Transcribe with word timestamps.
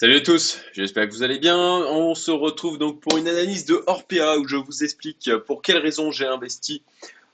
Salut 0.00 0.18
à 0.18 0.20
tous, 0.20 0.60
j'espère 0.74 1.08
que 1.08 1.12
vous 1.12 1.24
allez 1.24 1.40
bien. 1.40 1.58
On 1.58 2.14
se 2.14 2.30
retrouve 2.30 2.78
donc 2.78 3.00
pour 3.00 3.18
une 3.18 3.26
analyse 3.26 3.64
de 3.64 3.82
Orpea 3.88 4.38
où 4.38 4.46
je 4.46 4.54
vous 4.54 4.84
explique 4.84 5.28
pour 5.48 5.60
quelles 5.60 5.78
raisons 5.78 6.12
j'ai 6.12 6.24
investi 6.24 6.84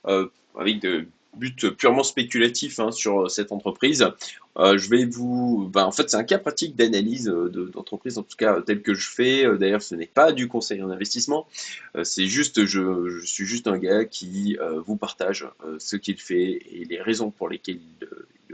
euh, 0.07 0.25
avec 0.57 0.79
de 0.79 1.05
buts 1.37 1.55
purement 1.77 2.03
spéculatifs 2.03 2.79
hein, 2.79 2.91
sur 2.91 3.29
cette 3.29 3.51
entreprise. 3.51 4.07
Euh, 4.57 4.77
je 4.77 4.89
vais 4.89 5.05
vous, 5.05 5.69
ben, 5.71 5.83
en 5.83 5.91
fait, 5.91 6.09
c'est 6.09 6.17
un 6.17 6.23
cas 6.23 6.37
pratique 6.37 6.75
d'analyse 6.75 7.25
d'entreprise, 7.25 8.17
en 8.17 8.23
tout 8.23 8.37
cas 8.37 8.61
tel 8.61 8.81
que 8.81 8.93
je 8.93 9.09
fais. 9.09 9.45
D'ailleurs, 9.57 9.81
ce 9.81 9.95
n'est 9.95 10.05
pas 10.05 10.31
du 10.31 10.47
conseil 10.47 10.81
en 10.81 10.89
investissement. 10.89 11.47
Euh, 11.95 12.03
c'est 12.03 12.27
juste, 12.27 12.65
je, 12.65 13.21
suis 13.25 13.45
juste 13.45 13.67
un 13.67 13.77
gars 13.77 14.05
qui 14.05 14.57
euh, 14.61 14.79
vous 14.79 14.95
partage 14.95 15.47
ce 15.77 15.97
qu'il 15.97 16.19
fait 16.19 16.61
et 16.71 16.85
les 16.89 17.01
raisons 17.01 17.31
pour 17.31 17.49
lesquelles 17.49 17.79
il, 18.01 18.07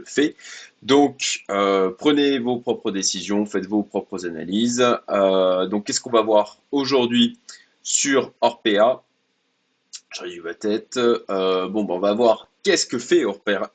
fait. 0.04 0.36
Donc, 0.82 1.44
euh, 1.50 1.90
prenez 1.96 2.38
vos 2.38 2.58
propres 2.58 2.90
décisions, 2.90 3.46
faites 3.46 3.66
vos 3.66 3.82
propres 3.82 4.26
analyses. 4.26 4.84
Euh, 5.10 5.66
donc, 5.66 5.86
qu'est-ce 5.86 6.00
qu'on 6.00 6.10
va 6.10 6.22
voir 6.22 6.58
aujourd'hui 6.70 7.38
sur 7.82 8.32
Orpea? 8.40 9.02
J'arrive 10.14 10.44
ma 10.44 10.54
tête. 10.54 10.96
Euh, 10.96 11.68
bon, 11.68 11.84
ben, 11.84 11.94
on 11.94 11.98
va 11.98 12.12
voir 12.14 12.48
qu'est-ce 12.62 12.86
que 12.86 12.98
fait 12.98 13.24
Orpea, 13.24 13.70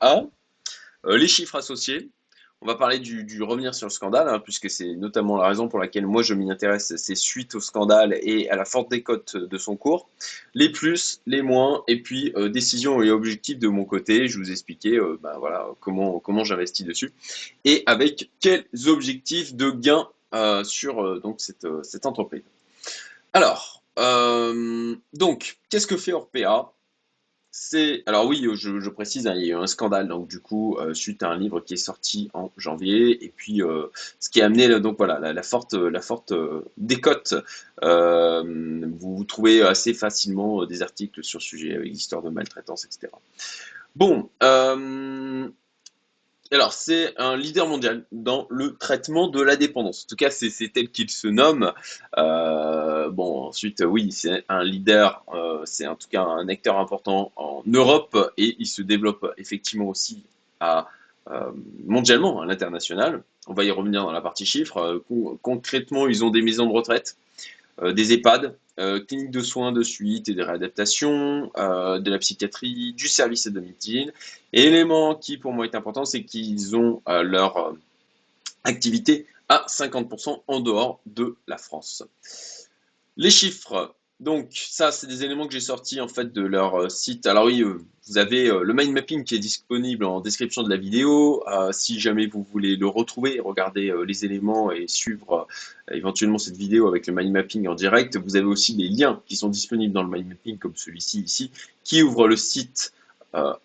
les 1.04 1.28
chiffres 1.28 1.56
associés, 1.56 2.10
on 2.60 2.66
va 2.66 2.74
parler 2.74 2.98
du, 2.98 3.42
revenir 3.42 3.72
sur 3.72 3.86
le 3.86 3.92
scandale, 3.92 4.28
hein, 4.28 4.40
puisque 4.40 4.68
c'est 4.68 4.96
notamment 4.96 5.36
la 5.36 5.46
raison 5.46 5.68
pour 5.68 5.78
laquelle 5.78 6.06
moi 6.06 6.22
je 6.22 6.34
m'y 6.34 6.50
intéresse, 6.50 6.92
c'est 6.96 7.14
suite 7.14 7.54
au 7.54 7.60
scandale 7.60 8.18
et 8.20 8.50
à 8.50 8.56
la 8.56 8.64
forte 8.64 8.90
décote 8.90 9.36
de 9.36 9.58
son 9.58 9.76
cours. 9.76 10.08
Les 10.54 10.70
plus, 10.70 11.20
les 11.26 11.42
moins, 11.42 11.84
et 11.86 12.02
puis 12.02 12.32
euh, 12.36 12.48
décisions 12.48 13.00
et 13.00 13.10
objectifs 13.10 13.60
de 13.60 13.68
mon 13.68 13.84
côté, 13.84 14.26
je 14.26 14.38
vous 14.38 14.50
expliquais 14.50 14.98
euh, 14.98 15.18
ben 15.22 15.38
voilà, 15.38 15.68
comment, 15.80 16.18
comment 16.18 16.42
j'investis 16.42 16.84
dessus, 16.84 17.12
et 17.64 17.84
avec 17.86 18.28
quels 18.40 18.66
objectifs 18.86 19.54
de 19.54 19.70
gain 19.70 20.08
euh, 20.34 20.64
sur 20.64 21.20
donc 21.20 21.40
cette, 21.40 21.66
cette 21.84 22.06
entreprise. 22.06 22.42
Alors, 23.32 23.82
donc, 25.12 25.58
qu'est-ce 25.70 25.86
que 25.86 25.96
fait 25.96 26.12
Orpea 26.12 26.72
c'est 27.60 28.04
alors 28.06 28.26
oui, 28.26 28.46
je, 28.54 28.88
précise, 28.88 29.26
hein, 29.26 29.34
il 29.36 29.44
y 29.44 29.52
a 29.52 29.56
eu 29.56 29.60
un 29.60 29.66
scandale 29.66 30.06
donc 30.06 30.28
du 30.28 30.38
coup 30.38 30.76
euh, 30.76 30.94
suite 30.94 31.22
à 31.24 31.28
un 31.28 31.36
livre 31.36 31.60
qui 31.60 31.74
est 31.74 31.76
sorti 31.76 32.30
en 32.32 32.52
janvier 32.56 33.24
et 33.24 33.32
puis 33.34 33.62
euh, 33.62 33.88
ce 34.20 34.30
qui 34.30 34.40
a 34.40 34.46
amené 34.46 34.78
donc 34.80 34.96
voilà 34.96 35.32
la, 35.32 35.42
forte 35.42 35.74
euh, 35.74 36.64
décote. 36.76 37.34
vous 37.82 39.24
trouvez 39.24 39.62
assez 39.62 39.92
facilement 39.92 40.64
des 40.66 40.82
articles 40.82 41.24
sur 41.24 41.40
le 41.40 41.44
sujet 41.44 41.74
avec 41.74 41.88
l'histoire 41.88 42.22
de 42.22 42.30
maltraitance, 42.30 42.84
etc. 42.84 43.12
Bon, 43.96 44.30
alors, 46.50 46.72
c'est 46.72 47.14
un 47.18 47.36
leader 47.36 47.66
mondial 47.66 48.04
dans 48.10 48.46
le 48.50 48.74
traitement 48.76 49.28
de 49.28 49.42
la 49.42 49.56
dépendance. 49.56 50.04
En 50.04 50.08
tout 50.08 50.16
cas, 50.16 50.30
c'est 50.30 50.50
tel 50.72 50.88
qu'il 50.88 51.10
se 51.10 51.28
nomme. 51.28 51.72
Euh, 52.16 53.10
bon, 53.10 53.48
ensuite, 53.48 53.82
oui, 53.86 54.12
c'est 54.12 54.44
un 54.48 54.64
leader, 54.64 55.24
euh, 55.34 55.60
c'est 55.64 55.86
en 55.86 55.94
tout 55.94 56.08
cas 56.10 56.22
un 56.22 56.48
acteur 56.48 56.78
important 56.78 57.32
en 57.36 57.62
Europe 57.66 58.32
et 58.38 58.56
il 58.58 58.66
se 58.66 58.82
développe 58.82 59.32
effectivement 59.36 59.88
aussi 59.88 60.22
à, 60.60 60.88
euh, 61.30 61.50
mondialement, 61.84 62.40
à 62.40 62.46
l'international. 62.46 63.22
On 63.46 63.52
va 63.52 63.64
y 63.64 63.70
revenir 63.70 64.02
dans 64.02 64.12
la 64.12 64.22
partie 64.22 64.46
chiffres. 64.46 65.02
concrètement, 65.42 66.06
ils 66.08 66.24
ont 66.24 66.30
des 66.30 66.42
maisons 66.42 66.66
de 66.66 66.72
retraite, 66.72 67.16
des 67.82 68.12
EHPAD, 68.12 68.56
euh, 68.78 69.00
clinique 69.00 69.30
de 69.30 69.40
soins 69.40 69.72
de 69.72 69.82
suite 69.82 70.28
et 70.28 70.34
de 70.34 70.42
réadaptation, 70.42 71.50
euh, 71.56 71.98
de 71.98 72.10
la 72.10 72.18
psychiatrie, 72.18 72.92
du 72.92 73.08
service 73.08 73.46
à 73.46 73.50
domicile. 73.50 74.12
élément 74.52 75.14
qui 75.14 75.36
pour 75.36 75.52
moi 75.52 75.64
est 75.64 75.74
important, 75.74 76.04
c'est 76.04 76.24
qu'ils 76.24 76.76
ont 76.76 77.02
euh, 77.08 77.22
leur 77.22 77.74
activité 78.64 79.26
à 79.48 79.64
50% 79.66 80.42
en 80.46 80.60
dehors 80.60 81.00
de 81.06 81.36
la 81.46 81.58
France. 81.58 82.04
Les 83.16 83.30
chiffres 83.30 83.94
donc 84.20 84.48
ça, 84.52 84.90
c'est 84.90 85.06
des 85.06 85.22
éléments 85.22 85.46
que 85.46 85.52
j'ai 85.52 85.60
sortis 85.60 86.00
en 86.00 86.08
fait 86.08 86.32
de 86.32 86.42
leur 86.42 86.74
euh, 86.74 86.88
site. 86.88 87.26
Alors 87.26 87.44
oui, 87.44 87.62
euh, 87.62 87.78
vous 88.08 88.18
avez 88.18 88.48
euh, 88.48 88.64
le 88.64 88.74
mind 88.74 88.92
mapping 88.92 89.22
qui 89.22 89.36
est 89.36 89.38
disponible 89.38 90.04
en 90.04 90.20
description 90.20 90.64
de 90.64 90.70
la 90.70 90.76
vidéo. 90.76 91.44
si 91.70 92.00
jamais 92.00 92.26
vous 92.26 92.42
voulez 92.42 92.74
le 92.74 92.88
retrouver, 92.88 93.38
regarder 93.38 93.92
les 94.06 94.24
éléments 94.24 94.72
et 94.72 94.88
suivre 94.88 95.46
éventuellement 95.92 96.38
cette 96.38 96.56
vidéo 96.56 96.88
avec 96.88 97.06
le 97.06 97.14
mind 97.14 97.32
mapping 97.32 97.68
en 97.68 97.74
direct, 97.74 98.16
vous 98.16 98.34
avez 98.34 98.46
aussi 98.46 98.74
des 98.74 98.88
liens 98.88 99.22
qui 99.26 99.36
sont 99.36 99.48
disponibles 99.48 99.92
dans 99.92 100.02
le 100.02 100.10
mind 100.10 100.28
mapping 100.28 100.58
comme 100.58 100.74
celui-ci 100.74 101.20
ici, 101.20 101.50
qui 101.84 102.02
ouvre 102.02 102.26
le 102.26 102.36
site 102.36 102.92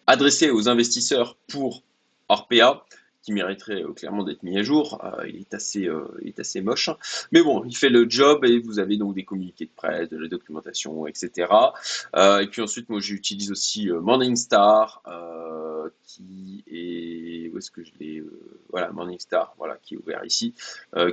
adressé 0.08 0.52
aux 0.52 0.70
investisseurs 0.70 1.36
pour 1.48 1.82
Orpea 2.30 2.86
qui 3.24 3.32
mériterait 3.32 3.84
euh, 3.84 3.94
clairement 3.94 4.24
d'être 4.24 4.44
mis 4.44 4.60
à 4.60 4.64
jour. 4.64 5.02
Euh, 5.04 5.28
il, 5.28 5.38
est 5.38 5.54
assez, 5.54 5.88
euh, 5.88 6.06
il 6.22 6.28
est 6.28 6.40
assez 6.40 6.62
moche. 6.62 6.90
Mais 7.32 7.42
bon, 7.42 7.64
il 7.64 7.76
fait 7.76 7.90
le 7.90 8.08
job 8.08 8.46
et 8.46 8.60
vous 8.60 8.80
avez 8.80 8.98
donc 8.98 9.16
des 9.16 9.24
communiqués 9.24 9.66
de 9.66 9.72
presse, 9.76 10.10
de 10.10 10.18
la 10.18 10.28
documentation, 10.28 11.08
etc. 11.08 11.48
et 12.16 12.48
puis 12.48 12.62
ensuite, 12.62 12.90
moi, 12.90 13.00
j'utilise 13.00 13.50
aussi 13.52 13.90
Morningstar, 13.90 15.02
qui 16.06 16.64
est... 16.68 17.50
Où 17.54 17.58
est-ce 17.58 17.72
que 17.72 17.84
je 17.84 17.92
l'ai 18.00 18.24
Voilà, 18.70 18.92
Morningstar, 18.92 19.54
voilà, 19.58 19.78
qui 19.82 19.94
est 19.94 19.98
ouvert 19.98 20.26
ici, 20.26 20.54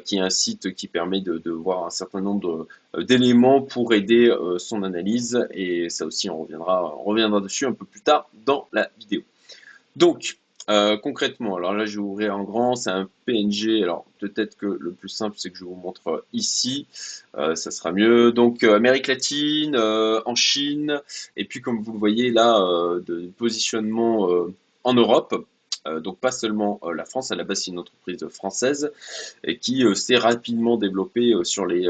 qui 0.04 0.16
est 0.16 0.20
un 0.20 0.30
site 0.30 0.74
qui 0.74 0.88
permet 0.88 1.20
de, 1.20 1.38
de 1.38 1.50
voir 1.50 1.86
un 1.86 1.90
certain 1.90 2.20
nombre 2.20 2.66
d'éléments 2.98 3.62
pour 3.62 3.92
aider 3.92 4.34
son 4.58 4.82
analyse. 4.82 5.46
Et 5.52 5.88
ça 5.90 6.06
aussi, 6.06 6.28
on 6.28 6.42
reviendra, 6.42 6.96
on 6.96 7.04
reviendra 7.04 7.40
dessus 7.40 7.66
un 7.66 7.72
peu 7.72 7.84
plus 7.84 8.00
tard 8.00 8.28
dans 8.46 8.66
la 8.72 8.90
vidéo. 8.98 9.22
Donc, 9.96 10.38
euh, 10.70 10.96
concrètement, 10.96 11.56
alors 11.56 11.74
là 11.74 11.84
je 11.84 11.96
vais 11.96 12.04
ouvrir 12.04 12.36
en 12.36 12.44
grand, 12.44 12.76
c'est 12.76 12.90
un 12.90 13.08
PNG, 13.26 13.82
alors 13.82 14.04
peut-être 14.20 14.56
que 14.56 14.66
le 14.66 14.92
plus 14.92 15.08
simple 15.08 15.34
c'est 15.36 15.50
que 15.50 15.58
je 15.58 15.64
vous 15.64 15.74
montre 15.74 16.24
ici, 16.32 16.86
euh, 17.36 17.56
ça 17.56 17.72
sera 17.72 17.90
mieux. 17.90 18.30
Donc 18.30 18.62
euh, 18.62 18.76
Amérique 18.76 19.08
latine, 19.08 19.76
en 19.76 20.34
Chine, 20.36 21.00
et 21.36 21.44
puis 21.44 21.60
comme 21.60 21.82
vous 21.82 21.92
le 21.92 21.98
voyez 21.98 22.30
là, 22.30 22.60
de 23.04 23.30
positionnement 23.36 24.28
en 24.84 24.94
Europe, 24.94 25.44
donc 25.86 26.18
pas 26.18 26.30
seulement 26.30 26.78
la 26.94 27.04
France, 27.04 27.32
à 27.32 27.34
la 27.34 27.42
base 27.42 27.62
c'est 27.64 27.72
une 27.72 27.78
entreprise 27.80 28.24
française 28.28 28.92
qui 29.60 29.84
s'est 29.96 30.18
rapidement 30.18 30.76
développée 30.76 31.32
sur 31.42 31.66
les 31.66 31.88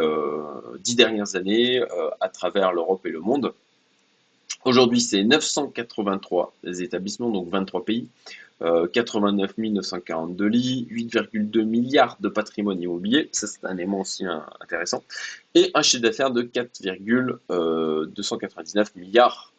dix 0.79 0.97
dernières 0.97 1.37
années 1.37 1.83
à 2.21 2.29
travers 2.31 2.73
l'Europe 2.73 3.05
et 3.05 3.11
le 3.11 3.21
monde. 3.21 3.53
Aujourd'hui, 4.65 5.01
c'est 5.01 5.25
983 5.25 6.55
établissements, 6.81 7.31
donc 7.31 7.49
23 7.49 7.85
pays, 7.85 8.07
89 8.93 9.57
942 9.57 10.47
lits, 10.47 10.87
8,2 10.91 11.65
milliards 11.65 12.19
de 12.21 12.29
patrimoine 12.29 12.83
immobilier, 12.83 13.31
ça 13.33 13.47
c'est 13.47 13.65
un 13.65 13.79
élément 13.79 14.01
aussi 14.01 14.27
intéressant, 14.61 15.03
et 15.55 15.71
un 15.73 15.81
chiffre 15.81 16.03
d'affaires 16.03 16.31
de 16.31 16.43
4,299 16.43 18.97
milliards. 18.97 19.51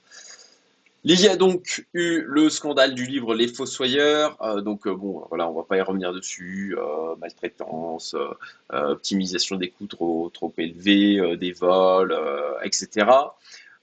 Il 1.04 1.20
y 1.20 1.28
a 1.28 1.36
donc 1.36 1.84
eu 1.96 2.22
le 2.28 2.52
scandale 2.52 2.94
du 2.94 3.08
livre 3.08 3.34
Les 3.34 3.48
Fossoyeurs, 3.48 4.38
euh, 4.44 4.62
donc 4.62 4.86
euh, 4.86 4.94
bon 4.94 5.26
voilà, 5.30 5.50
on 5.50 5.54
va 5.54 5.64
pas 5.64 5.78
y 5.78 5.82
revenir 5.82 6.14
dessus, 6.14 6.78
euh, 6.78 7.16
maltraitance, 7.20 8.16
optimisation 8.70 9.56
des 9.56 9.70
coûts 9.70 9.88
trop, 9.88 10.30
trop 10.32 10.54
élevés, 10.60 11.38
des 11.38 11.54
vols, 11.54 12.16
etc. 12.64 13.08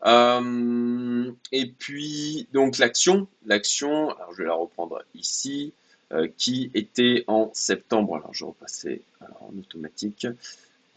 Euh, 0.06 1.32
et 1.52 1.66
puis, 1.66 2.46
donc 2.52 2.78
l'action, 2.78 3.26
l'action, 3.46 4.10
alors 4.10 4.32
je 4.32 4.38
vais 4.42 4.48
la 4.48 4.54
reprendre 4.54 5.02
ici, 5.14 5.72
euh, 6.12 6.28
qui 6.36 6.70
était 6.74 7.24
en 7.26 7.50
septembre. 7.52 8.16
Alors 8.16 8.32
je 8.32 8.44
repasser 8.44 9.02
en 9.40 9.58
automatique, 9.58 10.26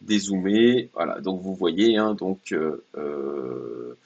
dézoomer. 0.02 0.90
Voilà, 0.94 1.20
donc 1.20 1.42
vous 1.42 1.56
voyez, 1.56 1.98
hein, 1.98 2.14
donc 2.14 2.54
euh, 2.54 3.98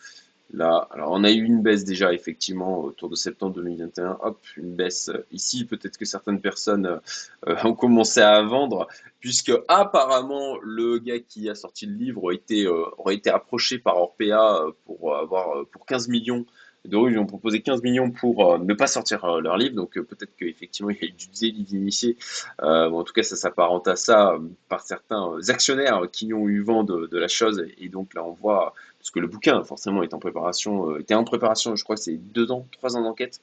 Là, 0.54 0.88
alors 0.92 1.12
on 1.12 1.24
a 1.24 1.32
eu 1.32 1.44
une 1.44 1.62
baisse 1.62 1.84
déjà 1.86 2.14
effectivement 2.14 2.80
autour 2.84 3.10
de 3.10 3.16
septembre 3.16 3.56
2021. 3.56 4.20
Hop, 4.22 4.40
une 4.58 4.76
baisse 4.76 5.12
ici. 5.32 5.66
Peut-être 5.66 5.98
que 5.98 6.06
certaines 6.06 6.40
personnes 6.40 7.00
euh, 7.48 7.56
ont 7.64 7.74
commencé 7.74 8.22
à 8.22 8.42
vendre, 8.44 8.88
puisque 9.20 9.52
apparemment 9.68 10.58
le 10.62 11.00
gars 11.00 11.20
qui 11.20 11.50
a 11.50 11.56
sorti 11.56 11.88
le 11.88 11.96
livre 11.96 12.24
aurait 12.24 12.36
été, 12.36 12.68
euh, 12.68 13.34
approché 13.34 13.80
par 13.80 13.98
Orpea 13.98 14.62
euh, 14.62 14.72
pour 14.86 15.18
avoir 15.18 15.66
pour 15.68 15.86
15 15.86 16.10
millions 16.10 16.46
d'euros. 16.86 17.10
Ils 17.10 17.18
ont 17.18 17.26
proposé 17.26 17.62
15 17.62 17.82
millions 17.82 18.12
pour 18.12 18.60
ne 18.60 18.74
pas 18.76 18.86
sortir 18.86 19.26
leur 19.42 19.58
livre. 19.58 19.76
Donc 19.76 19.94
peut-être 19.94 20.36
qu'effectivement 20.38 20.92
il 20.92 20.98
y 21.02 21.06
a 21.06 21.08
eu 21.08 21.12
du 21.12 21.28
délit 21.40 21.64
d'initié. 21.64 22.18
en 22.60 23.04
tout 23.04 23.14
cas, 23.14 23.24
ça 23.24 23.36
s'apparente 23.36 23.88
à 23.88 23.96
ça 23.96 24.38
par 24.70 24.82
certains 24.82 25.40
actionnaires 25.50 26.04
qui 26.12 26.34
ont 26.34 26.48
eu 26.48 26.62
vent 26.62 26.84
de 26.84 27.18
la 27.18 27.28
chose. 27.28 27.66
Et 27.80 27.90
donc 27.90 28.14
là, 28.14 28.24
on 28.24 28.34
voit 28.34 28.76
parce 29.06 29.12
que 29.12 29.20
le 29.20 29.28
bouquin 29.28 29.64
forcément 29.64 30.02
est 30.02 30.16
en 30.16 30.20
préparation, 30.20 30.90
euh, 30.90 30.98
était 30.98 31.14
en 31.14 31.24
préparation, 31.24 31.76
je 31.76 31.84
crois 31.84 31.96
que 31.96 32.02
c'est 32.02 32.18
deux 32.18 32.52
ans, 32.52 32.66
trois 32.72 32.98
ans 32.98 33.04
d'enquête. 33.04 33.40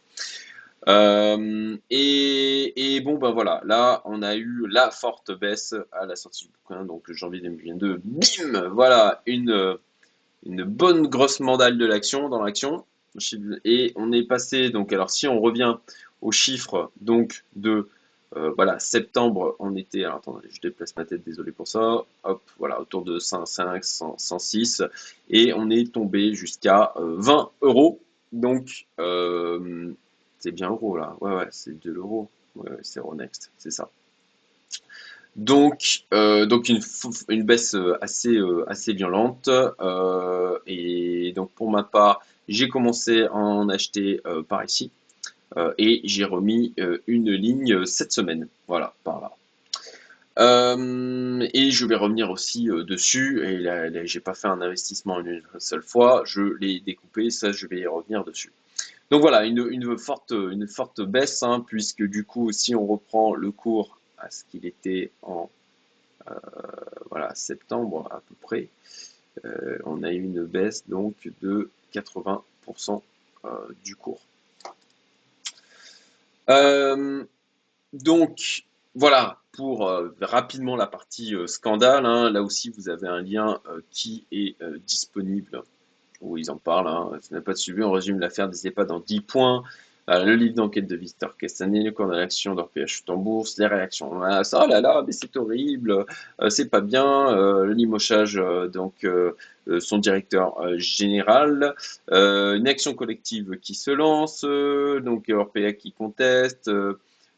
Euh, 0.88 1.76
et, 1.88 3.00
bon, 3.04 3.16
ben 3.16 3.30
voilà, 3.30 3.62
là, 3.64 4.02
on 4.04 4.22
a 4.22 4.34
eu 4.34 4.66
la 4.68 4.90
forte 4.90 5.30
baisse 5.38 5.76
à 5.92 6.04
la 6.04 6.16
sortie 6.16 6.46
du 6.46 6.50
bouquin, 6.50 6.84
donc 6.84 7.04
janvier 7.12 7.40
2022, 7.42 8.00
bim, 8.02 8.68
voilà, 8.70 9.22
une, 9.26 9.78
une 10.44 10.64
bonne 10.64 11.06
grosse 11.06 11.38
mandale 11.38 11.78
de 11.78 11.86
l'action, 11.86 12.28
dans 12.28 12.42
l'action, 12.42 12.84
et 13.64 13.92
on 13.94 14.10
est 14.10 14.24
passé, 14.24 14.70
donc 14.70 14.92
alors 14.92 15.10
si 15.10 15.28
on 15.28 15.40
revient 15.40 15.76
aux 16.22 16.32
chiffres, 16.32 16.90
donc 17.00 17.44
de 17.54 17.88
voilà, 18.56 18.78
septembre, 18.78 19.56
on 19.58 19.76
était, 19.76 20.04
alors 20.04 20.18
attendez, 20.18 20.48
je 20.50 20.60
déplace 20.60 20.96
ma 20.96 21.04
tête, 21.04 21.22
désolé 21.24 21.52
pour 21.52 21.68
ça, 21.68 22.04
hop, 22.24 22.42
voilà, 22.58 22.80
autour 22.80 23.02
de 23.02 23.18
105, 23.18 23.84
106, 23.84 24.82
et 25.28 25.52
on 25.52 25.68
est 25.70 25.92
tombé 25.92 26.32
jusqu'à 26.34 26.92
20 26.96 27.50
euros, 27.60 28.00
donc 28.32 28.86
c'est 30.38 30.52
bien 30.52 30.70
euro 30.70 30.96
là, 30.96 31.16
ouais, 31.20 31.34
ouais, 31.34 31.48
c'est 31.50 31.78
de 31.78 31.90
l'euro, 31.90 32.28
ouais, 32.56 32.70
c'est 32.82 33.00
Euronext, 33.00 33.50
c'est 33.58 33.70
ça. 33.70 33.90
Donc, 35.36 36.04
euh, 36.12 36.44
donc 36.44 36.68
une, 36.68 37.42
baisse 37.42 37.74
euh, 37.74 37.96
assez, 38.02 38.36
euh, 38.36 38.64
assez 38.68 38.92
violente. 38.92 39.48
et 40.66 41.32
donc, 41.34 41.50
pour 41.52 41.70
ma 41.70 41.82
part, 41.82 42.20
j'ai 42.48 42.68
commencé 42.68 43.24
à 43.24 43.34
en 43.34 43.68
acheter 43.68 44.20
par 44.48 44.64
ici. 44.64 44.90
Et 45.78 46.00
j'ai 46.04 46.24
remis 46.24 46.74
une 47.06 47.30
ligne 47.30 47.84
cette 47.84 48.12
semaine. 48.12 48.48
Voilà, 48.68 48.94
par 49.04 49.20
là. 49.20 50.76
et 51.52 51.70
je 51.70 51.86
vais 51.86 51.96
revenir 51.96 52.30
aussi 52.30 52.66
dessus. 52.66 53.44
Et 53.46 53.58
là, 53.58 54.04
j'ai 54.04 54.20
pas 54.20 54.34
fait 54.34 54.48
un 54.48 54.60
investissement 54.60 55.20
une 55.20 55.42
seule 55.58 55.82
fois. 55.82 56.22
Je 56.24 56.40
l'ai 56.60 56.80
découpé. 56.80 57.30
Ça, 57.30 57.52
je 57.52 57.66
vais 57.66 57.80
y 57.80 57.86
revenir 57.86 58.24
dessus. 58.24 58.52
Donc 59.12 59.20
voilà, 59.20 59.44
une, 59.44 59.98
forte, 59.98 60.30
une 60.30 60.66
forte 60.66 61.02
baisse, 61.02 61.42
hein, 61.42 61.62
puisque 61.66 62.02
du 62.02 62.24
coup, 62.24 62.50
si 62.50 62.74
on 62.74 62.86
reprend 62.86 63.34
le 63.34 63.50
cours 63.50 63.98
à 64.16 64.30
ce 64.30 64.42
qu'il 64.44 64.64
était 64.64 65.10
en 65.20 65.50
euh, 66.30 66.34
voilà, 67.10 67.34
septembre 67.34 68.08
à 68.10 68.22
peu 68.26 68.34
près, 68.40 68.68
euh, 69.44 69.78
on 69.84 70.02
a 70.02 70.12
eu 70.12 70.22
une 70.22 70.44
baisse 70.44 70.88
donc 70.88 71.14
de 71.42 71.70
80% 71.92 73.02
euh, 73.44 73.48
du 73.84 73.96
cours. 73.96 74.22
Donc 77.92 78.64
voilà 78.94 79.38
pour 79.52 79.90
rapidement 80.20 80.76
la 80.76 80.86
partie 80.86 81.34
scandale. 81.46 82.06
Hein. 82.06 82.30
là 82.30 82.42
aussi, 82.42 82.70
vous 82.70 82.88
avez 82.88 83.08
un 83.08 83.22
lien 83.22 83.60
qui 83.90 84.26
est 84.32 84.56
disponible 84.86 85.62
où 86.22 86.38
ils 86.38 86.50
en 86.50 86.56
parlent. 86.56 86.88
Hein. 86.88 87.18
Ce 87.20 87.34
n'est 87.34 87.40
pas 87.40 87.52
de 87.52 87.58
suivi, 87.58 87.82
on 87.82 87.92
résume 87.92 88.18
l'affaire 88.18 88.48
des 88.48 88.66
EHPAD 88.66 88.88
dans 88.88 89.00
10 89.00 89.20
points. 89.20 89.62
Euh, 90.10 90.24
le 90.24 90.34
livre 90.34 90.54
d'enquête 90.54 90.88
de 90.88 90.96
Victor 90.96 91.36
Castanet, 91.36 91.84
le 91.84 91.92
cours 91.92 92.08
d'action 92.08 92.56
d'Orpea 92.56 92.86
chute 92.86 93.08
en 93.08 93.16
bourse, 93.16 93.56
les 93.58 93.66
réactions. 93.66 94.20
Ah, 94.22 94.42
ça, 94.42 94.62
oh 94.64 94.68
là 94.68 94.80
là, 94.80 95.04
mais 95.06 95.12
c'est 95.12 95.36
horrible, 95.36 96.06
euh, 96.40 96.50
c'est 96.50 96.68
pas 96.68 96.80
bien. 96.80 97.28
Euh, 97.36 97.64
le 97.66 97.72
limochage, 97.72 98.40
donc 98.72 99.06
son 99.78 99.98
directeur 99.98 100.56
général, 100.76 101.74
une 102.10 102.66
action 102.66 102.94
collective 102.94 103.58
qui 103.60 103.74
se 103.74 103.92
lance, 103.92 104.42
donc 104.42 105.28
Orpea 105.28 105.72
qui 105.72 105.92
conteste. 105.92 106.68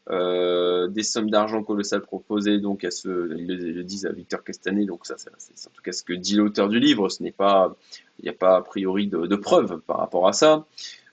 des 0.09 1.03
sommes 1.03 1.29
d'argent 1.29 1.63
colossales 1.63 2.01
proposées 2.01 2.59
donc 2.59 2.83
à 2.83 2.91
ce 2.91 3.35
ils 3.37 3.47
le, 3.47 3.83
disent 3.83 4.05
à 4.05 4.11
Victor 4.11 4.43
Castanet 4.43 4.85
donc 4.85 5.05
ça 5.05 5.15
c'est 5.17 5.31
en 5.67 5.71
tout 5.73 5.81
cas 5.81 5.91
ce 5.91 6.03
que 6.03 6.13
dit 6.13 6.35
l'auteur 6.35 6.69
du 6.69 6.79
livre 6.79 7.09
ce 7.09 7.23
n'est 7.23 7.31
pas 7.31 7.75
il 8.19 8.23
n'y 8.25 8.29
a 8.29 8.33
pas 8.33 8.57
a 8.57 8.61
priori 8.61 9.07
de, 9.07 9.25
de 9.25 9.35
preuves 9.35 9.79
par 9.87 9.97
rapport 9.97 10.27
à 10.27 10.33
ça 10.33 10.65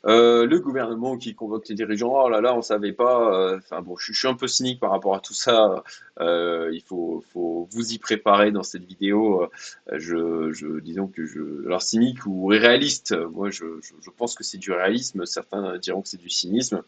euh, 0.05 0.47
le 0.47 0.59
gouvernement 0.59 1.17
qui 1.17 1.35
convoque 1.35 1.69
les 1.69 1.77
dirigeants, 1.77 2.25
oh 2.25 2.29
là 2.29 2.41
là, 2.41 2.57
on 2.57 2.63
savait 2.63 2.93
pas. 2.93 3.33
Euh, 3.35 3.59
enfin 3.59 3.83
bon, 3.83 3.97
je, 3.97 4.13
suis 4.13 4.27
un 4.27 4.35
peu 4.35 4.49
cynique 4.49 4.81
par 4.81 4.91
rapport 4.91 5.15
à 5.15 5.21
tout 5.21 5.35
ça. 5.35 5.85
Euh, 6.21 6.71
il 6.73 6.83
faut, 6.83 7.23
faut, 7.33 7.69
vous 7.71 7.93
y 7.93 7.99
préparer 7.99 8.51
dans 8.51 8.65
cette 8.65 8.85
vidéo. 8.85 9.49
Je, 9.93 10.81
disons 10.81 11.07
que 11.07 11.25
je, 11.25 11.67
alors 11.67 11.83
cynique 11.83 12.27
ou 12.27 12.47
réaliste. 12.47 13.17
Moi, 13.33 13.51
je, 13.51 13.65
je 13.81 14.11
pense 14.11 14.35
que 14.35 14.43
c'est 14.43 14.59
du 14.59 14.73
réalisme. 14.73 15.25
Certains 15.25 15.79
diront 15.79 16.03
que 16.03 16.09
c'est 16.09 16.21
du 16.21 16.31
cynisme. 16.31 16.83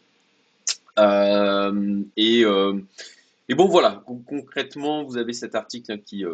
et, 0.97 2.41
et 3.47 3.55
bon, 3.55 3.67
voilà. 3.67 4.03
Concrètement, 4.27 5.03
vous 5.03 5.17
avez 5.17 5.31
cet 5.31 5.55
article 5.55 5.99
qui 5.99 6.25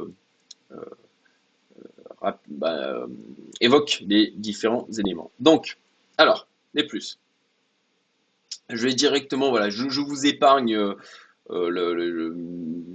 bah, 2.49 3.05
évoque 3.59 4.03
les 4.07 4.33
différents 4.35 4.87
éléments. 4.97 5.29
Donc, 5.39 5.77
alors 6.17 6.47
les 6.73 6.85
plus. 6.85 7.19
Je 8.69 8.87
vais 8.87 8.93
directement, 8.93 9.49
voilà, 9.49 9.69
je, 9.69 9.99
vous 9.99 10.25
épargne 10.25 10.75
euh, 10.75 10.95
euh, 11.49 12.33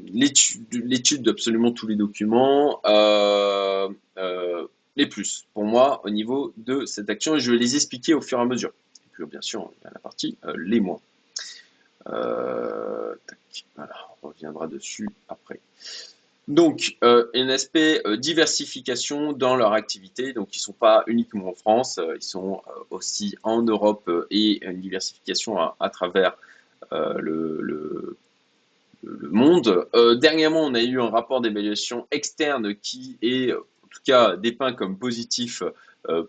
l'étude 0.08 1.22
d'absolument 1.22 1.72
tous 1.72 1.86
les 1.86 1.96
documents. 1.96 2.80
Euh, 2.86 3.88
les 4.96 5.06
plus, 5.06 5.46
pour 5.52 5.64
moi, 5.64 6.00
au 6.04 6.10
niveau 6.10 6.54
de 6.56 6.86
cette 6.86 7.10
action, 7.10 7.38
je 7.38 7.52
vais 7.52 7.58
les 7.58 7.74
expliquer 7.74 8.14
au 8.14 8.22
fur 8.22 8.38
et 8.38 8.42
à 8.42 8.46
mesure. 8.46 8.70
Et 9.04 9.08
puis, 9.12 9.26
bien 9.26 9.42
sûr, 9.42 9.70
il 9.80 9.84
y 9.84 9.86
a 9.86 9.90
la 9.92 10.00
partie 10.00 10.38
les 10.56 10.80
moins. 10.80 11.00
voilà, 12.04 13.94
on 14.22 14.28
reviendra 14.28 14.66
dessus 14.66 15.08
après. 15.28 15.60
Donc, 16.48 16.96
euh, 17.02 17.26
un 17.34 17.48
aspect 17.48 18.00
euh, 18.06 18.16
diversification 18.16 19.32
dans 19.32 19.56
leur 19.56 19.72
activité. 19.72 20.32
Donc, 20.32 20.54
ils 20.54 20.60
ne 20.60 20.62
sont 20.62 20.72
pas 20.72 21.02
uniquement 21.08 21.48
en 21.48 21.54
France, 21.54 21.98
euh, 21.98 22.14
ils 22.16 22.22
sont 22.22 22.62
aussi 22.90 23.34
en 23.42 23.62
Europe 23.62 24.08
et 24.30 24.64
une 24.64 24.80
diversification 24.80 25.58
à, 25.58 25.90
travers 25.90 26.36
le, 26.92 28.16
monde. 29.02 29.88
dernièrement, 30.20 30.62
on 30.62 30.74
a 30.74 30.82
eu 30.82 31.00
un 31.00 31.10
rapport 31.10 31.40
d'évaluation 31.40 32.06
externe 32.10 32.74
qui 32.76 33.18
est, 33.22 33.52
en 33.52 33.88
tout 33.90 34.00
cas, 34.04 34.36
dépeint 34.36 34.72
comme 34.72 34.98
positif 34.98 35.62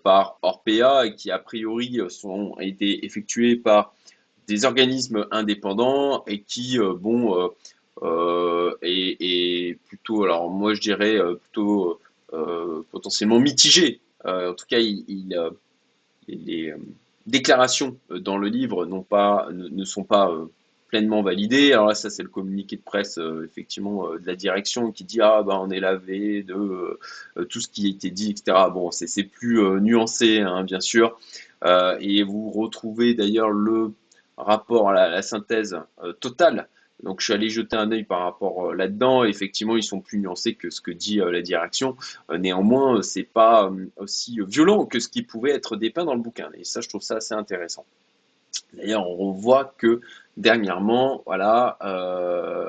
par 0.04 0.40
Orpea 0.42 1.06
et 1.06 1.16
qui, 1.16 1.32
a 1.32 1.40
priori, 1.40 2.00
sont, 2.10 2.56
a 2.58 2.64
été 2.64 3.06
effectués 3.06 3.56
par 3.56 3.94
des 4.48 4.66
organismes 4.66 5.28
indépendants 5.32 6.24
et 6.26 6.42
qui, 6.42 6.80
bon, 6.80 7.52
euh, 8.04 8.76
et, 8.82 9.78
plutôt, 9.88 10.24
alors 10.24 10.50
moi 10.50 10.74
je 10.74 10.82
dirais 10.82 11.16
euh, 11.16 11.36
plutôt 11.36 12.00
euh, 12.34 12.82
potentiellement 12.92 13.40
mitigé. 13.40 14.02
en 14.26 14.54
tout 14.54 14.66
cas, 14.68 14.80
les 16.28 16.74
déclarations 17.26 17.98
dans 18.10 18.38
le 18.38 18.50
livre 18.50 18.86
ne, 18.86 19.86
sont 19.86 20.04
pas 20.04 20.30
pleinement 20.90 21.22
validées. 21.22 21.74
Alors 21.74 21.88
là, 21.88 21.96
ça 21.96 22.10
c'est 22.10 22.24
le 22.24 22.30
communiqué 22.30 22.76
de 22.76 22.82
presse 22.82 23.20
effectivement 23.46 24.14
de 24.16 24.26
la 24.26 24.36
direction 24.36 24.92
qui 24.92 25.04
dit 25.04 25.22
ah 25.22 25.44
bah 25.44 25.58
on 25.62 25.70
est 25.70 25.80
lavé 25.80 26.44
de 26.44 27.00
tout 27.50 27.62
ce 27.62 27.70
qui 27.70 27.88
a 27.88 27.90
été 27.90 28.12
dit, 28.12 28.32
etc. 28.32 28.58
Bon, 28.74 28.92
c'est 28.92 29.24
plus 29.24 29.62
nuancé 29.80 30.40
hein, 30.40 30.64
bien 30.64 30.82
sûr. 30.82 31.18
et 31.66 32.24
vous 32.24 32.52
retrouvez 32.52 33.14
d'ailleurs 33.14 33.50
le 33.50 33.94
rapport 34.38 34.90
à 34.90 35.08
la 35.08 35.22
synthèse 35.22 35.80
totale 36.20 36.68
donc 37.04 37.20
je 37.20 37.26
suis 37.26 37.34
allé 37.34 37.50
jeter 37.50 37.76
un 37.76 37.92
œil 37.92 38.04
par 38.04 38.22
rapport 38.22 38.68
euh, 38.68 38.76
là-dedans. 38.76 39.24
Effectivement, 39.24 39.78
ils 39.78 39.84
sont 39.84 40.02
plus 40.02 40.20
nuancés 40.20 40.56
que 40.56 40.70
ce 40.70 40.82
que 40.82 40.92
dit 40.92 41.22
euh, 41.22 41.32
la 41.32 41.42
direction. 41.42 41.96
Euh, 42.32 42.38
néanmoins, 42.38 43.02
c'est 43.04 43.24
pas 43.24 43.72
aussi 43.98 44.40
violent 44.48 44.86
que 44.86 45.00
ce 45.00 45.08
qui 45.08 45.22
pouvait 45.22 45.52
être 45.52 45.76
dépeint 45.76 46.06
dans 46.06 46.16
le 46.16 46.22
bouquin. 46.22 46.50
Et 46.56 46.64
ça, 46.64 46.82
je 46.82 46.90
trouve 46.90 47.02
ça 47.02 47.18
assez 47.18 47.34
intéressant. 47.34 47.86
D'ailleurs, 48.74 49.08
on 49.08 49.32
voit 49.32 49.76
que 49.78 50.02
dernièrement, 50.36 51.22
voilà, 51.26 51.78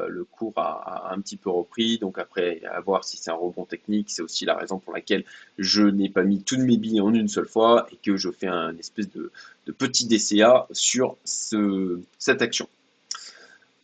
le 0.08 0.24
cours 0.24 0.52
a, 0.56 1.12
un 1.12 1.20
petit 1.20 1.36
peu 1.36 1.50
repris. 1.50 1.98
Donc 1.98 2.18
après, 2.18 2.60
à 2.70 2.80
voir 2.80 3.04
si 3.04 3.16
c'est 3.16 3.30
un 3.30 3.34
rebond 3.34 3.64
technique, 3.64 4.10
c'est 4.10 4.22
aussi 4.22 4.44
la 4.44 4.54
raison 4.54 4.78
pour 4.78 4.92
laquelle 4.92 5.24
je 5.56 5.82
n'ai 5.82 6.08
pas 6.08 6.22
mis 6.22 6.42
toutes 6.42 6.60
mes 6.60 6.76
billes 6.76 7.00
en 7.00 7.12
une 7.14 7.28
seule 7.28 7.48
fois 7.48 7.86
et 7.90 7.96
que 7.96 8.16
je 8.16 8.30
fais 8.30 8.46
un 8.46 8.76
espèce 8.76 9.10
de, 9.10 9.32
petit 9.72 10.06
DCA 10.06 10.66
sur 10.72 11.16
cette 11.24 12.42
action. 12.42 12.68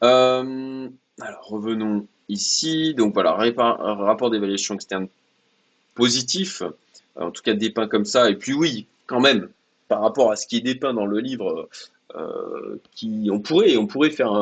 Euh, 0.04 0.88
revenons 1.42 2.06
ici. 2.28 2.94
Donc 2.94 3.14
voilà, 3.14 3.32
rapport 3.32 4.30
d'évaluation 4.30 4.74
externe 4.74 5.08
positif, 5.94 6.62
en 7.16 7.30
tout 7.30 7.42
cas 7.42 7.54
dépeint 7.54 7.88
comme 7.88 8.04
ça. 8.04 8.30
Et 8.30 8.36
puis 8.36 8.52
oui, 8.52 8.86
quand 9.06 9.20
même, 9.20 9.48
par 9.88 10.02
rapport 10.02 10.30
à 10.30 10.36
ce 10.36 10.46
qui 10.46 10.58
est 10.58 10.60
dépeint 10.60 10.92
dans 10.92 11.06
le 11.06 11.20
livre, 11.20 11.68
euh, 12.16 12.76
qui, 12.92 13.28
on, 13.32 13.40
pourrait, 13.40 13.76
on 13.76 13.86
pourrait 13.86 14.10
faire 14.10 14.32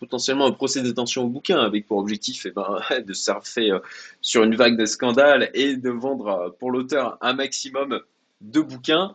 potentiellement 0.00 0.46
un 0.46 0.52
procès 0.52 0.82
d'attention 0.82 1.24
au 1.24 1.28
bouquin 1.28 1.58
avec 1.58 1.86
pour 1.86 1.98
objectif 1.98 2.46
eh 2.46 2.50
ben, 2.50 2.80
de 3.06 3.12
surfer 3.12 3.70
euh, 3.70 3.78
sur 4.20 4.42
une 4.42 4.56
vague 4.56 4.76
de 4.76 4.86
scandales 4.86 5.50
et 5.54 5.76
de 5.76 5.90
vendre 5.90 6.56
pour 6.58 6.70
l'auteur 6.70 7.18
un 7.20 7.34
maximum 7.34 8.00
de 8.40 8.60
bouquins. 8.60 9.12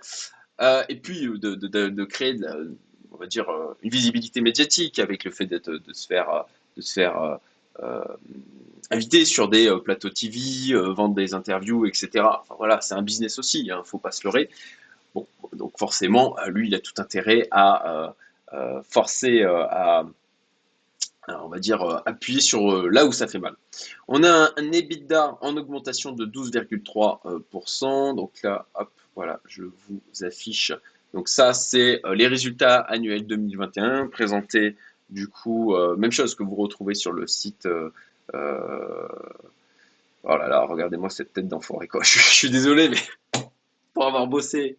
et 0.61 0.95
puis 0.95 1.27
de, 1.27 2.03
créer 2.05 2.35
va 3.19 3.27
dire, 3.27 3.49
euh, 3.49 3.75
une 3.83 3.89
visibilité 3.89 4.41
médiatique 4.41 4.99
avec 4.99 5.23
le 5.23 5.31
fait 5.31 5.45
de 5.45 5.61
se 5.93 6.07
faire, 6.07 6.45
de 6.75 6.81
se 6.81 6.93
faire 6.93 7.21
euh, 7.21 7.35
euh, 7.83 8.03
inviter 8.91 9.25
sur 9.25 9.49
des 9.49 9.71
plateaux 9.83 10.09
TV, 10.09 10.73
vendre 10.73 11.15
des 11.15 11.33
interviews, 11.33 11.85
etc. 11.85 12.25
Enfin 12.41 12.55
voilà, 12.57 12.81
c'est 12.81 12.95
un 12.95 13.01
business 13.03 13.37
aussi, 13.37 13.61
il 13.61 13.71
hein, 13.71 13.79
ne 13.79 13.83
faut 13.83 13.99
pas 13.99 14.11
se 14.11 14.23
leurrer. 14.23 14.49
Bon, 15.13 15.27
donc 15.53 15.77
forcément, 15.77 16.35
lui, 16.47 16.67
il 16.67 16.75
a 16.75 16.79
tout 16.79 16.93
intérêt 16.97 17.47
à 17.51 18.15
forcer 18.83 19.43
à, 19.43 20.05
on 21.27 21.47
va 21.47 21.59
dire, 21.59 22.01
appuyer 22.05 22.41
sur 22.41 22.89
là 22.89 23.05
où 23.05 23.11
ça 23.11 23.27
fait 23.27 23.37
mal. 23.37 23.55
On 24.07 24.23
a 24.23 24.31
un, 24.31 24.51
un 24.57 24.71
EBITDA 24.71 25.37
en 25.41 25.55
augmentation 25.55 26.11
de 26.11 26.25
12,3%. 26.25 28.15
Donc 28.15 28.31
là, 28.41 28.65
hop, 28.73 28.91
voilà, 29.15 29.39
je 29.45 29.63
vous 29.63 30.01
affiche 30.23 30.71
donc 31.13 31.27
ça, 31.27 31.53
c'est 31.53 32.05
euh, 32.05 32.13
les 32.13 32.27
résultats 32.27 32.79
annuels 32.79 33.25
2021 33.25 34.07
présentés 34.07 34.75
Du 35.09 35.27
coup, 35.27 35.75
même 35.97 36.11
chose 36.11 36.35
que 36.35 36.43
vous 36.43 36.55
retrouvez 36.55 36.93
sur 36.93 37.11
le 37.11 37.25
site. 37.25 37.67
oh 37.67 38.37
là 40.23 40.47
là, 40.47 40.61
regardez-moi 40.61 41.09
cette 41.09 41.33
tête 41.33 41.47
d'enfoiré 41.47 41.87
quoi. 41.87 42.01
Je, 42.03 42.19
je, 42.19 42.33
suis 42.33 42.49
désolé, 42.49 42.89
mais 42.89 42.97
pour 43.93 44.05
avoir 44.05 44.27
bossé 44.27 44.77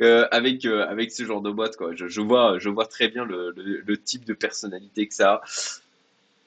avec 0.00 0.64
avec 0.64 1.10
ce 1.10 1.24
genre 1.24 1.42
de 1.42 1.50
boîte 1.50 1.76
quoi, 1.76 1.90
je, 1.94 2.20
vois 2.20 2.58
je 2.58 2.68
vois 2.68 2.86
très 2.86 3.08
bien 3.08 3.24
le, 3.24 3.52
le 3.56 3.96
type 3.96 4.24
de 4.24 4.34
personnalité 4.34 5.08
que 5.08 5.14
ça 5.14 5.32
a. 5.32 5.42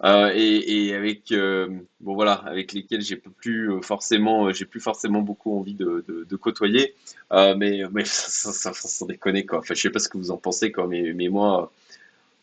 Euh, 0.03 0.31
et, 0.33 0.93
avec 0.95 1.31
euh, 1.31 1.67
bon 1.99 2.15
voilà 2.15 2.33
avec 2.33 2.73
lesquels 2.73 3.01
j'ai 3.01 3.17
plus 3.17 3.71
euh, 3.71 3.81
forcément 3.81 4.51
j'ai 4.51 4.65
plus 4.65 4.79
forcément 4.79 5.21
beaucoup 5.21 5.57
envie 5.57 5.75
de, 5.75 6.35
côtoyer. 6.37 6.95
Mais 7.31 7.83
mais 7.91 8.05
ça, 8.05 8.51
ça, 8.51 8.73
sans 8.73 9.05
déconner 9.05 9.45
quoi. 9.45 9.59
Enfin 9.59 9.75
je 9.75 9.81
sais 9.81 9.89
pas 9.89 9.99
ce 9.99 10.09
que 10.09 10.17
vous 10.17 10.31
en 10.31 10.37
pensez 10.37 10.71
quoi 10.71 10.87
mais, 10.87 11.13
mais 11.13 11.29
moi 11.29 11.71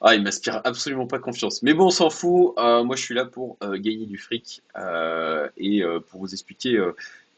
ah 0.01 0.15
il 0.15 0.23
m'inspire 0.23 0.61
absolument 0.65 1.07
pas 1.07 1.19
confiance. 1.19 1.63
Mais 1.63 1.75
bon 1.75 1.87
on 1.87 1.91
s'en 1.91 2.11
fout. 2.11 2.55
Moi 2.57 2.95
je 2.95 3.03
suis 3.03 3.15
là 3.15 3.25
pour 3.25 3.59
gagner 3.61 4.07
du 4.07 4.19
fric 4.19 4.63
et 5.57 5.83
pour 6.09 6.21
vous 6.21 6.33
expliquer 6.33 6.81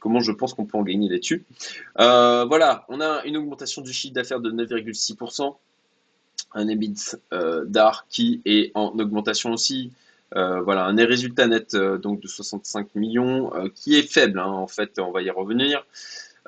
comment 0.00 0.20
je 0.20 0.32
pense 0.32 0.52
qu'on 0.52 0.66
peut 0.66 0.76
en 0.76 0.82
gagner 0.82 1.08
là-dessus. 1.08 1.44
Voilà 1.96 2.84
on 2.88 3.00
a 3.00 3.24
une 3.24 3.38
augmentation 3.38 3.80
du 3.80 3.92
chiffre 3.94 4.14
d'affaires 4.14 4.40
de 4.40 4.50
9,6% 4.50 5.56
un 6.52 6.68
EBIT 6.68 7.16
d'art 7.64 8.06
qui 8.10 8.42
est 8.44 8.72
en 8.74 8.98
augmentation 8.98 9.52
aussi 9.52 9.92
voilà, 10.34 10.86
un 10.86 10.96
résultat 10.96 11.46
net 11.46 11.74
euh, 11.74 11.98
donc 11.98 12.20
de 12.20 12.28
65 12.28 12.94
millions 12.94 13.54
euh, 13.54 13.68
qui 13.74 13.96
est 13.96 14.02
faible, 14.02 14.38
hein, 14.38 14.46
en 14.46 14.68
fait, 14.68 14.98
on 14.98 15.10
va 15.10 15.22
y 15.22 15.30
revenir. 15.30 15.84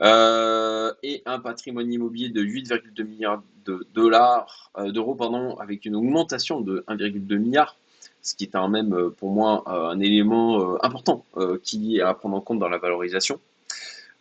et 0.00 1.22
un 1.26 1.38
patrimoine 1.40 1.92
immobilier 1.92 2.28
de 2.28 2.42
8,2 2.42 3.04
milliards 3.04 3.42
de 3.66 3.86
dollars, 3.94 4.70
d'euros, 4.86 5.14
pardon, 5.14 5.56
avec 5.56 5.84
une 5.84 5.94
augmentation 5.94 6.60
de 6.60 6.84
1,2 6.88 7.36
milliard, 7.36 7.76
ce 8.22 8.34
qui 8.34 8.44
est 8.44 8.48
quand 8.48 8.68
même 8.68 9.10
pour 9.18 9.30
moi 9.30 9.62
un 9.66 10.00
élément 10.00 10.82
important 10.82 11.24
qui 11.62 11.98
est 11.98 12.00
à 12.00 12.14
prendre 12.14 12.36
en 12.36 12.40
compte 12.40 12.58
dans 12.58 12.68
la 12.68 12.78
valorisation. 12.78 13.38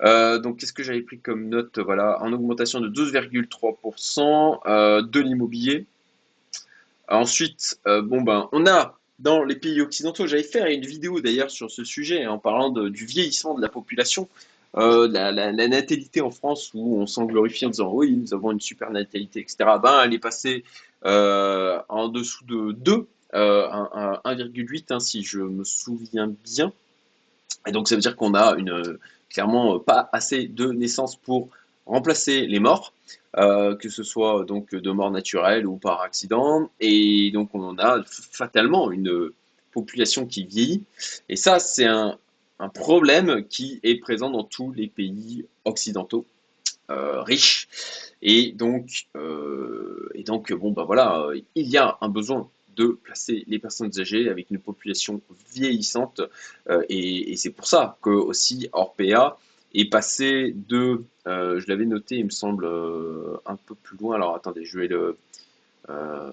donc, 0.04 0.58
qu'est-ce 0.58 0.74
que 0.74 0.84
j'avais 0.84 1.02
pris 1.02 1.20
comme 1.20 1.50
note? 1.50 1.80
Voilà, 1.80 2.22
en 2.22 2.32
augmentation 2.32 2.80
de 2.80 2.90
12,3% 2.90 5.10
de 5.10 5.20
l'immobilier. 5.20 5.88
Ensuite, 7.08 7.80
bon 7.86 8.22
ben, 8.22 8.48
on 8.52 8.68
a 8.68 9.00
dans 9.22 9.44
les 9.44 9.56
pays 9.56 9.82
occidentaux. 9.82 10.28
J'avais 10.28 10.44
fait 10.44 10.74
une 10.74 10.86
vidéo 10.86 11.22
d'ailleurs 11.22 11.52
sur 11.52 11.72
ce 11.72 11.84
sujet 11.84 12.26
en 12.28 12.38
parlant 12.38 12.70
du 12.70 13.06
vieillissement 13.06 13.54
de 13.56 13.62
la 13.62 13.70
population, 13.70 14.28
euh, 14.78 15.08
la, 15.08 15.52
natalité 15.68 16.22
en 16.22 16.32
France 16.32 16.72
où 16.74 16.98
on 16.98 17.06
s'en 17.06 17.26
glorifie 17.26 17.66
en 17.66 17.70
disant 17.70 17.92
oui, 17.92 18.16
nous 18.16 18.34
avons 18.34 18.52
une 18.52 18.62
super 18.62 18.92
natalité, 18.92 19.42
etc. 19.42 19.58
Ben, 19.82 20.04
elle 20.04 20.14
est 20.14 20.20
passée 20.20 20.64
euh, 21.06 21.80
en 21.90 22.08
dessous 22.08 22.46
de 22.46 22.72
2, 22.74 23.08
euh, 23.34 23.68
1,8 24.26 24.86
hein, 24.90 25.00
si 25.00 25.24
je 25.24 25.40
me 25.40 25.64
souviens 25.64 26.34
bien. 26.44 26.74
Et 27.68 27.72
donc 27.72 27.88
ça 27.88 27.96
veut 27.96 28.02
dire 28.02 28.16
qu'on 28.16 28.34
a 28.34 28.56
une, 28.58 28.98
clairement 29.30 29.80
pas 29.80 30.10
assez 30.12 30.48
de 30.48 30.72
naissances 30.72 31.16
pour 31.16 31.50
remplacer 31.86 32.48
les 32.48 32.60
morts. 32.60 32.94
Euh, 33.38 33.78
que 33.78 33.88
ce 33.88 34.04
soit 34.04 34.44
donc 34.44 34.76
de 34.76 34.92
mort 34.92 35.10
naturelle 35.10 35.66
ou 35.66 35.78
par 35.78 36.02
accident. 36.02 36.70
Et 36.82 37.32
donc 37.32 37.56
on 37.56 37.78
a 37.78 38.04
fatalement 38.06 38.92
une 38.92 39.32
population 39.72 40.26
qui 40.26 40.46
vieillit. 40.46 40.84
Et 41.30 41.38
ça, 41.38 41.60
c'est 41.60 41.86
un, 41.86 42.18
problème 42.76 43.48
qui 43.48 43.80
est 43.82 43.96
présent 43.96 44.30
dans 44.30 44.44
tous 44.44 44.72
les 44.74 44.88
pays 44.88 45.46
occidentaux 45.66 46.26
euh, 46.92 47.24
riches. 47.24 47.68
Et 48.22 48.52
donc, 48.52 49.08
euh, 49.16 50.10
et 50.14 50.24
donc, 50.24 50.54
bon, 50.54 50.70
bah 50.72 50.84
voilà, 50.84 51.28
il 51.56 51.68
y 51.68 51.78
a 51.78 51.98
un 52.02 52.10
besoin 52.10 52.48
de 52.76 53.00
placer 53.04 53.46
les 53.48 53.58
personnes 53.58 53.92
âgées 54.00 54.30
avec 54.30 54.52
une 54.52 54.60
population 54.60 55.22
vieillissante. 55.52 56.22
et, 56.90 57.32
et 57.32 57.36
c'est 57.36 57.50
pour 57.50 57.66
ça 57.66 57.98
que 58.04 58.12
aussi 58.12 58.70
Orpea 58.74 59.38
est 59.74 59.90
passé 59.90 60.54
de, 60.68 61.04
euh, 61.28 61.60
je 61.60 61.68
l'avais 61.68 61.86
noté, 61.86 62.18
il 62.18 62.26
me 62.26 62.30
semble, 62.30 62.66
euh, 62.66 63.38
un 63.46 63.56
peu 63.56 63.76
plus 63.76 63.98
loin. 63.98 64.16
Alors 64.16 64.36
attendez, 64.36 64.66
je 64.66 64.80
vais 64.80 64.88
le. 64.88 65.18
Euh, 65.90 66.32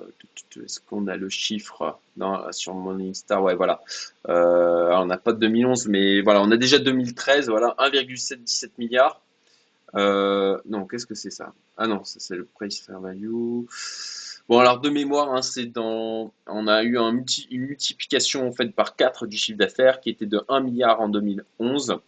est-ce 0.62 0.80
qu'on 0.80 1.06
a 1.06 1.16
le 1.16 1.28
chiffre? 1.28 1.98
Non, 2.16 2.50
sur 2.52 2.74
Morningstar 2.74 3.42
Ouais, 3.42 3.54
voilà. 3.54 3.80
on 4.26 5.06
n'a 5.06 5.18
pas 5.18 5.32
de 5.32 5.38
2011, 5.38 5.88
mais 5.88 6.20
voilà, 6.20 6.42
on 6.42 6.50
a 6.50 6.56
déjà 6.56 6.78
2013, 6.78 7.48
voilà, 7.48 7.74
1,717 7.78 8.78
milliards. 8.78 9.20
non, 9.94 10.86
qu'est-ce 10.90 11.06
que 11.06 11.14
c'est 11.14 11.30
ça? 11.30 11.52
Ah 11.76 11.86
non, 11.86 12.02
c'est 12.04 12.36
le 12.36 12.44
price 12.44 12.80
fair 12.80 13.00
value. 13.00 13.64
Bon, 14.48 14.58
alors 14.58 14.80
de 14.80 14.88
mémoire, 14.90 15.32
hein, 15.34 15.42
c'est 15.42 15.66
dans, 15.66 16.32
on 16.46 16.66
a 16.66 16.82
eu 16.82 16.98
un 16.98 17.22
une 17.50 17.66
multiplication 17.66 18.48
en 18.48 18.52
fait 18.52 18.68
par 18.74 18.96
4 18.96 19.26
du 19.26 19.36
chiffre 19.36 19.58
d'affaires 19.58 20.00
qui 20.00 20.10
était 20.10 20.26
de 20.26 20.40
1 20.48 20.60
milliard 20.60 21.00
en 21.00 21.08
2011 21.08 21.98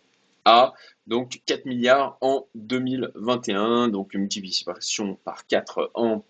à 0.44 0.74
donc 1.06 1.40
4 1.46 1.66
milliards 1.66 2.16
en 2.20 2.46
2021, 2.54 3.88
donc 3.88 4.14
une 4.14 4.20
multiplication 4.20 5.18
par 5.24 5.46
4 5.46 5.90
en 5.94 6.24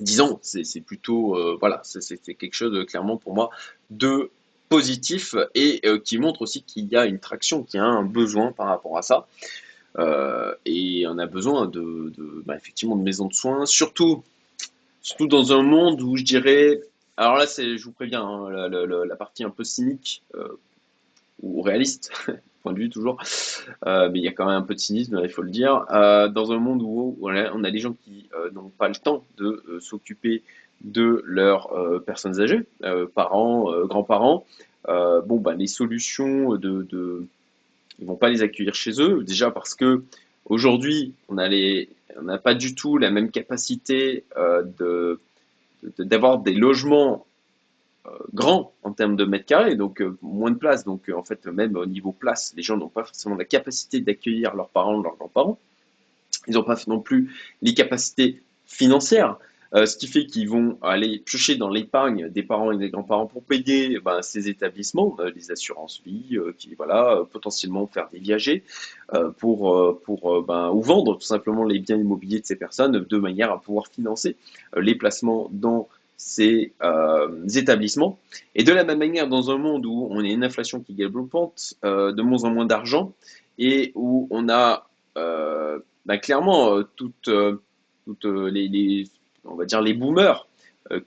10 0.00 0.20
ans, 0.20 0.38
c'est 0.42 0.80
plutôt, 0.80 1.36
euh, 1.36 1.56
voilà, 1.58 1.80
c'est 1.84 2.18
quelque 2.18 2.54
chose 2.54 2.72
de, 2.72 2.84
clairement 2.84 3.16
pour 3.16 3.34
moi 3.34 3.50
de 3.90 4.30
positif 4.68 5.34
et 5.54 5.80
euh, 5.84 5.98
qui 5.98 6.18
montre 6.18 6.42
aussi 6.42 6.62
qu'il 6.62 6.86
y 6.86 6.96
a 6.96 7.06
une 7.06 7.20
traction, 7.20 7.62
qu'il 7.62 7.78
y 7.78 7.80
a 7.80 7.86
un 7.86 8.02
besoin 8.02 8.52
par 8.52 8.66
rapport 8.68 8.96
à 8.98 9.02
ça. 9.02 9.26
Euh, 9.98 10.54
et 10.64 11.06
on 11.06 11.18
a 11.18 11.26
besoin 11.26 11.66
de, 11.66 12.12
bah, 12.44 12.56
effectivement 12.56 12.96
de 12.96 13.02
maisons 13.02 13.26
de 13.26 13.34
soins, 13.34 13.66
surtout, 13.66 14.24
surtout 15.02 15.28
dans 15.28 15.52
un 15.52 15.62
monde 15.62 16.00
où 16.02 16.16
je 16.16 16.24
dirais, 16.24 16.80
alors 17.16 17.36
là, 17.36 17.46
je 17.46 17.82
vous 17.84 17.92
préviens, 17.92 18.22
hein, 18.22 18.68
la, 18.68 19.16
partie 19.16 19.44
un 19.44 19.50
peu 19.50 19.62
cynique 19.62 20.22
ou 21.42 21.62
réaliste, 21.62 22.10
point 22.64 22.72
de 22.72 22.78
vue 22.78 22.90
toujours, 22.90 23.22
euh, 23.86 24.08
mais 24.10 24.18
il 24.18 24.24
y 24.24 24.28
a 24.28 24.32
quand 24.32 24.46
même 24.46 24.56
un 24.56 24.62
peu 24.62 24.74
de 24.74 24.80
cynisme, 24.80 25.20
il 25.22 25.28
faut 25.28 25.42
le 25.42 25.50
dire, 25.50 25.84
euh, 25.90 26.28
dans 26.28 26.50
un 26.50 26.58
monde 26.58 26.82
où 26.82 27.16
on 27.20 27.64
a 27.64 27.70
des 27.70 27.78
gens 27.78 27.92
qui 27.92 28.26
euh, 28.34 28.50
n'ont 28.52 28.70
pas 28.70 28.88
le 28.88 28.94
temps 28.94 29.22
de 29.36 29.78
s'occuper 29.80 30.42
de 30.80 31.22
leurs 31.26 31.70
personnes 32.04 32.40
âgées, 32.40 32.62
parents, 33.14 33.70
grands-parents, 33.84 34.44
bon, 34.86 35.38
bah, 35.38 35.54
les 35.54 35.66
solutions 35.66 36.56
de, 36.56 37.26
ils 38.00 38.06
vont 38.06 38.16
pas 38.16 38.28
les 38.28 38.42
accueillir 38.42 38.74
chez 38.74 39.00
eux, 39.00 39.22
déjà 39.22 39.50
parce 39.50 39.74
que 39.74 40.02
aujourd'hui, 40.46 41.14
on 41.28 41.34
n'a 41.36 42.38
pas 42.38 42.54
du 42.54 42.74
tout 42.74 42.98
la 42.98 43.10
même 43.10 43.30
capacité 43.30 44.24
de 44.36 45.20
d'avoir 45.98 46.38
des 46.38 46.54
logements 46.54 47.26
grand 48.32 48.72
en 48.82 48.92
termes 48.92 49.16
de 49.16 49.24
mètres 49.24 49.46
carrés, 49.46 49.76
donc 49.76 50.00
euh, 50.00 50.16
moins 50.22 50.50
de 50.50 50.58
place. 50.58 50.84
Donc 50.84 51.08
euh, 51.08 51.14
en 51.14 51.24
fait, 51.24 51.46
même 51.46 51.76
au 51.76 51.86
niveau 51.86 52.12
place, 52.12 52.52
les 52.56 52.62
gens 52.62 52.76
n'ont 52.76 52.88
pas 52.88 53.04
forcément 53.04 53.34
la 53.34 53.44
capacité 53.44 54.00
d'accueillir 54.00 54.54
leurs 54.54 54.68
parents, 54.68 55.00
leurs 55.00 55.16
grands-parents. 55.16 55.58
Ils 56.46 56.54
n'ont 56.54 56.64
pas 56.64 56.76
non 56.86 57.00
plus 57.00 57.34
les 57.62 57.74
capacités 57.74 58.42
financières. 58.66 59.38
ce 59.72 59.96
qui 59.96 60.06
fait 60.06 60.26
qu'ils 60.26 60.48
vont 60.48 60.78
aller 60.82 61.18
piocher 61.18 61.56
dans 61.56 61.70
l'épargne 61.70 62.28
des 62.28 62.42
parents 62.42 62.70
et 62.70 62.76
des 62.76 62.90
grands-parents 62.90 63.26
pour 63.26 63.42
payer 63.42 63.98
ben, 63.98 64.20
ces 64.20 64.48
établissements, 64.48 65.16
les 65.34 65.50
assurances 65.50 66.02
vie, 66.04 66.38
qui 66.58 66.74
voilà, 66.74 67.22
potentiellement 67.32 67.86
faire 67.86 68.08
des 68.12 68.18
viagers, 68.18 68.62
pour, 69.38 70.00
pour 70.04 70.42
ben, 70.42 70.70
ou 70.70 70.82
vendre 70.82 71.14
tout 71.14 71.26
simplement 71.26 71.64
les 71.64 71.78
biens 71.78 71.96
immobiliers 71.96 72.40
de 72.40 72.46
ces 72.46 72.56
personnes 72.56 73.06
de 73.08 73.16
manière 73.16 73.50
à 73.50 73.60
pouvoir 73.60 73.86
financer 73.88 74.36
les 74.76 74.96
placements 74.96 75.48
dans 75.50 75.88
ces 76.16 76.72
euh, 76.82 77.46
établissements. 77.48 78.18
Et 78.54 78.64
de 78.64 78.72
la 78.72 78.84
même 78.84 78.98
manière, 78.98 79.28
dans 79.28 79.50
un 79.50 79.58
monde 79.58 79.86
où 79.86 80.08
on 80.10 80.20
a 80.20 80.28
une 80.28 80.44
inflation 80.44 80.80
qui 80.80 80.94
galopante, 80.94 81.74
euh, 81.84 82.12
de 82.12 82.22
moins 82.22 82.44
en 82.44 82.50
moins 82.50 82.66
d'argent, 82.66 83.12
et 83.58 83.92
où 83.94 84.28
on 84.30 84.48
a 84.48 84.88
euh, 85.16 85.78
bah, 86.06 86.18
clairement 86.18 86.82
toutes, 86.96 87.30
toutes 88.04 88.24
les, 88.24 89.08
on 89.44 89.54
va 89.54 89.64
dire 89.64 89.80
les 89.80 89.94
boomers 89.94 90.46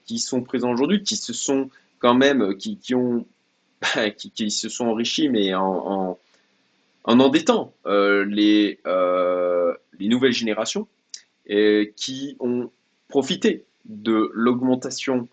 qui 0.05 0.19
sont 0.19 0.41
présents 0.41 0.71
aujourd'hui, 0.71 1.03
qui 1.03 1.15
se 1.15 1.33
sont 1.33 1.69
quand 1.99 2.15
même, 2.15 2.55
qui, 2.57 2.77
qui 2.77 2.95
ont, 2.95 3.25
qui, 4.17 4.51
se 4.51 4.69
sont 4.69 4.87
enrichis, 4.87 5.29
mais 5.29 5.53
en, 5.53 5.63
en, 5.65 6.19
en 7.03 7.19
endettant 7.19 7.73
les, 7.85 8.79
les 9.99 10.07
nouvelles 10.07 10.33
générations, 10.33 10.87
qui 11.47 12.37
ont 12.39 12.71
profité 13.07 13.66
de 13.87 14.29
l'augmentation 14.33 15.27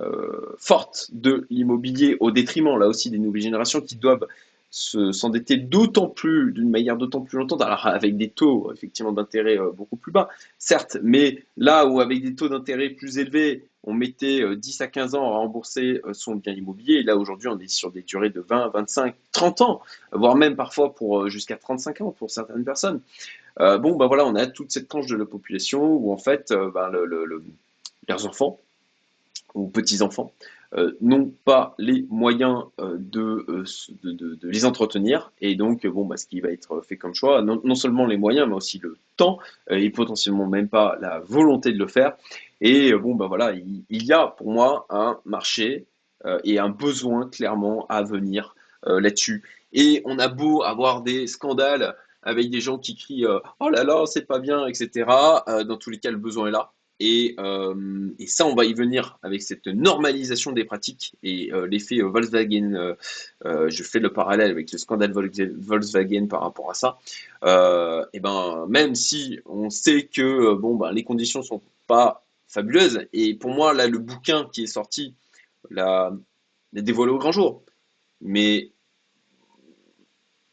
euh, 0.00 0.54
forte 0.58 1.10
de 1.12 1.44
l'immobilier 1.50 2.16
au 2.20 2.30
détriment, 2.30 2.78
là 2.78 2.86
aussi, 2.86 3.10
des 3.10 3.18
nouvelles 3.18 3.42
générations 3.42 3.80
qui 3.80 3.96
doivent 3.96 4.26
s'endetter 4.70 5.56
d'autant 5.56 6.08
plus, 6.08 6.52
d'une 6.52 6.70
manière 6.70 6.96
d'autant 6.96 7.22
plus 7.22 7.38
longtemps, 7.38 7.56
alors 7.56 7.86
avec 7.86 8.16
des 8.16 8.28
taux 8.28 8.70
effectivement 8.72 9.12
d'intérêt 9.12 9.58
euh, 9.58 9.70
beaucoup 9.72 9.96
plus 9.96 10.12
bas, 10.12 10.28
certes, 10.58 10.98
mais 11.02 11.42
là 11.56 11.86
où 11.86 12.00
avec 12.00 12.22
des 12.22 12.34
taux 12.34 12.48
d'intérêt 12.48 12.90
plus 12.90 13.18
élevés, 13.18 13.64
on 13.82 13.92
mettait 13.92 14.42
10 14.56 14.80
euh, 14.80 14.84
à 14.84 14.86
15 14.86 15.14
ans 15.14 15.24
à 15.24 15.38
rembourser 15.38 16.00
son 16.12 16.36
bien 16.36 16.52
immobilier, 16.52 16.96
et 16.96 17.02
là 17.02 17.16
aujourd'hui 17.16 17.48
on 17.48 17.58
est 17.58 17.66
sur 17.66 17.90
des 17.90 18.02
durées 18.02 18.30
de 18.30 18.40
20, 18.40 18.68
25, 18.68 19.14
30 19.32 19.60
ans, 19.62 19.80
voire 20.12 20.36
même 20.36 20.54
parfois 20.54 20.94
pour 20.94 21.28
jusqu'à 21.28 21.56
35 21.56 22.02
ans 22.02 22.14
pour 22.16 22.30
certaines 22.30 22.64
personnes. 22.64 23.00
bon, 23.58 23.96
ben 23.96 24.06
voilà, 24.06 24.26
on 24.26 24.34
a 24.36 24.46
toute 24.46 24.70
cette 24.70 24.86
tranche 24.86 25.06
de 25.06 25.16
la 25.16 25.24
population 25.24 25.82
où 25.82 26.12
en 26.12 26.18
fait, 26.18 26.52
ben, 26.52 26.88
le 26.90 27.42
leurs 28.08 28.26
enfants 28.26 28.60
ou 29.54 29.68
petits-enfants, 29.68 30.32
euh, 30.74 30.92
n'ont 31.00 31.32
pas 31.44 31.74
les 31.78 32.04
moyens 32.10 32.64
euh, 32.80 32.96
de, 32.98 33.46
de, 34.02 34.48
les 34.48 34.64
entretenir. 34.66 35.32
Et 35.40 35.54
donc, 35.54 35.86
bon, 35.86 36.04
bah, 36.04 36.16
ce 36.18 36.26
qui 36.26 36.40
va 36.40 36.50
être 36.50 36.82
fait 36.82 36.96
comme 36.96 37.14
choix, 37.14 37.40
non, 37.42 37.74
seulement 37.74 38.06
les 38.06 38.18
moyens, 38.18 38.46
mais 38.48 38.54
aussi 38.54 38.78
le 38.78 38.98
temps, 39.16 39.38
et 39.70 39.88
potentiellement 39.90 40.46
même 40.46 40.68
pas 40.68 40.98
la 41.00 41.20
volonté 41.20 41.72
de 41.72 41.78
le 41.78 41.86
faire. 41.86 42.16
Et 42.60 42.92
bon, 42.92 43.14
bah 43.14 43.26
voilà, 43.26 43.52
il, 43.52 43.84
il 43.88 44.04
y 44.04 44.12
a 44.12 44.26
pour 44.26 44.50
moi 44.50 44.86
un 44.90 45.18
marché 45.24 45.86
et 46.44 46.58
un 46.58 46.68
besoin 46.68 47.28
clairement 47.28 47.86
à 47.88 48.02
venir 48.02 48.54
là-dessus. 48.84 49.44
Et 49.72 50.02
on 50.04 50.18
a 50.18 50.28
beau 50.28 50.62
avoir 50.62 51.02
des 51.02 51.26
scandales 51.28 51.94
avec 52.22 52.50
des 52.50 52.60
gens 52.60 52.78
qui 52.78 52.96
crient 52.96 53.26
Oh 53.60 53.70
là 53.70 53.84
là, 53.84 54.04
c'est 54.06 54.26
pas 54.26 54.40
bien, 54.40 54.66
etc. 54.66 55.06
dans 55.46 55.76
tous 55.76 55.90
les 55.90 55.98
cas, 55.98 56.10
le 56.10 56.16
besoin 56.16 56.48
est 56.48 56.50
là. 56.50 56.72
Et, 57.00 57.36
et, 58.18 58.26
ça, 58.26 58.46
on 58.46 58.54
va 58.56 58.64
y 58.64 58.74
venir 58.74 59.18
avec 59.22 59.42
cette 59.42 59.66
normalisation 59.68 60.50
des 60.52 60.64
pratiques 60.64 61.14
et 61.22 61.50
l'effet 61.68 62.00
Volkswagen. 62.00 62.96
je 63.44 63.82
fais 63.84 64.00
le 64.00 64.12
parallèle 64.12 64.50
avec 64.50 64.72
le 64.72 64.78
scandale 64.78 65.12
Volkswagen 65.12 66.26
par 66.26 66.40
rapport 66.40 66.70
à 66.70 66.74
ça. 66.74 66.98
et 68.12 68.20
ben, 68.20 68.66
même 68.68 68.96
si 68.96 69.38
on 69.46 69.70
sait 69.70 70.06
que 70.12 70.54
bon, 70.54 70.74
ben, 70.74 70.90
les 70.90 71.04
conditions 71.04 71.42
sont 71.42 71.62
pas 71.86 72.24
fabuleuses, 72.48 73.06
et 73.12 73.34
pour 73.34 73.50
moi, 73.50 73.74
là, 73.74 73.86
le 73.86 73.98
bouquin 73.98 74.48
qui 74.52 74.64
est 74.64 74.66
sorti, 74.66 75.14
l'a 75.70 76.12
dévoilé 76.72 77.12
au 77.12 77.18
grand 77.18 77.32
jour. 77.32 77.62
Mais 78.20 78.72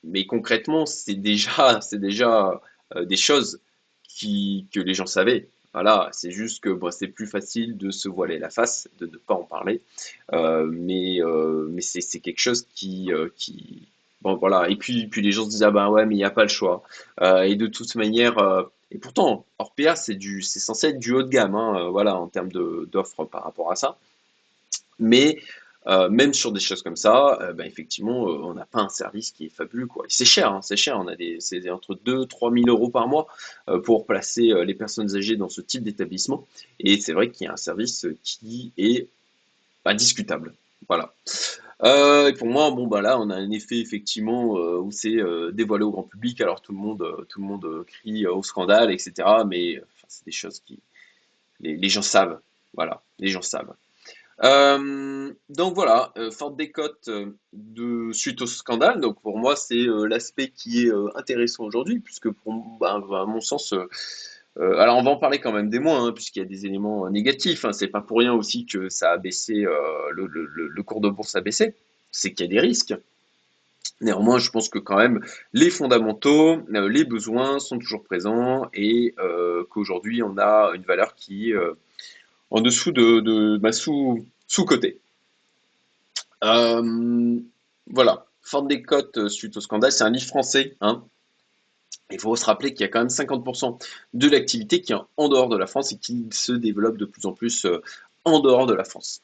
mais 0.03 0.25
concrètement, 0.25 0.85
c'est 0.85 1.15
déjà, 1.15 1.81
c'est 1.81 1.99
déjà 1.99 2.61
euh, 2.95 3.05
des 3.05 3.17
choses 3.17 3.59
qui, 4.03 4.67
que 4.71 4.79
les 4.79 4.93
gens 4.93 5.07
savaient. 5.07 5.49
Voilà, 5.75 6.07
c'est 6.13 6.31
juste 6.31 6.63
que 6.63 6.79
c'est 6.91 7.09
plus 7.09 7.27
facile 7.27 7.75
de 7.75 7.91
se 7.91 8.07
voiler 8.07 8.39
la 8.39 8.49
face, 8.49 8.87
de 8.97 9.07
ne 9.07 9.17
pas 9.17 9.33
en 9.33 9.43
parler. 9.43 9.81
Euh, 10.31 10.65
mais 10.71 11.21
euh, 11.21 11.67
mais 11.69 11.81
c'est 11.81 12.21
quelque 12.21 12.39
chose 12.39 12.65
qui, 12.73 13.11
qui. 13.35 13.89
Bon, 14.21 14.35
voilà. 14.35 14.69
Et 14.69 14.77
puis, 14.77 15.07
puis 15.07 15.21
les 15.21 15.33
gens 15.33 15.43
se 15.43 15.49
disent 15.49 15.63
Ah 15.63 15.71
ben 15.71 15.89
ouais, 15.89 16.05
mais 16.05 16.15
il 16.15 16.19
n'y 16.19 16.23
a 16.23 16.29
pas 16.29 16.43
le 16.43 16.47
choix. 16.47 16.81
et 17.21 17.55
de 17.57 17.67
toute 17.67 17.93
manière. 17.95 18.37
et 18.89 18.97
pourtant, 18.97 19.45
Orpea, 19.59 19.97
c'est 19.97 20.17
censé 20.43 20.87
être 20.87 20.99
du 20.99 21.11
haut 21.11 21.23
de 21.23 21.29
gamme, 21.29 21.55
hein, 21.55 21.89
voilà, 21.91 22.15
en 22.15 22.27
termes 22.27 22.51
d'offres 22.53 23.25
par 23.25 23.43
rapport 23.43 23.69
à 23.69 23.75
ça. 23.75 23.97
Mais 24.97 25.39
euh, 25.87 26.09
même 26.09 26.33
sur 26.33 26.51
des 26.51 26.59
choses 26.59 26.81
comme 26.81 26.95
ça, 26.95 27.37
euh, 27.41 27.53
ben, 27.53 27.65
effectivement, 27.65 28.27
euh, 28.27 28.39
on 28.43 28.55
n'a 28.55 28.65
pas 28.65 28.81
un 28.81 28.89
service 28.89 29.31
qui 29.31 29.45
est 29.45 29.49
fabuleux. 29.49 29.85
Quoi. 29.85 30.05
C'est 30.07 30.25
cher, 30.25 30.51
hein, 30.51 30.61
c'est 30.63 30.77
cher. 30.77 30.99
On 30.99 31.07
a 31.07 31.15
des, 31.15 31.37
c'est 31.39 31.69
entre 31.69 31.95
2 32.03 32.25
3 32.25 32.51
000 32.51 32.65
euros 32.67 32.89
par 32.89 33.07
mois 33.07 33.27
pour 33.83 34.05
placer 34.05 34.53
les 34.65 34.73
personnes 34.73 35.15
âgées 35.15 35.35
dans 35.35 35.49
ce 35.49 35.61
type 35.61 35.83
d'établissement. 35.83 36.47
Et 36.79 36.99
c'est 36.99 37.13
vrai 37.13 37.29
qu'il 37.29 37.45
y 37.45 37.47
a 37.47 37.53
un 37.53 37.57
service 37.57 38.07
qui 38.23 38.71
est 38.77 39.09
discutable. 39.95 40.53
Voilà. 40.87 41.13
et 41.83 42.33
pour 42.33 42.47
moi, 42.47 42.71
bon 42.71 42.87
bah 42.87 43.01
là, 43.01 43.19
on 43.19 43.29
a 43.29 43.35
un 43.35 43.51
effet 43.51 43.79
effectivement 43.79 44.53
où 44.53 44.91
c'est 44.91 45.17
dévoilé 45.53 45.83
au 45.83 45.91
grand 45.91 46.03
public. 46.03 46.41
Alors 46.41 46.61
tout 46.61 46.71
le 46.71 46.77
monde, 46.77 47.25
tout 47.29 47.41
le 47.41 47.47
monde 47.47 47.85
crie 47.87 48.25
au 48.27 48.43
scandale, 48.43 48.91
etc. 48.91 49.13
Mais 49.47 49.81
c'est 50.07 50.25
des 50.25 50.31
choses 50.31 50.59
qui 50.65 50.79
les 51.59 51.89
gens 51.89 52.01
savent. 52.01 52.39
Voilà, 52.73 53.01
les 53.19 53.29
gens 53.29 53.41
savent. 53.41 53.73
Euh, 54.43 55.33
donc 55.49 55.75
voilà, 55.75 56.11
euh, 56.17 56.29
forte 56.29 56.57
décote 56.57 57.07
euh, 57.07 57.31
de, 57.53 58.11
suite 58.11 58.41
au 58.41 58.45
scandale. 58.47 58.99
Donc 58.99 59.21
pour 59.21 59.37
moi, 59.37 59.55
c'est 59.55 59.85
l'aspect 60.07 60.49
qui 60.49 60.87
est 60.87 60.91
intéressant 61.15 61.63
aujourd'hui, 61.63 61.99
puisque 61.99 62.29
pour 62.29 62.53
bah, 62.79 62.95
à 62.95 63.25
mon 63.25 63.41
sens, 63.41 63.73
alors 64.57 64.97
on 64.97 65.03
va 65.03 65.11
en 65.11 65.17
parler 65.17 65.39
quand 65.39 65.51
même 65.51 65.69
des 65.69 65.79
moins, 65.79 66.07
hein, 66.07 66.11
puisqu'il 66.11 66.39
y 66.39 66.41
a 66.41 66.45
des 66.45 66.65
éléments 66.65 67.09
négatifs. 67.09 67.65
Hein. 67.65 67.73
c'est 67.73 67.87
pas 67.87 68.01
pour 68.01 68.19
rien 68.19 68.33
aussi 68.33 68.65
que 68.65 68.89
ça 68.89 69.11
a 69.11 69.17
baissé, 69.17 69.53
le, 70.11 70.27
le, 70.27 70.83
cours 70.83 71.01
de 71.01 71.09
bourse 71.09 71.35
a 71.35 71.41
baissé. 71.41 71.75
C'est 72.11 72.33
qu'il 72.33 72.45
y 72.45 72.49
a 72.49 72.51
des 72.51 72.59
risques. 72.59 72.95
Néanmoins, 74.01 74.39
je 74.39 74.49
pense 74.49 74.67
que 74.67 74.79
quand 74.79 74.97
même 74.97 75.21
les 75.53 75.69
fondamentaux, 75.69 76.61
les 76.69 77.05
besoins 77.05 77.59
sont 77.59 77.79
toujours 77.79 78.03
présents 78.03 78.69
et 78.73 79.15
qu'aujourd'hui 79.69 80.23
on 80.23 80.37
a 80.37 80.71
une 80.73 80.83
valeur 80.83 81.15
qui 81.15 81.53
en 82.51 82.61
dessous 82.61 82.91
de, 82.91 83.19
de 83.19 83.57
bah, 83.57 83.71
sous, 83.71 84.25
sous 84.47 84.65
côté. 84.65 84.99
Euh, 86.43 87.39
voilà, 87.87 88.25
forte 88.41 88.67
des 88.67 88.81
cotes 88.81 89.17
euh, 89.17 89.29
suite 89.29 89.57
au 89.57 89.61
scandale, 89.61 89.91
c'est 89.91 90.03
un 90.03 90.09
livre 90.09 90.27
français. 90.27 90.75
Hein. 90.81 91.03
Il 92.11 92.19
faut 92.19 92.35
se 92.35 92.45
rappeler 92.45 92.73
qu'il 92.73 92.81
y 92.81 92.83
a 92.83 92.87
quand 92.89 92.99
même 92.99 93.07
50% 93.07 93.81
de 94.13 94.29
l'activité 94.29 94.81
qui 94.81 94.93
est 94.93 94.97
en 95.17 95.29
dehors 95.29 95.49
de 95.49 95.57
la 95.57 95.65
France 95.65 95.91
et 95.91 95.97
qui 95.97 96.27
se 96.31 96.51
développe 96.51 96.97
de 96.97 97.05
plus 97.05 97.25
en 97.25 97.33
plus 97.33 97.65
euh, 97.65 97.81
en 98.25 98.39
dehors 98.39 98.67
de 98.67 98.73
la 98.73 98.83
France. 98.83 99.21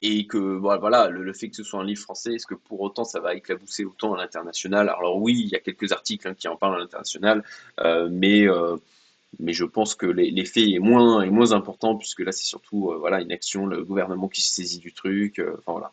et 0.00 0.26
que 0.28 0.38
voilà, 0.38 1.08
le, 1.08 1.32
fait 1.32 1.48
que 1.48 1.56
ce 1.56 1.64
soit 1.64 1.80
un 1.80 1.84
livre 1.84 2.02
français, 2.02 2.34
est-ce 2.34 2.46
que 2.46 2.54
pour 2.54 2.80
autant 2.80 3.02
ça 3.04 3.18
va 3.18 3.34
éclabousser 3.34 3.84
autant 3.84 4.14
à 4.14 4.18
l'international? 4.18 4.88
Alors 4.88 5.20
oui, 5.20 5.40
il 5.40 5.48
y 5.48 5.56
a 5.56 5.60
quelques 5.60 5.90
articles 5.90 6.28
hein, 6.28 6.34
qui 6.34 6.46
en 6.46 6.56
parlent 6.56 6.76
à 6.76 6.78
l'international, 6.78 7.42
mais 8.10 8.46
mais 9.38 9.52
je 9.52 9.64
pense 9.64 9.94
que 9.94 10.06
l'effet 10.06 10.70
est 10.70 10.78
moins, 10.78 11.22
est 11.22 11.30
moins 11.30 11.52
important, 11.52 11.96
puisque 11.96 12.20
là, 12.20 12.32
c'est 12.32 12.46
surtout 12.46 12.90
euh, 12.90 12.96
voilà, 12.98 13.20
une 13.20 13.32
action, 13.32 13.66
le 13.66 13.84
gouvernement 13.84 14.28
qui 14.28 14.40
se 14.40 14.52
saisit 14.52 14.78
du 14.78 14.92
truc. 14.92 15.38
Euh, 15.38 15.56
enfin, 15.58 15.72
voilà. 15.72 15.92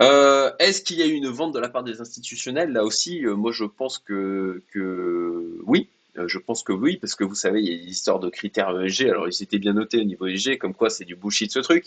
Euh, 0.00 0.52
est-ce 0.58 0.82
qu'il 0.82 0.98
y 0.98 1.02
a 1.02 1.06
eu 1.06 1.12
une 1.12 1.28
vente 1.28 1.54
de 1.54 1.58
la 1.58 1.68
part 1.68 1.82
des 1.82 2.00
institutionnels? 2.00 2.72
Là 2.72 2.84
aussi, 2.84 3.22
moi, 3.22 3.52
je 3.52 3.64
pense 3.64 3.98
que, 3.98 4.62
que 4.72 5.58
oui. 5.64 5.88
Je 6.26 6.38
pense 6.38 6.64
que 6.64 6.72
oui, 6.72 6.96
parce 6.96 7.14
que 7.14 7.22
vous 7.22 7.36
savez, 7.36 7.62
il 7.62 7.72
y 7.72 7.74
a 7.74 7.78
des 7.78 7.90
histoires 7.90 8.18
de 8.18 8.28
critères 8.28 8.76
ESG. 8.80 9.08
Alors, 9.08 9.28
ils 9.28 9.42
étaient 9.42 9.60
bien 9.60 9.72
notés 9.72 10.00
au 10.00 10.04
niveau 10.04 10.26
ESG, 10.26 10.58
comme 10.58 10.74
quoi 10.74 10.90
c'est 10.90 11.04
du 11.04 11.14
bullshit 11.14 11.52
ce 11.52 11.60
truc. 11.60 11.86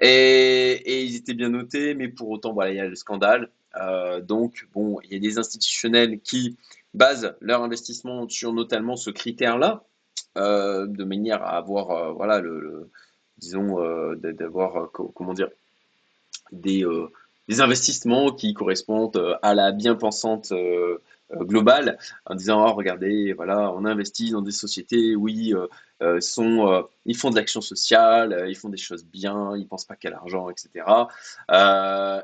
Et, 0.00 0.08
et, 0.84 1.02
ils 1.02 1.16
étaient 1.16 1.34
bien 1.34 1.48
notés, 1.48 1.94
mais 1.94 2.06
pour 2.06 2.30
autant, 2.30 2.52
voilà, 2.52 2.70
il 2.70 2.76
y 2.76 2.80
a 2.80 2.86
le 2.86 2.94
scandale. 2.94 3.50
donc, 4.22 4.68
bon, 4.72 5.00
il 5.02 5.12
y 5.12 5.16
a 5.16 5.18
des 5.18 5.38
institutionnels 5.38 6.20
qui 6.20 6.56
basent 6.94 7.34
leur 7.40 7.62
investissement 7.64 8.28
sur 8.28 8.52
notamment 8.52 8.94
ce 8.94 9.10
critère-là. 9.10 9.84
Euh, 10.36 10.86
de 10.86 11.04
manière 11.04 11.42
à 11.42 11.56
avoir, 11.56 11.90
euh, 11.92 12.12
voilà, 12.12 12.40
le, 12.40 12.90
disons, 13.38 13.80
euh, 13.80 14.16
d'avoir, 14.16 14.90
comment 14.92 15.32
dire, 15.32 15.48
des, 16.50 16.84
des 17.48 17.60
investissements 17.60 18.32
qui 18.32 18.52
correspondent 18.54 19.38
à 19.42 19.54
la 19.54 19.72
bien-pensante 19.72 20.52
globale, 21.32 21.98
en 22.26 22.34
disant, 22.34 22.66
oh, 22.66 22.74
regardez, 22.74 23.32
voilà, 23.32 23.72
on 23.72 23.84
investit 23.84 24.30
dans 24.30 24.42
des 24.42 24.52
sociétés, 24.52 25.16
oui, 25.16 25.54
euh, 26.02 26.20
sont, 26.20 26.68
euh, 26.68 26.82
ils 27.06 27.16
font 27.16 27.30
de 27.30 27.36
l'action 27.36 27.60
sociale, 27.60 28.32
euh, 28.32 28.48
ils 28.48 28.56
font 28.56 28.68
des 28.68 28.76
choses 28.76 29.04
bien, 29.04 29.56
ils 29.56 29.66
pensent 29.66 29.84
pas 29.84 29.94
qu'à 29.94 30.10
l'argent, 30.10 30.50
etc. 30.50 30.84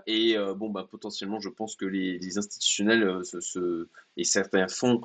et 0.07 0.37
bon, 0.57 0.71
bah, 0.71 0.87
potentiellement, 0.91 1.41
je 1.41 1.49
pense 1.49 1.77
que 1.77 1.87
les, 1.87 2.39
institutionnels 2.39 3.23
et 4.17 4.25
certains 4.25 4.69
fonds, 4.69 5.01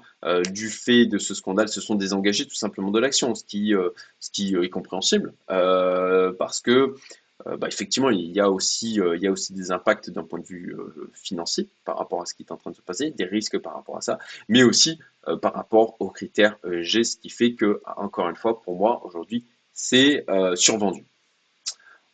du 0.52 0.70
fait 0.70 1.06
de 1.06 1.18
ce 1.18 1.34
scandale, 1.34 1.70
se 1.70 1.82
sont 1.82 1.96
désengagés 1.96 2.46
tout 2.48 2.56
simplement 2.56 2.92
de 2.92 3.00
l'action, 3.00 3.36
ce 3.36 3.44
qui, 3.44 3.74
ce 4.20 4.32
qui 4.32 4.56
est 4.56 4.70
compréhensible, 4.70 5.34
parce 5.48 6.60
que 6.62 6.72
euh, 6.72 6.96
bah, 7.44 7.68
effectivement, 7.68 8.10
il 8.10 8.32
y, 8.32 8.40
a 8.40 8.50
aussi, 8.50 9.00
euh, 9.02 9.16
il 9.18 9.22
y 9.22 9.28
a 9.28 9.32
aussi 9.32 9.54
des 9.54 9.72
impacts 9.72 10.10
d'un 10.10 10.24
point 10.24 10.40
de 10.40 10.46
vue 10.46 10.74
euh, 10.78 11.12
financier 11.14 11.70
par 11.84 11.98
rapport 11.98 12.22
à 12.22 12.26
ce 12.26 12.34
qui 12.34 12.44
est 12.44 12.52
en 12.52 12.58
train 12.58 12.72
de 12.72 12.76
se 12.76 12.82
passer, 12.82 13.12
des 13.12 13.26
risques 13.26 13.60
par 13.60 13.74
rapport 13.74 13.98
à 13.98 14.02
ça, 14.02 14.20
mais 14.48 14.64
aussi 14.64 15.00
par 15.42 15.54
rapport 15.54 15.96
aux 16.00 16.12
critères 16.12 16.58
G, 16.64 17.04
ce 17.04 17.18
qui 17.18 17.30
fait 17.30 17.56
que, 17.56 17.82
encore 17.98 18.30
une 18.30 18.36
fois, 18.36 18.62
pour 18.62 18.76
moi, 18.76 19.04
aujourd'hui, 19.06 19.44
c'est 19.74 20.24
survendu. 20.54 21.04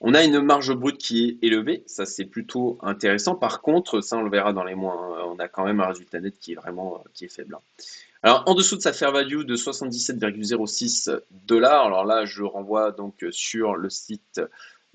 On 0.04 0.16
a 0.16 0.24
une 0.24 0.42
marge 0.42 0.74
brute 0.74 0.98
qui 0.98 1.26
est 1.26 1.46
élevée, 1.46 1.84
ça 1.86 2.08
c'est 2.08 2.26
plutôt 2.26 2.80
intéressant. 2.82 3.36
Par 3.36 3.62
contre, 3.62 4.02
ça 4.02 4.18
on 4.18 4.24
le 4.24 4.32
verra 4.32 4.52
dans 4.52 4.64
les 4.64 4.74
mois, 4.74 4.96
hein, 4.96 5.26
on 5.28 5.38
a 5.38 5.48
quand 5.48 5.64
même 5.64 5.80
un 5.80 5.86
résultat 5.86 6.20
net 6.20 6.40
qui 6.40 6.54
est 6.54 6.56
vraiment 6.56 7.04
qui 7.14 7.26
est 7.26 7.28
faible. 7.28 7.54
Hein. 7.56 7.84
Alors 8.24 8.44
en 8.48 8.56
dessous 8.56 8.76
de 8.76 8.82
sa 8.82 8.94
fair 8.94 9.12
value 9.12 9.44
de 9.44 9.56
77,06 9.56 11.20
dollars, 11.30 11.86
alors 11.86 12.04
là 12.04 12.26
je 12.26 12.42
renvoie 12.42 12.92
donc 12.92 13.24
sur 13.30 13.76
le 13.76 13.92
site 13.92 14.42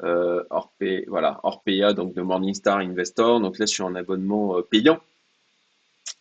euh, 0.02 0.42
voilà, 1.08 1.40
Orpea, 1.42 1.92
donc 1.94 2.14
de 2.14 2.22
Morningstar 2.22 2.78
Investor. 2.78 3.40
Donc 3.40 3.58
là, 3.58 3.66
sur 3.66 3.86
un 3.86 3.94
abonnement 3.94 4.58
euh, 4.58 4.62
payant. 4.62 5.00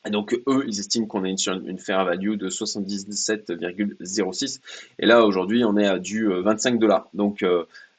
Donc 0.09 0.39
eux, 0.47 0.63
ils 0.67 0.79
estiment 0.79 1.07
qu'on 1.07 1.23
a 1.23 1.29
une, 1.29 1.37
une 1.65 1.79
fair 1.79 2.05
value 2.05 2.35
de 2.35 2.49
77,06. 2.49 4.61
Et 4.99 5.05
là, 5.05 5.25
aujourd'hui, 5.25 5.65
on 5.65 5.77
est 5.77 5.87
à 5.87 5.99
du 5.99 6.27
25 6.27 6.75
euh, 6.75 6.77
dollars. 6.77 7.09
Donc, 7.13 7.43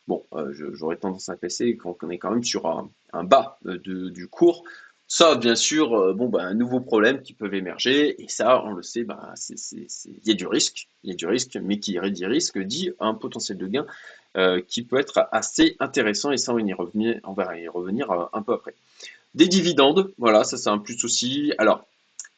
bon, 0.06 0.24
j'aurais 0.72 0.96
tendance 0.96 1.28
à 1.28 1.36
penser 1.36 1.76
qu'on 1.76 2.10
est 2.10 2.18
quand 2.18 2.30
même 2.30 2.44
sur 2.44 2.88
un, 3.12 3.24
bas 3.24 3.58
du 3.64 4.28
cours. 4.28 4.62
Ça, 5.08 5.36
bien 5.36 5.56
sûr, 5.56 6.14
bon, 6.14 6.28
bah, 6.28 6.42
un 6.42 6.54
nouveau 6.54 6.80
problème 6.80 7.22
qui 7.22 7.32
peut 7.32 7.52
émerger, 7.52 8.20
et 8.22 8.28
ça, 8.28 8.64
on 8.64 8.72
le 8.72 8.82
sait, 8.82 9.04
bah, 9.04 9.34
il 9.50 9.86
y 10.24 10.30
a 10.30 10.34
du 10.34 10.46
risque, 10.46 10.88
il 11.04 11.10
y 11.10 11.12
a 11.12 11.16
du 11.16 11.26
risque, 11.26 11.58
mais 11.62 11.78
qui 11.78 11.98
dit 12.10 12.26
risque 12.26 12.58
dit 12.58 12.90
un 12.98 13.14
potentiel 13.14 13.58
de 13.58 13.66
gain 13.66 13.86
euh, 14.36 14.60
qui 14.68 14.82
peut 14.82 14.98
être 14.98 15.30
assez 15.32 15.76
intéressant 15.80 16.30
et 16.30 16.36
ça 16.36 16.52
on, 16.52 16.58
y 16.58 16.74
revenir, 16.74 17.18
on 17.24 17.32
va 17.32 17.58
y 17.58 17.68
revenir 17.68 18.10
euh, 18.10 18.26
un 18.34 18.42
peu 18.42 18.52
après. 18.52 18.74
Des 19.34 19.48
dividendes, 19.48 20.12
voilà, 20.18 20.44
ça 20.44 20.58
c'est 20.58 20.68
un 20.68 20.76
plus 20.76 21.02
aussi. 21.04 21.54
Alors, 21.56 21.86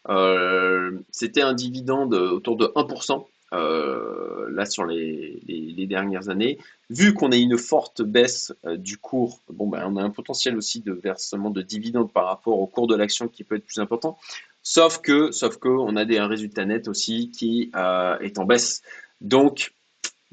euh, 0.09 0.93
c'était 1.11 1.41
un 1.41 1.55
dividende 1.55 2.15
autour 2.15 2.57
de 2.57 2.67
1%. 2.67 3.27
là 3.51 4.65
sur 4.67 4.87
les, 4.87 5.87
dernières 5.89 6.29
années. 6.29 6.59
Vu 6.89 7.15
qu'on 7.15 7.33
a 7.33 7.37
une 7.37 7.59
forte 7.59 8.03
baisse 8.03 8.53
du 8.77 8.99
cours, 8.99 9.41
bon, 9.51 9.67
ben, 9.67 9.85
on 9.87 9.97
a 9.97 10.03
un 10.03 10.11
potentiel 10.11 10.57
aussi 10.57 10.81
de 10.81 10.93
versement 10.93 11.51
de 11.51 11.63
dividendes 11.63 12.13
par 12.13 12.27
rapport 12.27 12.61
au 12.61 12.67
cours 12.69 12.87
de 12.87 12.95
l'action 12.95 13.27
qui 13.27 13.43
peut 13.43 13.57
être 13.57 13.67
plus 13.67 13.81
important. 13.81 14.19
Sauf 14.63 15.01
que, 15.01 15.33
sauf 15.33 15.57
que, 15.57 15.69
on 15.69 15.97
a 15.97 16.05
des, 16.05 16.19
un 16.19 16.29
résultat 16.29 16.65
net 16.65 16.87
aussi 16.87 17.33
qui 17.33 17.73
est 17.75 18.39
en 18.39 18.45
baisse. 18.45 18.83
Donc, 19.21 19.73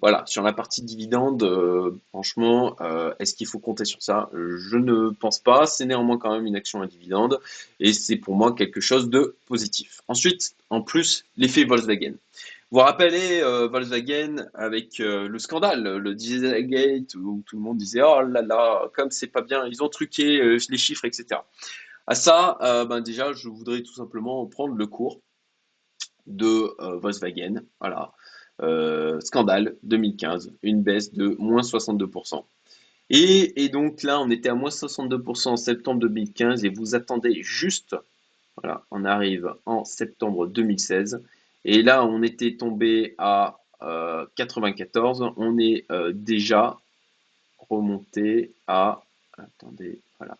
voilà, 0.06 0.24
sur 0.28 0.44
la 0.44 0.54
partie 0.54 0.84
dividende, 0.84 1.42
euh, 1.42 2.00
franchement, 2.10 2.76
euh, 2.80 3.12
est-ce 3.18 3.34
qu'il 3.34 3.48
faut 3.48 3.58
compter 3.58 3.86
sur 3.86 4.04
ça? 4.04 4.30
Je 4.34 4.78
ne 4.78 5.10
pense 5.10 5.40
pas. 5.40 5.66
C'est 5.66 5.88
néanmoins 5.88 6.20
quand 6.20 6.32
même 6.32 6.46
une 6.46 6.56
action 6.56 6.80
à 6.84 6.86
dividende 6.86 7.40
et 7.80 7.92
c'est 7.92 8.18
pour 8.18 8.36
moi 8.36 8.54
quelque 8.54 8.80
chose 8.80 9.10
de 9.10 9.36
positif. 9.48 10.02
Ensuite, 10.08 10.54
en 10.70 10.84
plus, 10.84 11.26
l'effet 11.38 11.64
Volkswagen. 11.64 12.12
Vous 12.70 12.78
vous 12.78 12.80
rappelez 12.82 13.42
euh, 13.42 13.68
Volkswagen 13.68 14.48
avec 14.54 15.00
le 15.00 15.40
scandale, 15.40 15.98
le 15.98 16.14
Dieselgate, 16.14 17.16
où 17.16 17.42
tout 17.44 17.56
le 17.56 17.64
monde 17.64 17.78
disait 17.78 18.04
oh 18.04 18.22
là 18.22 18.44
là, 18.44 18.88
comme 18.94 19.10
c'est 19.10 19.26
pas 19.26 19.42
bien, 19.42 19.66
ils 19.66 19.82
ont 19.82 19.90
truqué 19.90 20.56
les 20.70 20.78
chiffres, 20.78 21.06
etc. 21.06 21.42
À 22.06 22.14
ça, 22.14 22.60
ben 22.88 23.02
déjà, 23.02 23.34
je 23.34 23.50
voudrais 23.50 23.82
tout 23.82 23.96
simplement 23.96 24.46
prendre 24.46 24.76
le 24.76 24.86
cours 24.86 25.20
de 26.28 26.76
Volkswagen. 27.00 27.64
Voilà. 27.80 28.14
Euh, 28.62 29.20
scandale 29.20 29.76
2015, 29.84 30.54
une 30.64 30.82
baisse 30.82 31.14
de 31.14 31.36
moins 31.40 31.62
62%. 31.62 32.46
Et, 33.10 33.70
donc 33.70 34.02
là, 34.02 34.22
on 34.22 34.30
était 34.30 34.50
à 34.50 34.56
moins 34.56 34.70
62% 34.70 35.50
en 35.50 35.58
septembre 35.58 36.00
2015 36.00 36.64
et 36.64 36.70
vous 36.70 36.96
attendez 36.96 37.44
juste, 37.44 37.98
voilà, 38.56 38.84
on 38.92 39.04
arrive 39.04 39.54
en 39.66 39.84
septembre 39.84 40.48
2016 40.48 41.22
et 41.66 41.84
là, 41.84 42.06
on 42.06 42.24
était 42.24 42.56
tombé 42.56 43.14
à 43.18 43.60
94, 44.36 45.22
euh, 45.22 45.28
on 45.36 45.60
est 45.60 45.86
euh, 45.92 46.14
déjà 46.16 46.80
remonté 47.70 48.54
à, 48.68 49.04
attendez, 49.38 50.00
voilà, 50.18 50.38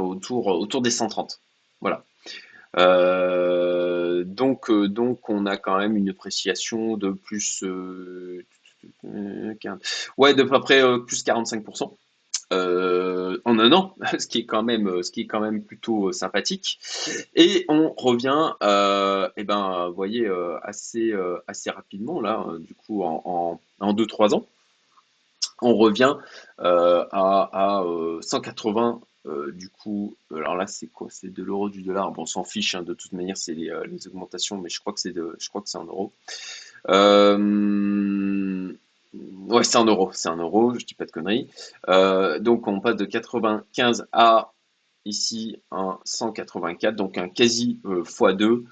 autour, 0.00 0.48
autour 0.48 0.82
des 0.82 0.90
130. 0.90 1.40
Voilà. 1.80 2.04
Euh, 2.76 4.24
donc, 4.24 4.70
euh, 4.70 4.88
donc, 4.88 5.28
on 5.28 5.46
a 5.46 5.56
quand 5.56 5.78
même 5.78 5.96
une 5.96 6.10
appréciation 6.10 6.96
de 6.96 7.10
plus, 7.10 7.62
euh, 7.62 8.44
ouais, 10.16 10.34
de 10.34 10.42
peu 10.42 10.60
près 10.60 10.82
plus 11.06 11.24
45%. 11.24 11.96
en 12.50 13.58
un 13.58 13.72
an, 13.72 13.94
ce 14.18 14.26
qui 14.26 14.38
est 14.38 14.46
quand 14.46 14.62
même, 14.62 15.02
ce 15.02 15.10
qui 15.10 15.22
est 15.22 15.26
quand 15.26 15.40
même 15.40 15.62
plutôt 15.62 16.12
sympathique. 16.12 16.78
Et 17.34 17.64
on 17.68 17.92
revient, 17.96 18.52
et 18.60 19.40
eh 19.40 19.44
ben, 19.44 19.88
vous 19.88 19.94
voyez, 19.94 20.28
assez, 20.62 21.12
assez 21.46 21.70
rapidement 21.70 22.20
là, 22.20 22.46
du 22.60 22.74
coup, 22.74 23.02
en 23.02 23.60
2-3 23.80 24.34
ans, 24.34 24.46
on 25.62 25.74
revient 25.76 26.16
à, 26.58 27.08
à 27.12 27.84
180 28.20 29.00
euh, 29.26 29.52
du 29.52 29.70
coup, 29.70 30.16
alors 30.34 30.54
là, 30.56 30.66
c'est 30.66 30.88
quoi? 30.88 31.08
C'est 31.10 31.32
de 31.32 31.42
l'euro, 31.42 31.70
du 31.70 31.82
dollar? 31.82 32.10
Bon, 32.12 32.22
on 32.22 32.26
s'en 32.26 32.44
fiche, 32.44 32.74
hein, 32.74 32.82
de 32.82 32.92
toute 32.94 33.12
manière, 33.12 33.36
c'est 33.36 33.54
les, 33.54 33.70
euh, 33.70 33.86
augmentations, 34.06 34.58
mais 34.58 34.68
je 34.68 34.80
crois 34.80 34.92
que 34.92 35.00
c'est 35.00 35.14
je 35.14 35.48
crois 35.48 35.62
que 35.62 35.68
c'est 35.68 35.78
en 35.78 35.84
euros. 35.84 36.12
Euh, 36.88 38.72
ouais, 39.48 39.64
c'est 39.64 39.78
en 39.78 39.86
euros, 39.86 40.10
c'est 40.12 40.28
un 40.28 40.36
euro, 40.36 40.74
je 40.78 40.84
dis 40.84 40.94
pas 40.94 41.06
de 41.06 41.10
conneries. 41.10 41.48
donc, 42.40 42.66
on 42.68 42.80
passe 42.80 42.96
de 42.96 43.06
95 43.06 44.06
à 44.12 44.52
ici 45.06 45.58
un 45.70 45.98
184, 46.04 46.96
donc 46.96 47.16
un 47.18 47.28
quasi 47.28 47.80
x2, 47.84 48.64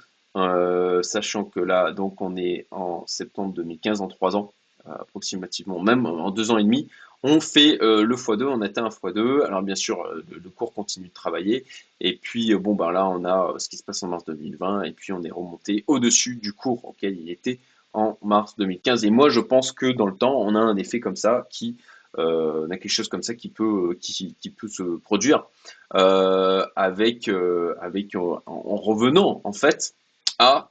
sachant 1.02 1.44
que 1.44 1.60
là, 1.60 1.92
donc, 1.92 2.20
on 2.20 2.36
est 2.36 2.66
en 2.70 3.06
septembre 3.06 3.54
2015, 3.54 4.02
en 4.02 4.08
3 4.08 4.36
ans 4.36 4.52
approximativement, 4.84 5.80
même 5.80 6.06
en 6.06 6.30
2 6.30 6.50
ans 6.50 6.58
et 6.58 6.64
demi, 6.64 6.88
on 7.22 7.40
fait 7.40 7.80
euh, 7.82 8.04
le 8.04 8.16
x2, 8.16 8.44
on 8.44 8.60
atteint 8.62 8.84
un 8.84 8.88
x2. 8.88 9.44
Alors 9.44 9.62
bien 9.62 9.74
sûr, 9.74 10.02
euh, 10.02 10.24
le, 10.30 10.50
cours 10.50 10.72
continue 10.72 11.08
de 11.08 11.12
travailler. 11.12 11.64
Et 12.00 12.16
puis, 12.16 12.52
euh, 12.52 12.58
bon, 12.58 12.74
ben 12.74 12.90
là, 12.90 13.08
on 13.08 13.24
a 13.24 13.54
ce 13.58 13.68
qui 13.68 13.76
se 13.76 13.84
passe 13.84 14.02
en 14.02 14.08
mars 14.08 14.24
2020. 14.24 14.82
Et 14.82 14.92
puis, 14.92 15.12
on 15.12 15.22
est 15.22 15.30
remonté 15.30 15.84
au-dessus 15.86 16.36
du 16.36 16.52
cours 16.52 16.84
auquel 16.84 17.18
il 17.18 17.30
était 17.30 17.60
en 17.92 18.18
mars 18.22 18.56
2015. 18.56 19.04
Et 19.04 19.10
moi, 19.10 19.28
je 19.28 19.40
pense 19.40 19.72
que 19.72 19.86
dans 19.92 20.06
le 20.06 20.16
temps, 20.16 20.34
on 20.40 20.54
a 20.54 20.58
un 20.58 20.76
effet 20.76 21.00
comme 21.00 21.16
ça 21.16 21.46
qui... 21.50 21.76
on 22.16 22.70
a 22.70 22.76
quelque 22.76 22.90
chose 22.90 23.08
comme 23.08 23.22
ça 23.22 23.34
qui 23.34 23.48
peut, 23.50 23.96
se 24.00 24.96
produire 24.98 25.44
avec, 25.90 27.30
avec 27.80 28.14
en, 28.16 28.76
revenant 28.76 29.40
en 29.44 29.52
fait 29.52 29.94
à 30.38 30.70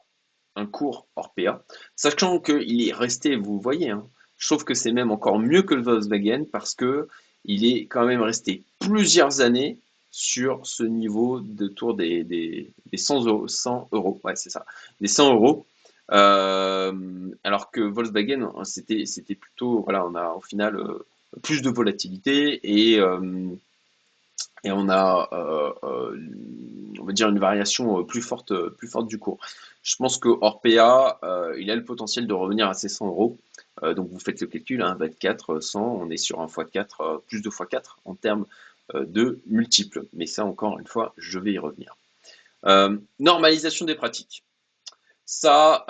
un 0.55 0.65
cours 0.65 1.07
hors 1.15 1.33
PA, 1.33 1.63
sachant 1.95 2.39
qu'il 2.39 2.87
est 2.87 2.93
resté, 2.93 3.35
vous 3.35 3.59
voyez, 3.59 3.91
hein, 3.91 4.05
je 4.41 4.47
trouve 4.47 4.65
que 4.65 4.73
c'est 4.73 4.91
même 4.91 5.11
encore 5.11 5.37
mieux 5.37 5.61
que 5.61 5.75
le 5.75 5.83
Volkswagen 5.83 6.45
parce 6.51 6.73
que 6.73 7.07
il 7.45 7.63
est 7.63 7.85
quand 7.85 8.05
même 8.07 8.21
resté 8.21 8.63
plusieurs 8.79 9.39
années 9.39 9.77
sur 10.09 10.65
ce 10.65 10.83
niveau 10.83 11.39
de 11.39 11.67
tour 11.67 11.93
des, 11.93 12.23
des, 12.23 12.73
100 12.93 13.25
euros. 13.25 13.47
100 13.47 13.89
euros. 13.91 14.19
Ouais, 14.23 14.35
c'est 14.35 14.49
ça. 14.49 14.65
Des 14.99 15.07
100 15.07 15.35
euros. 15.35 15.67
Euh, 16.11 16.91
alors 17.43 17.69
que 17.69 17.81
Volkswagen, 17.81 18.51
c'était, 18.63 19.05
c'était 19.05 19.35
plutôt, 19.35 19.83
voilà, 19.83 20.05
on 20.05 20.15
a 20.15 20.31
au 20.31 20.41
final 20.41 20.75
euh, 20.75 21.05
plus 21.43 21.61
de 21.61 21.69
volatilité 21.69 22.59
et, 22.63 22.99
euh, 22.99 23.47
et 24.63 24.71
on 24.71 24.89
a, 24.89 25.29
on 25.83 27.03
va 27.05 27.13
dire, 27.13 27.29
une 27.29 27.39
variation 27.39 28.03
plus 28.03 28.21
forte, 28.21 28.53
plus 28.71 28.87
forte 28.87 29.07
du 29.07 29.19
cours. 29.19 29.37
Je 29.83 29.95
pense 29.97 30.17
que 30.17 30.29
Orpea, 30.29 31.19
il 31.59 31.69
a 31.69 31.75
le 31.75 31.85
potentiel 31.85 32.25
de 32.25 32.33
revenir 32.33 32.67
à 32.67 32.73
ces 32.73 32.89
100 32.89 33.07
euros. 33.07 33.37
Euh, 33.83 33.93
donc 33.93 34.09
vous 34.09 34.19
faites 34.19 34.41
le 34.41 34.47
calcul, 34.47 34.83
24, 34.83 35.59
100, 35.59 35.81
on 35.81 36.09
est 36.09 36.17
sur 36.17 36.41
un 36.41 36.47
x4, 36.47 36.85
euh, 36.99 37.17
plus 37.27 37.41
de 37.41 37.49
x4 37.49 37.97
en 38.05 38.15
termes 38.15 38.45
euh, 38.95 39.05
de 39.05 39.39
multiples. 39.47 40.05
Mais 40.13 40.25
ça, 40.25 40.45
encore 40.45 40.79
une 40.79 40.87
fois, 40.87 41.13
je 41.17 41.39
vais 41.39 41.53
y 41.53 41.59
revenir. 41.59 41.95
normalisation 43.19 43.85
des 43.85 43.95
pratiques. 43.95 44.43
Ça, 45.25 45.85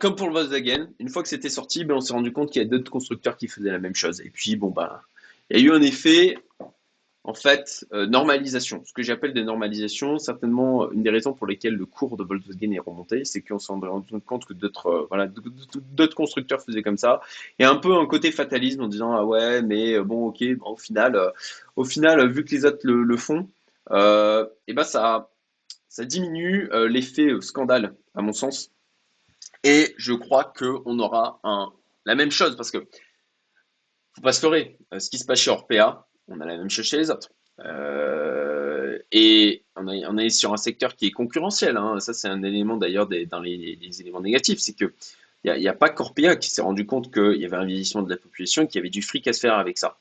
comme 0.00 0.16
pour 0.16 0.28
le 0.28 0.32
Volkswagen, 0.32 0.88
une 0.98 1.10
fois 1.10 1.22
que 1.22 1.28
c'était 1.28 1.50
sorti, 1.50 1.84
ben, 1.84 1.96
on 1.96 2.00
s'est 2.00 2.14
rendu 2.14 2.32
compte 2.32 2.50
qu'il 2.50 2.62
y 2.62 2.64
a 2.64 2.68
d'autres 2.68 2.90
constructeurs 2.90 3.36
qui 3.36 3.46
faisaient 3.46 3.70
la 3.70 3.78
même 3.78 3.94
chose. 3.94 4.22
Et 4.22 4.30
puis, 4.30 4.56
bon, 4.56 4.70
ben, 4.70 5.00
il 5.50 5.58
y 5.58 5.60
a 5.60 5.64
eu 5.64 5.72
un 5.72 5.82
effet 5.82 6.38
en 7.26 7.34
fait, 7.34 7.84
euh, 7.92 8.06
normalisation. 8.06 8.84
Ce 8.86 8.92
que 8.92 9.02
j'appelle 9.02 9.34
des 9.34 9.42
normalisations, 9.42 10.18
certainement 10.18 10.90
une 10.92 11.02
des 11.02 11.10
raisons 11.10 11.32
pour 11.32 11.48
lesquelles 11.48 11.74
le 11.74 11.84
cours 11.84 12.16
de 12.16 12.22
Volkswagen 12.22 12.70
est 12.70 12.78
remonté, 12.78 13.24
c'est 13.24 13.42
qu'on 13.42 13.58
s'en 13.58 13.80
rend 13.80 14.00
compte 14.24 14.44
que 14.44 14.52
d'autres 14.52 14.86
euh, 14.86 15.06
voilà, 15.08 15.28
constructeurs 16.14 16.62
faisaient 16.62 16.82
comme 16.82 16.96
ça. 16.96 17.20
A 17.60 17.68
un 17.68 17.76
peu 17.76 17.96
un 17.96 18.06
côté 18.06 18.30
fatalisme 18.30 18.82
en 18.82 18.86
disant 18.86 19.12
ah 19.12 19.24
ouais, 19.24 19.60
mais 19.60 19.94
euh, 19.94 20.04
bon 20.04 20.28
ok, 20.28 20.44
au 20.64 20.76
final, 20.76 21.32
au 21.74 21.84
final, 21.84 22.30
vu 22.30 22.44
que 22.44 22.54
les 22.54 22.64
autres 22.64 22.78
le, 22.84 23.16
font, 23.16 23.48
et 23.90 24.72
ben 24.72 24.84
ça 24.84 25.28
ça 25.88 26.04
diminue 26.04 26.68
l'effet 26.88 27.30
scandale 27.40 27.96
à 28.14 28.22
mon 28.22 28.32
sens. 28.32 28.70
Et 29.64 29.94
je 29.98 30.12
crois 30.12 30.44
que 30.44 30.76
on 30.84 31.00
aura 31.00 31.40
un 31.42 31.72
la 32.04 32.14
même 32.14 32.30
chose 32.30 32.56
parce 32.56 32.70
que 32.70 32.86
faut 34.14 34.22
pas 34.22 34.32
se 34.32 34.42
leurrer. 34.42 34.78
Ce 34.96 35.10
qui 35.10 35.18
se 35.18 35.24
passe 35.24 35.40
chez 35.40 35.50
Orpea, 35.50 36.05
on 36.28 36.40
a 36.40 36.46
la 36.46 36.56
même 36.56 36.70
chose 36.70 36.84
chez 36.84 36.98
les 36.98 37.10
autres. 37.10 37.30
Euh, 37.60 38.98
et 39.12 39.64
on, 39.76 40.18
est 40.18 40.28
sur 40.28 40.52
un 40.52 40.56
secteur 40.56 40.96
qui 40.96 41.06
est 41.06 41.10
concurrentiel. 41.10 41.76
Hein. 41.76 42.00
Ça, 42.00 42.12
c'est 42.12 42.28
un 42.28 42.42
élément 42.42 42.76
d'ailleurs 42.76 43.08
dans 43.30 43.40
les, 43.40 43.78
éléments 44.00 44.20
négatifs. 44.20 44.58
C'est 44.58 44.74
que 44.74 44.92
il 45.44 45.54
n'y 45.60 45.68
a, 45.68 45.74
pas 45.74 45.90
Corpia 45.90 46.34
qui 46.34 46.50
s'est 46.50 46.62
rendu 46.62 46.86
compte 46.86 47.12
qu'il 47.12 47.40
y 47.40 47.44
avait 47.44 47.56
un 47.56 47.64
vieillissement 47.64 48.02
de 48.02 48.10
la 48.10 48.16
population, 48.16 48.66
qu'il 48.66 48.80
y 48.80 48.80
avait 48.80 48.90
du 48.90 49.00
fric 49.00 49.28
à 49.28 49.32
se 49.32 49.38
faire 49.38 49.54
avec 49.54 49.78
ça. 49.78 49.98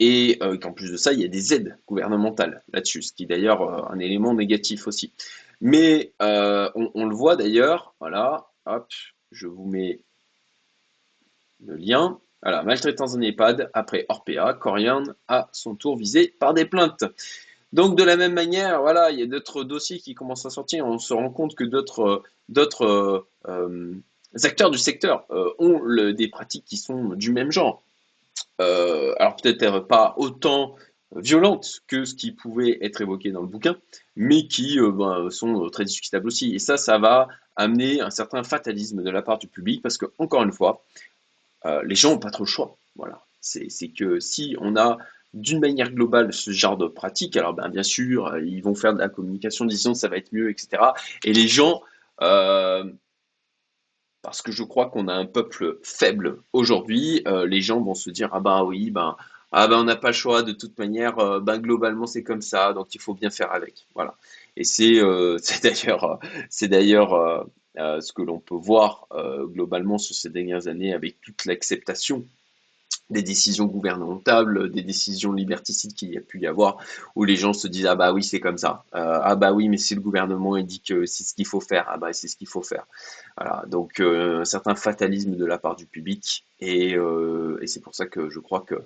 Et 0.00 0.36
euh, 0.42 0.58
qu'en 0.58 0.72
plus 0.72 0.90
de 0.90 0.96
ça, 0.96 1.12
il 1.12 1.20
y 1.20 1.24
a 1.24 1.28
des 1.28 1.54
aides 1.54 1.78
gouvernementales 1.86 2.64
là-dessus, 2.72 3.02
ce 3.02 3.12
qui 3.12 3.22
est 3.22 3.26
d'ailleurs 3.26 3.62
euh, 3.62 3.88
un 3.88 4.00
élément 4.00 4.34
négatif 4.34 4.88
aussi. 4.88 5.12
Mais 5.60 6.12
on, 6.20 6.90
on, 6.94 7.06
le 7.06 7.14
voit 7.14 7.36
d'ailleurs, 7.36 7.94
voilà, 8.00 8.48
hop, 8.66 8.88
je 9.30 9.46
vous 9.46 9.64
mets 9.64 10.00
le 11.64 11.76
lien. 11.76 12.20
Voilà, 12.44 12.62
maltraitance 12.62 13.14
en 13.14 13.22
EHPAD, 13.22 13.70
après 13.72 14.04
Orpea, 14.10 14.52
Corian 14.60 15.04
à 15.28 15.48
son 15.52 15.74
tour 15.74 15.96
visé 15.96 16.28
par 16.38 16.52
des 16.52 16.66
plaintes. 16.66 17.04
Donc 17.72 17.96
de 17.96 18.04
la 18.04 18.16
même 18.16 18.34
manière, 18.34 18.82
voilà, 18.82 19.10
il 19.10 19.18
y 19.18 19.22
a 19.22 19.26
d'autres 19.26 19.64
dossiers 19.64 19.98
qui 19.98 20.14
commencent 20.14 20.44
à 20.44 20.50
sortir. 20.50 20.86
On 20.86 20.98
se 20.98 21.14
rend 21.14 21.30
compte 21.30 21.54
que 21.54 21.64
d'autres 21.64 22.22
d'autres 22.50 23.26
euh, 23.48 23.94
acteurs 24.44 24.70
du 24.70 24.78
secteur 24.78 25.24
euh, 25.30 25.50
ont 25.58 25.80
des 26.12 26.28
pratiques 26.28 26.66
qui 26.66 26.76
sont 26.76 27.14
du 27.14 27.32
même 27.32 27.50
genre. 27.50 27.82
Euh, 28.60 29.14
alors 29.18 29.36
peut-être 29.36 29.80
pas 29.80 30.14
autant 30.18 30.76
violentes 31.16 31.80
que 31.88 32.04
ce 32.04 32.14
qui 32.14 32.30
pouvait 32.30 32.78
être 32.82 33.00
évoqué 33.00 33.32
dans 33.32 33.40
le 33.40 33.48
bouquin, 33.48 33.76
mais 34.16 34.46
qui 34.46 34.78
ben, 34.78 35.30
sont 35.30 35.70
très 35.70 35.84
discutables 35.84 36.26
aussi. 36.26 36.54
Et 36.54 36.58
ça, 36.58 36.76
ça 36.76 36.98
va 36.98 37.28
amener 37.56 38.02
un 38.02 38.10
certain 38.10 38.42
fatalisme 38.42 39.02
de 39.02 39.10
la 39.10 39.22
part 39.22 39.38
du 39.38 39.48
public, 39.48 39.80
parce 39.80 39.96
que 39.96 40.06
encore 40.18 40.42
une 40.42 40.52
fois, 40.52 40.84
euh, 41.66 41.82
les 41.84 41.94
gens 41.94 42.12
n'ont 42.12 42.18
pas 42.18 42.30
trop 42.30 42.44
le 42.44 42.48
choix. 42.48 42.76
Voilà. 42.96 43.24
C'est 43.40 43.88
que 43.88 44.20
si 44.20 44.56
on 44.60 44.76
a 44.76 44.96
d'une 45.34 45.60
manière 45.60 45.90
globale 45.90 46.32
ce 46.32 46.50
genre 46.50 46.76
de 46.76 46.86
pratique, 46.86 47.36
alors 47.36 47.54
ben, 47.54 47.68
bien 47.68 47.82
sûr, 47.82 48.28
euh, 48.28 48.40
ils 48.40 48.62
vont 48.62 48.74
faire 48.74 48.94
de 48.94 48.98
la 48.98 49.08
communication 49.08 49.64
disant 49.64 49.94
ça 49.94 50.08
va 50.08 50.16
être 50.16 50.32
mieux, 50.32 50.50
etc. 50.50 50.82
Et 51.24 51.32
les 51.32 51.48
gens, 51.48 51.82
euh, 52.22 52.84
parce 54.22 54.40
que 54.40 54.52
je 54.52 54.62
crois 54.62 54.88
qu'on 54.88 55.08
a 55.08 55.14
un 55.14 55.26
peuple 55.26 55.78
faible 55.82 56.38
aujourd'hui. 56.52 57.22
Les 57.46 57.60
gens 57.60 57.80
vont 57.80 57.94
se 57.94 58.08
dire 58.08 58.30
ah 58.32 58.40
ben 58.40 58.64
oui 58.64 58.90
ben 58.90 59.16
ah 59.52 59.68
ben 59.68 59.76
on 59.78 59.84
n'a 59.84 59.96
pas 59.96 60.08
le 60.08 60.14
choix 60.14 60.42
de 60.42 60.52
toute 60.52 60.78
manière. 60.78 61.40
Ben 61.42 61.58
globalement 61.58 62.06
c'est 62.06 62.22
comme 62.22 62.40
ça, 62.40 62.72
donc 62.72 62.94
il 62.94 63.00
faut 63.02 63.12
bien 63.12 63.28
faire 63.28 63.52
avec. 63.52 63.86
Voilà. 63.94 64.14
Et 64.56 64.64
c'est 64.64 64.98
euh, 65.02 65.36
c'est 66.48 66.68
d'ailleurs 66.68 67.46
d'ailleurs 67.74 68.02
ce 68.02 68.12
que 68.12 68.22
l'on 68.22 68.38
peut 68.38 68.54
voir 68.54 69.08
globalement 69.46 69.98
sur 69.98 70.14
ces 70.14 70.30
dernières 70.30 70.68
années 70.68 70.94
avec 70.94 71.20
toute 71.20 71.44
l'acceptation 71.44 72.24
des 73.10 73.22
décisions 73.22 73.66
gouvernementales, 73.66 74.70
des 74.70 74.82
décisions 74.82 75.32
liberticides 75.32 75.94
qu'il 75.94 76.12
y 76.12 76.18
a 76.18 76.20
pu 76.20 76.40
y 76.40 76.46
avoir, 76.46 76.78
où 77.14 77.24
les 77.24 77.36
gens 77.36 77.52
se 77.52 77.68
disent 77.68 77.86
ah 77.86 77.96
bah 77.96 78.12
oui 78.12 78.22
c'est 78.22 78.40
comme 78.40 78.56
ça, 78.56 78.84
euh, 78.94 79.18
ah 79.22 79.36
bah 79.36 79.52
oui 79.52 79.68
mais 79.68 79.76
si 79.76 79.94
le 79.94 80.00
gouvernement 80.00 80.58
dit 80.58 80.80
que 80.80 81.04
c'est 81.04 81.24
ce 81.24 81.34
qu'il 81.34 81.46
faut 81.46 81.60
faire, 81.60 81.86
ah 81.88 81.98
bah 81.98 82.12
c'est 82.12 82.28
ce 82.28 82.36
qu'il 82.36 82.48
faut 82.48 82.62
faire. 82.62 82.86
Voilà. 83.36 83.64
Donc 83.68 84.00
euh, 84.00 84.40
un 84.40 84.44
certain 84.44 84.74
fatalisme 84.74 85.36
de 85.36 85.44
la 85.44 85.58
part 85.58 85.76
du 85.76 85.86
public 85.86 86.44
et, 86.60 86.96
euh, 86.96 87.60
c'est 87.66 87.80
pour 87.80 87.94
ça 87.94 88.06
que 88.06 88.30
je 88.30 88.40
crois 88.40 88.60
que 88.60 88.76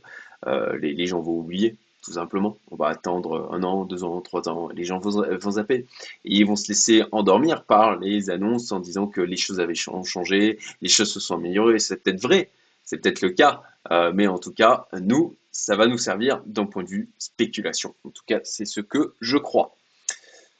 les, 0.81 1.07
gens 1.07 1.20
vont 1.20 1.38
oublier 1.38 1.77
tout 2.02 2.12
simplement. 2.12 2.58
On 2.70 2.76
va 2.76 2.88
attendre 2.88 3.50
un 3.52 3.62
an, 3.62 3.84
deux 3.84 4.04
ans, 4.04 4.20
trois 4.20 4.48
ans, 4.48 4.68
les 4.74 4.84
gens 4.84 4.98
vont, 4.98 5.50
zapper 5.50 5.74
et 5.74 5.87
ils 6.24 6.46
vont 6.46 6.56
se 6.56 6.68
laisser 6.68 7.04
endormir 7.12 7.64
par 7.64 7.98
les 7.98 8.30
annonces 8.30 8.72
en 8.72 8.80
disant 8.80 9.06
que 9.06 9.20
les 9.20 9.37
choses 9.37 9.61
avaient 9.61 9.74
changé, 9.74 10.58
les 10.80 10.88
choses 10.88 11.12
se 11.12 11.20
sont 11.20 11.37
améliorées. 11.37 11.78
C'est 11.78 12.02
peut-être 12.02 12.20
vrai, 12.20 12.50
c'est 12.84 12.98
peut-être 12.98 13.20
le 13.20 13.30
cas, 13.30 13.62
euh, 13.90 14.12
mais 14.14 14.26
en 14.26 14.38
tout 14.38 14.52
cas, 14.52 14.87
nous, 15.00 15.37
ça 15.50 15.76
va 15.76 15.87
nous 15.87 15.98
servir 15.98 16.42
d'un 16.46 16.66
point 16.66 16.84
de 16.84 16.88
vue 16.88 17.11
spéculation. 17.18 17.94
En 18.04 18.11
tout 18.11 18.22
cas, 18.26 18.40
c'est 18.44 18.64
ce 18.64 18.80
que 18.80 19.14
je 19.20 19.37
crois. 19.37 19.74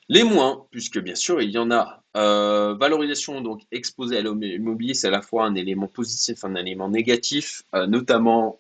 Les 0.09 0.25
moins, 0.25 0.65
puisque 0.71 0.99
bien 0.99 1.15
sûr, 1.15 1.41
il 1.43 1.51
y 1.51 1.59
en 1.59 1.71
a. 1.71 2.03
Euh, 2.17 2.75
valorisation 2.75 3.43
donc 3.43 3.61
exposée 3.71 4.17
à 4.17 4.23
l'immobilier, 4.23 4.95
c'est 4.95 5.09
à 5.09 5.11
la 5.11 5.21
fois 5.21 5.45
un 5.45 5.55
élément 5.55 5.87
positif, 5.87 6.45
un 6.45 6.55
élément 6.57 6.89
négatif, 6.89 7.63
euh, 7.75 7.87
notamment, 7.87 8.59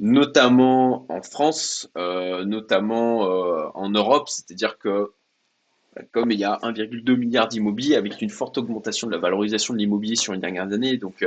notamment 0.00 1.06
en 1.08 1.22
France, 1.22 1.88
notamment 1.96 3.20
en 3.76 3.88
Europe, 3.90 4.28
c'est-à-dire 4.28 4.78
que 4.78 5.12
comme 6.10 6.32
il 6.32 6.38
y 6.38 6.44
a 6.44 6.58
1,2 6.62 7.16
milliard 7.16 7.48
d'immobilier 7.48 7.94
avec 7.94 8.20
une 8.20 8.30
forte 8.30 8.58
augmentation 8.58 9.06
de 9.06 9.12
la 9.12 9.18
valorisation 9.18 9.74
de 9.74 9.78
l'immobilier 9.78 10.16
sur 10.16 10.32
une 10.32 10.40
dernière 10.40 10.64
année, 10.64 10.96
donc 10.96 11.24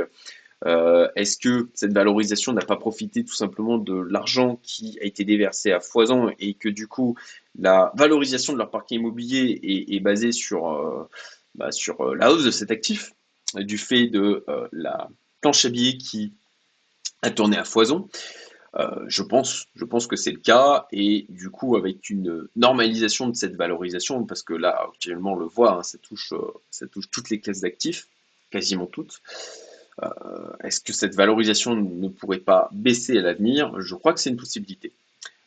euh, 0.66 1.08
est-ce 1.14 1.36
que 1.38 1.68
cette 1.74 1.92
valorisation 1.92 2.52
n'a 2.52 2.64
pas 2.64 2.76
profité 2.76 3.24
tout 3.24 3.34
simplement 3.34 3.78
de 3.78 3.94
l'argent 3.94 4.58
qui 4.62 4.98
a 5.00 5.04
été 5.04 5.24
déversé 5.24 5.70
à 5.70 5.80
foison 5.80 6.32
et 6.40 6.54
que 6.54 6.68
du 6.68 6.88
coup 6.88 7.16
la 7.58 7.92
valorisation 7.94 8.52
de 8.52 8.58
leur 8.58 8.70
parc 8.70 8.90
immobilier 8.90 9.60
est, 9.88 10.00
basée 10.00 10.32
sur, 10.32 10.68
euh, 10.68 11.08
bah, 11.54 11.70
sur 11.70 12.00
euh, 12.00 12.14
la 12.16 12.32
hausse 12.32 12.44
de 12.44 12.50
cet 12.50 12.70
actif 12.70 13.12
du 13.54 13.78
fait 13.78 14.08
de 14.08 14.44
la 14.72 15.08
planche 15.40 15.64
à 15.64 15.70
billets 15.70 15.96
qui 15.96 16.34
a 17.22 17.30
tourné 17.30 17.56
à 17.56 17.64
foison? 17.64 18.08
Je 19.06 19.22
pense, 19.22 19.66
je 19.74 19.84
pense 19.84 20.06
que 20.06 20.16
c'est 20.16 20.30
le 20.30 20.38
cas 20.38 20.86
et 20.92 21.26
du 21.30 21.50
coup 21.50 21.76
avec 21.76 22.10
une 22.10 22.48
normalisation 22.54 23.28
de 23.28 23.34
cette 23.34 23.56
valorisation 23.56 24.24
parce 24.24 24.42
que 24.42 24.54
là 24.54 24.86
actuellement 24.88 25.32
on 25.32 25.36
le 25.36 25.46
voit, 25.46 25.78
hein, 25.78 25.82
ça 25.82 25.98
touche, 25.98 26.32
ça 26.70 26.86
touche 26.86 27.10
toutes 27.10 27.30
les 27.30 27.40
classes 27.40 27.60
d'actifs, 27.60 28.08
quasiment 28.50 28.86
toutes. 28.86 29.20
Euh, 30.02 30.08
est-ce 30.62 30.80
que 30.80 30.92
cette 30.92 31.14
valorisation 31.14 31.74
ne 31.74 32.08
pourrait 32.08 32.38
pas 32.38 32.68
baisser 32.72 33.18
à 33.18 33.22
l'avenir? 33.22 33.80
Je 33.80 33.94
crois 33.94 34.12
que 34.12 34.20
c'est 34.20 34.30
une 34.30 34.36
possibilité. 34.36 34.92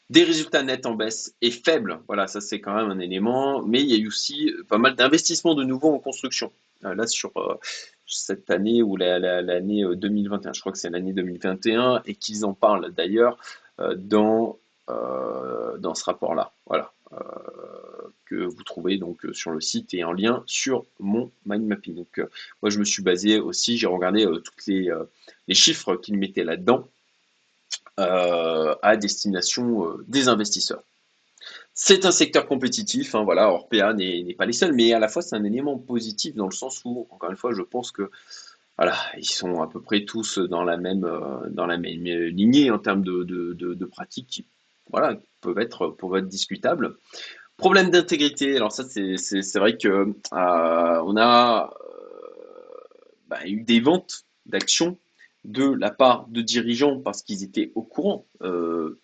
Des 0.09 0.23
résultats 0.23 0.61
nets 0.61 0.85
en 0.85 0.93
baisse 0.93 1.33
et 1.41 1.51
faibles, 1.51 1.99
voilà, 2.07 2.27
ça 2.27 2.41
c'est 2.41 2.59
quand 2.59 2.75
même 2.75 2.91
un 2.91 2.99
élément, 2.99 3.63
mais 3.63 3.81
il 3.81 3.89
y 3.89 3.93
a 3.93 3.97
eu 3.97 4.07
aussi 4.07 4.51
pas 4.67 4.77
mal 4.77 4.95
d'investissements 4.95 5.55
de 5.55 5.63
nouveau 5.63 5.93
en 5.93 5.99
construction. 5.99 6.51
Euh, 6.83 6.95
là, 6.95 7.07
sur 7.07 7.31
euh, 7.37 7.55
cette 8.11 8.49
année 8.51 8.83
ou 8.83 8.95
l'année 8.97 9.83
2021, 9.95 10.53
je 10.53 10.59
crois 10.59 10.71
que 10.71 10.77
c'est 10.77 10.89
l'année 10.89 11.13
2021, 11.13 12.03
et 12.05 12.15
qu'ils 12.15 12.45
en 12.45 12.53
parlent 12.53 12.91
d'ailleurs 12.91 13.37
dans, 13.95 14.57
dans 14.87 15.95
ce 15.95 16.03
rapport-là. 16.03 16.51
Voilà. 16.65 16.91
Euh, 17.13 17.17
que 18.25 18.35
vous 18.35 18.63
trouvez 18.63 18.97
donc 18.97 19.25
euh, 19.25 19.33
sur 19.33 19.51
le 19.51 19.59
site 19.59 19.93
et 19.93 20.05
en 20.05 20.13
lien 20.13 20.43
sur 20.47 20.85
mon 20.99 21.29
mind 21.45 21.65
mapping. 21.65 21.95
Donc 21.95 22.19
euh, 22.19 22.29
moi 22.61 22.69
je 22.69 22.79
me 22.79 22.85
suis 22.85 23.03
basé 23.03 23.37
aussi, 23.37 23.77
j'ai 23.77 23.87
regardé 23.87 24.23
tous 24.23 24.67
les, 24.67 24.89
les, 25.49 25.53
chiffres 25.53 25.97
qu'ils 25.97 26.17
mettaient 26.17 26.45
là-dedans 26.45 26.87
à 27.97 28.95
destination 28.95 29.97
des 30.07 30.29
investisseurs. 30.29 30.83
C'est 31.83 32.05
un 32.05 32.11
secteur 32.11 32.45
compétitif, 32.45 33.15
hein, 33.15 33.23
voilà, 33.23 33.49
Orpea 33.49 33.95
n'est 33.95 34.35
pas 34.35 34.45
les 34.45 34.53
seuls, 34.53 34.71
mais 34.71 34.93
à 34.93 34.99
la 34.99 35.07
fois 35.07 35.23
c'est 35.23 35.35
un 35.35 35.43
élément 35.43 35.79
positif 35.79 36.35
dans 36.35 36.45
le 36.45 36.51
sens 36.51 36.83
où, 36.85 37.07
encore 37.09 37.31
une 37.31 37.35
fois, 37.35 37.53
je 37.55 37.63
pense 37.63 37.91
que 37.91 38.11
voilà, 38.77 38.95
ils 39.17 39.25
sont 39.25 39.63
à 39.63 39.67
peu 39.67 39.81
près 39.81 40.05
tous 40.05 40.37
dans 40.37 40.63
la 40.63 40.77
même, 40.77 41.09
dans 41.49 41.65
la 41.65 41.77
même 41.79 42.03
lignée 42.03 42.69
en 42.69 42.77
termes 42.77 43.03
de, 43.03 43.85
pratiques 43.85 44.27
qui 44.27 44.45
voilà, 44.91 45.17
peuvent 45.41 45.57
être, 45.57 45.97
être 46.17 46.27
discutables. 46.27 46.97
Problème 47.57 47.89
d'intégrité, 47.89 48.57
alors 48.57 48.71
ça 48.71 48.83
c'est 48.83 49.57
vrai 49.57 49.75
que 49.75 49.87
euh, 49.87 50.13
on 50.31 51.17
a 51.17 51.73
euh, 51.73 52.27
bah, 53.27 53.39
eu 53.47 53.63
des 53.63 53.79
ventes 53.79 54.25
d'actions 54.45 54.99
de 55.45 55.73
la 55.73 55.89
part 55.89 56.27
de 56.27 56.41
dirigeants 56.41 56.99
parce 56.99 57.23
qu'ils 57.23 57.43
étaient 57.43 57.71
au 57.73 57.81
courant, 57.81 58.27
euh, 58.43 58.99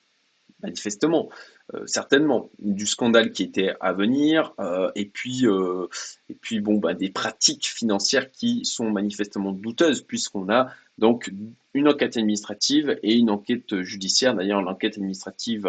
manifestement, 0.62 1.30
euh, 1.74 1.86
certainement 1.86 2.50
du 2.60 2.86
scandale 2.86 3.32
qui 3.32 3.44
était 3.44 3.74
à 3.80 3.94
venir, 3.94 4.54
euh, 4.60 4.90
et 4.96 5.06
puis 5.06 5.46
euh, 5.46 5.88
et 6.30 6.34
puis 6.34 6.60
bon 6.60 6.78
bah, 6.78 6.94
des 6.94 7.10
pratiques 7.10 7.68
financières 7.68 8.32
qui 8.32 8.66
sont 8.66 8.90
manifestement 8.90 9.52
douteuses 9.52 10.02
puisqu'on 10.02 10.50
a 10.50 10.70
donc 10.98 11.32
une 11.74 11.88
enquête 11.88 12.18
administrative 12.18 12.98
et 13.04 13.16
une 13.16 13.30
enquête 13.30 13.82
judiciaire. 13.82 14.34
D'ailleurs, 14.34 14.62
l'enquête 14.64 14.98
administrative 14.98 15.68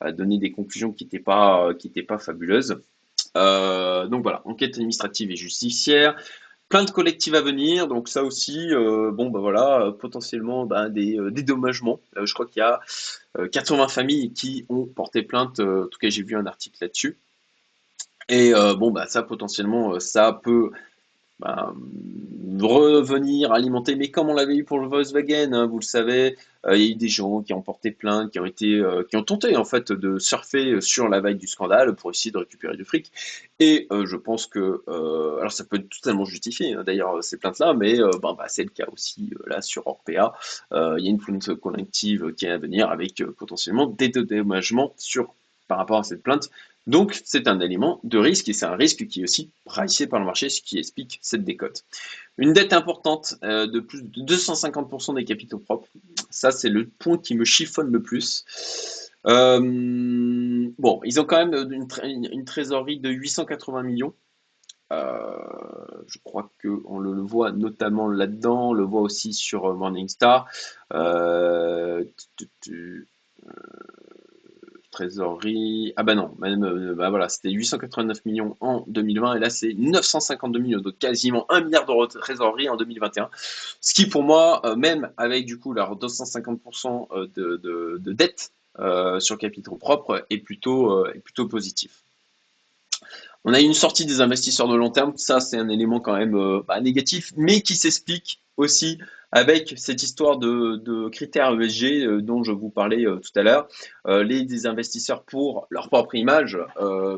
a, 0.00 0.12
donné 0.12 0.38
des 0.38 0.52
conclusions 0.52 0.92
qui 0.92 1.04
n'étaient 1.04 1.18
pas 1.18 1.70
pas 2.06 2.18
fabuleuses. 2.18 2.76
donc 3.34 4.22
voilà, 4.22 4.42
enquête 4.44 4.74
administrative 4.74 5.30
et 5.30 5.36
judiciaire. 5.36 6.14
Plainte 6.68 6.90
collective 6.90 7.36
à 7.36 7.42
venir, 7.42 7.86
donc 7.86 8.08
ça 8.08 8.24
aussi, 8.24 8.74
euh, 8.74 9.12
bon 9.12 9.30
bah 9.30 9.38
voilà, 9.38 9.82
euh, 9.82 9.92
potentiellement 9.92 10.66
bah, 10.66 10.88
des 10.88 11.16
euh, 11.16 11.30
dédommagements. 11.30 12.00
je 12.20 12.34
crois 12.34 12.46
qu'il 12.46 12.58
y 12.58 12.62
a 12.62 12.80
80 13.52 13.86
familles 13.86 14.32
qui 14.32 14.66
ont 14.68 14.84
porté 14.84 15.22
plainte, 15.22 15.60
en 15.60 15.86
tout 15.86 15.98
cas 16.00 16.08
j'ai 16.08 16.24
vu 16.24 16.34
un 16.36 16.46
article 16.46 16.78
là-dessus. 16.80 17.18
Et 18.28 18.52
bon 18.52 18.90
bah 18.90 19.06
ça 19.06 19.22
potentiellement 19.22 20.00
ça 20.00 20.32
peut 20.32 20.72
bah, 21.38 21.74
revenir 22.58 23.52
alimenter, 23.52 23.94
mais 23.96 24.10
comme 24.10 24.30
on 24.30 24.34
l'avait 24.34 24.56
eu 24.56 24.64
pour 24.64 24.78
le 24.78 24.88
Volkswagen, 24.88 25.52
hein, 25.52 25.66
vous 25.66 25.78
le 25.78 25.84
savez, 25.84 26.36
euh, 26.66 26.76
il 26.76 26.82
y 26.82 26.88
a 26.88 26.90
eu 26.92 26.94
des 26.94 27.08
gens 27.08 27.42
qui 27.42 27.52
ont 27.52 27.60
porté 27.60 27.90
plainte, 27.90 28.32
qui 28.32 28.40
ont 28.40 28.46
été, 28.46 28.76
euh, 28.76 29.02
qui 29.04 29.16
ont 29.16 29.22
tenté 29.22 29.56
en 29.56 29.64
fait 29.64 29.92
de 29.92 30.18
surfer 30.18 30.80
sur 30.80 31.08
la 31.08 31.20
vague 31.20 31.36
du 31.36 31.46
scandale 31.46 31.94
pour 31.94 32.10
essayer 32.10 32.30
de 32.30 32.38
récupérer 32.38 32.76
du 32.76 32.84
fric. 32.84 33.12
Et 33.58 33.86
euh, 33.92 34.06
je 34.06 34.16
pense 34.16 34.46
que, 34.46 34.82
alors 35.38 35.52
ça 35.52 35.64
peut 35.64 35.76
être 35.76 35.88
totalement 35.90 36.24
justifié 36.24 36.74
hein, 36.74 36.84
d'ailleurs 36.84 37.22
ces 37.22 37.36
plaintes-là, 37.36 37.74
mais 37.74 37.98
bah, 38.22 38.36
c'est 38.48 38.64
le 38.64 38.70
cas 38.70 38.86
aussi 38.92 39.30
là 39.46 39.60
sur 39.60 39.86
Orpea. 39.86 40.32
il 40.72 41.04
y 41.04 41.08
a 41.08 41.10
une 41.10 41.18
plainte 41.18 41.54
collective 41.56 42.32
qui 42.34 42.46
est 42.46 42.50
à 42.50 42.58
venir 42.58 42.88
avec 42.90 43.22
potentiellement 43.36 43.86
des 43.86 44.08
dédommagements 44.08 44.94
sur 44.96 45.34
par 45.68 45.78
rapport 45.78 45.98
à 45.98 46.02
cette 46.02 46.22
plainte. 46.22 46.50
Donc, 46.86 47.20
c'est 47.24 47.48
un 47.48 47.58
élément 47.60 48.00
de 48.04 48.18
risque 48.18 48.48
et 48.48 48.52
c'est 48.52 48.66
un 48.66 48.76
risque 48.76 49.06
qui 49.08 49.20
est 49.20 49.24
aussi 49.24 49.50
pricé 49.64 50.06
par 50.06 50.20
le 50.20 50.26
marché, 50.26 50.48
ce 50.48 50.62
qui 50.62 50.78
explique 50.78 51.18
cette 51.20 51.42
décote. 51.42 51.84
Une 52.38 52.52
dette 52.52 52.72
importante 52.72 53.34
euh, 53.42 53.66
de 53.66 53.80
plus 53.80 54.02
de 54.02 54.22
250% 54.22 55.16
des 55.16 55.24
capitaux 55.24 55.58
propres. 55.58 55.88
Ça, 56.30 56.52
c'est 56.52 56.68
le 56.68 56.86
point 56.86 57.18
qui 57.18 57.34
me 57.34 57.44
chiffonne 57.44 57.90
le 57.90 58.02
plus. 58.02 58.44
Euh, 59.26 59.60
bon, 60.78 61.00
ils 61.04 61.20
ont 61.20 61.24
quand 61.24 61.44
même 61.44 61.72
une, 61.72 62.44
trésorerie 62.44 63.00
de 63.00 63.10
880 63.10 63.82
millions. 63.82 64.14
Euh, 64.92 65.34
je 66.06 66.18
crois 66.22 66.52
qu'on 66.62 67.00
le, 67.00 67.20
voit 67.20 67.50
notamment 67.50 68.06
là-dedans, 68.06 68.68
on 68.68 68.72
le 68.72 68.84
voit 68.84 69.00
aussi 69.00 69.32
sur 69.32 69.74
Morningstar 69.74 70.48
trésorerie. 74.96 75.92
Ah 75.96 76.02
bah 76.02 76.14
non, 76.14 76.34
euh, 76.42 76.94
bah 76.94 77.10
voilà, 77.10 77.28
c'était 77.28 77.50
889 77.50 78.24
millions 78.24 78.56
en 78.60 78.84
2020 78.88 79.34
et 79.34 79.38
là 79.38 79.50
c'est 79.50 79.74
952 79.74 80.58
millions, 80.58 80.80
donc 80.80 80.98
quasiment 80.98 81.44
1 81.50 81.60
milliard 81.62 81.84
d'euros 81.84 82.06
de 82.06 82.12
trésorerie 82.12 82.70
en 82.70 82.76
2021. 82.76 83.28
Ce 83.80 83.92
qui 83.92 84.08
pour 84.08 84.22
moi, 84.22 84.62
euh, 84.64 84.74
même 84.74 85.10
avec 85.18 85.44
du 85.44 85.58
coup 85.58 85.74
leur 85.74 85.96
250% 85.96 87.08
euh, 87.12 87.26
de, 87.36 87.56
de, 87.98 88.12
dette 88.12 88.52
sur 89.20 89.38
capitaux 89.38 89.76
propres, 89.76 90.26
est 90.28 90.38
plutôt, 90.38 91.06
est 91.06 91.20
plutôt 91.20 91.48
positif. 91.48 92.05
On 93.44 93.54
a 93.54 93.60
une 93.60 93.74
sortie 93.74 94.06
des 94.06 94.20
investisseurs 94.20 94.68
de 94.68 94.76
long 94.76 94.90
terme, 94.90 95.12
ça 95.16 95.40
c'est 95.40 95.58
un 95.58 95.68
élément 95.68 96.00
quand 96.00 96.16
même 96.16 96.62
bah, 96.66 96.80
négatif, 96.80 97.32
mais 97.36 97.60
qui 97.60 97.76
s'explique 97.76 98.42
aussi 98.56 98.98
avec 99.32 99.74
cette 99.76 100.02
histoire 100.02 100.38
de, 100.38 101.08
critères 101.08 101.60
ESG 101.60 101.84
euh, 101.84 102.22
dont 102.22 102.42
je 102.42 102.52
vous 102.52 102.70
parlais 102.70 103.04
euh, 103.04 103.16
tout 103.16 103.38
à 103.38 103.42
l'heure. 103.42 103.68
Euh, 104.06 104.22
les 104.22 104.66
investisseurs, 104.66 105.24
pour 105.24 105.66
leur 105.70 105.88
propre 105.88 106.14
image, 106.14 106.58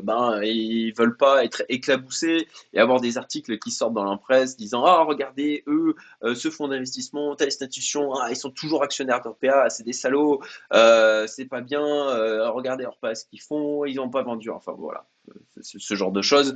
ben, 0.03 0.41
ils 0.43 0.91
veulent 0.93 1.15
pas 1.17 1.43
être 1.43 1.63
éclaboussés 1.69 2.47
et 2.73 2.79
avoir 2.79 2.99
des 2.99 3.17
articles 3.17 3.57
qui 3.59 3.71
sortent 3.71 3.93
dans 3.93 4.03
la 4.03 4.17
presse 4.17 4.57
disant 4.57 4.83
Ah, 4.85 5.03
regardez, 5.03 5.63
eux, 5.67 5.95
ce 6.33 6.49
fonds 6.49 6.67
d'investissement, 6.67 7.35
telle 7.35 7.47
institution, 7.47 8.13
ah, 8.15 8.27
ils 8.29 8.35
sont 8.35 8.49
toujours 8.49 8.83
actionnaires 8.83 9.21
d'Orpea, 9.21 9.69
c'est 9.69 9.83
des 9.83 9.93
salauds, 9.93 10.41
c'est 10.71 11.47
pas 11.49 11.61
bien, 11.61 11.83
regardez 12.49 12.85
Orpea 12.85 13.15
ce 13.15 13.25
qu'ils 13.25 13.41
font, 13.41 13.85
ils 13.85 13.95
n'ont 13.95 14.09
pas 14.09 14.23
vendu. 14.23 14.49
Enfin 14.49 14.73
voilà, 14.77 15.05
ce 15.61 15.95
genre 15.95 16.11
de 16.11 16.21
choses. 16.21 16.55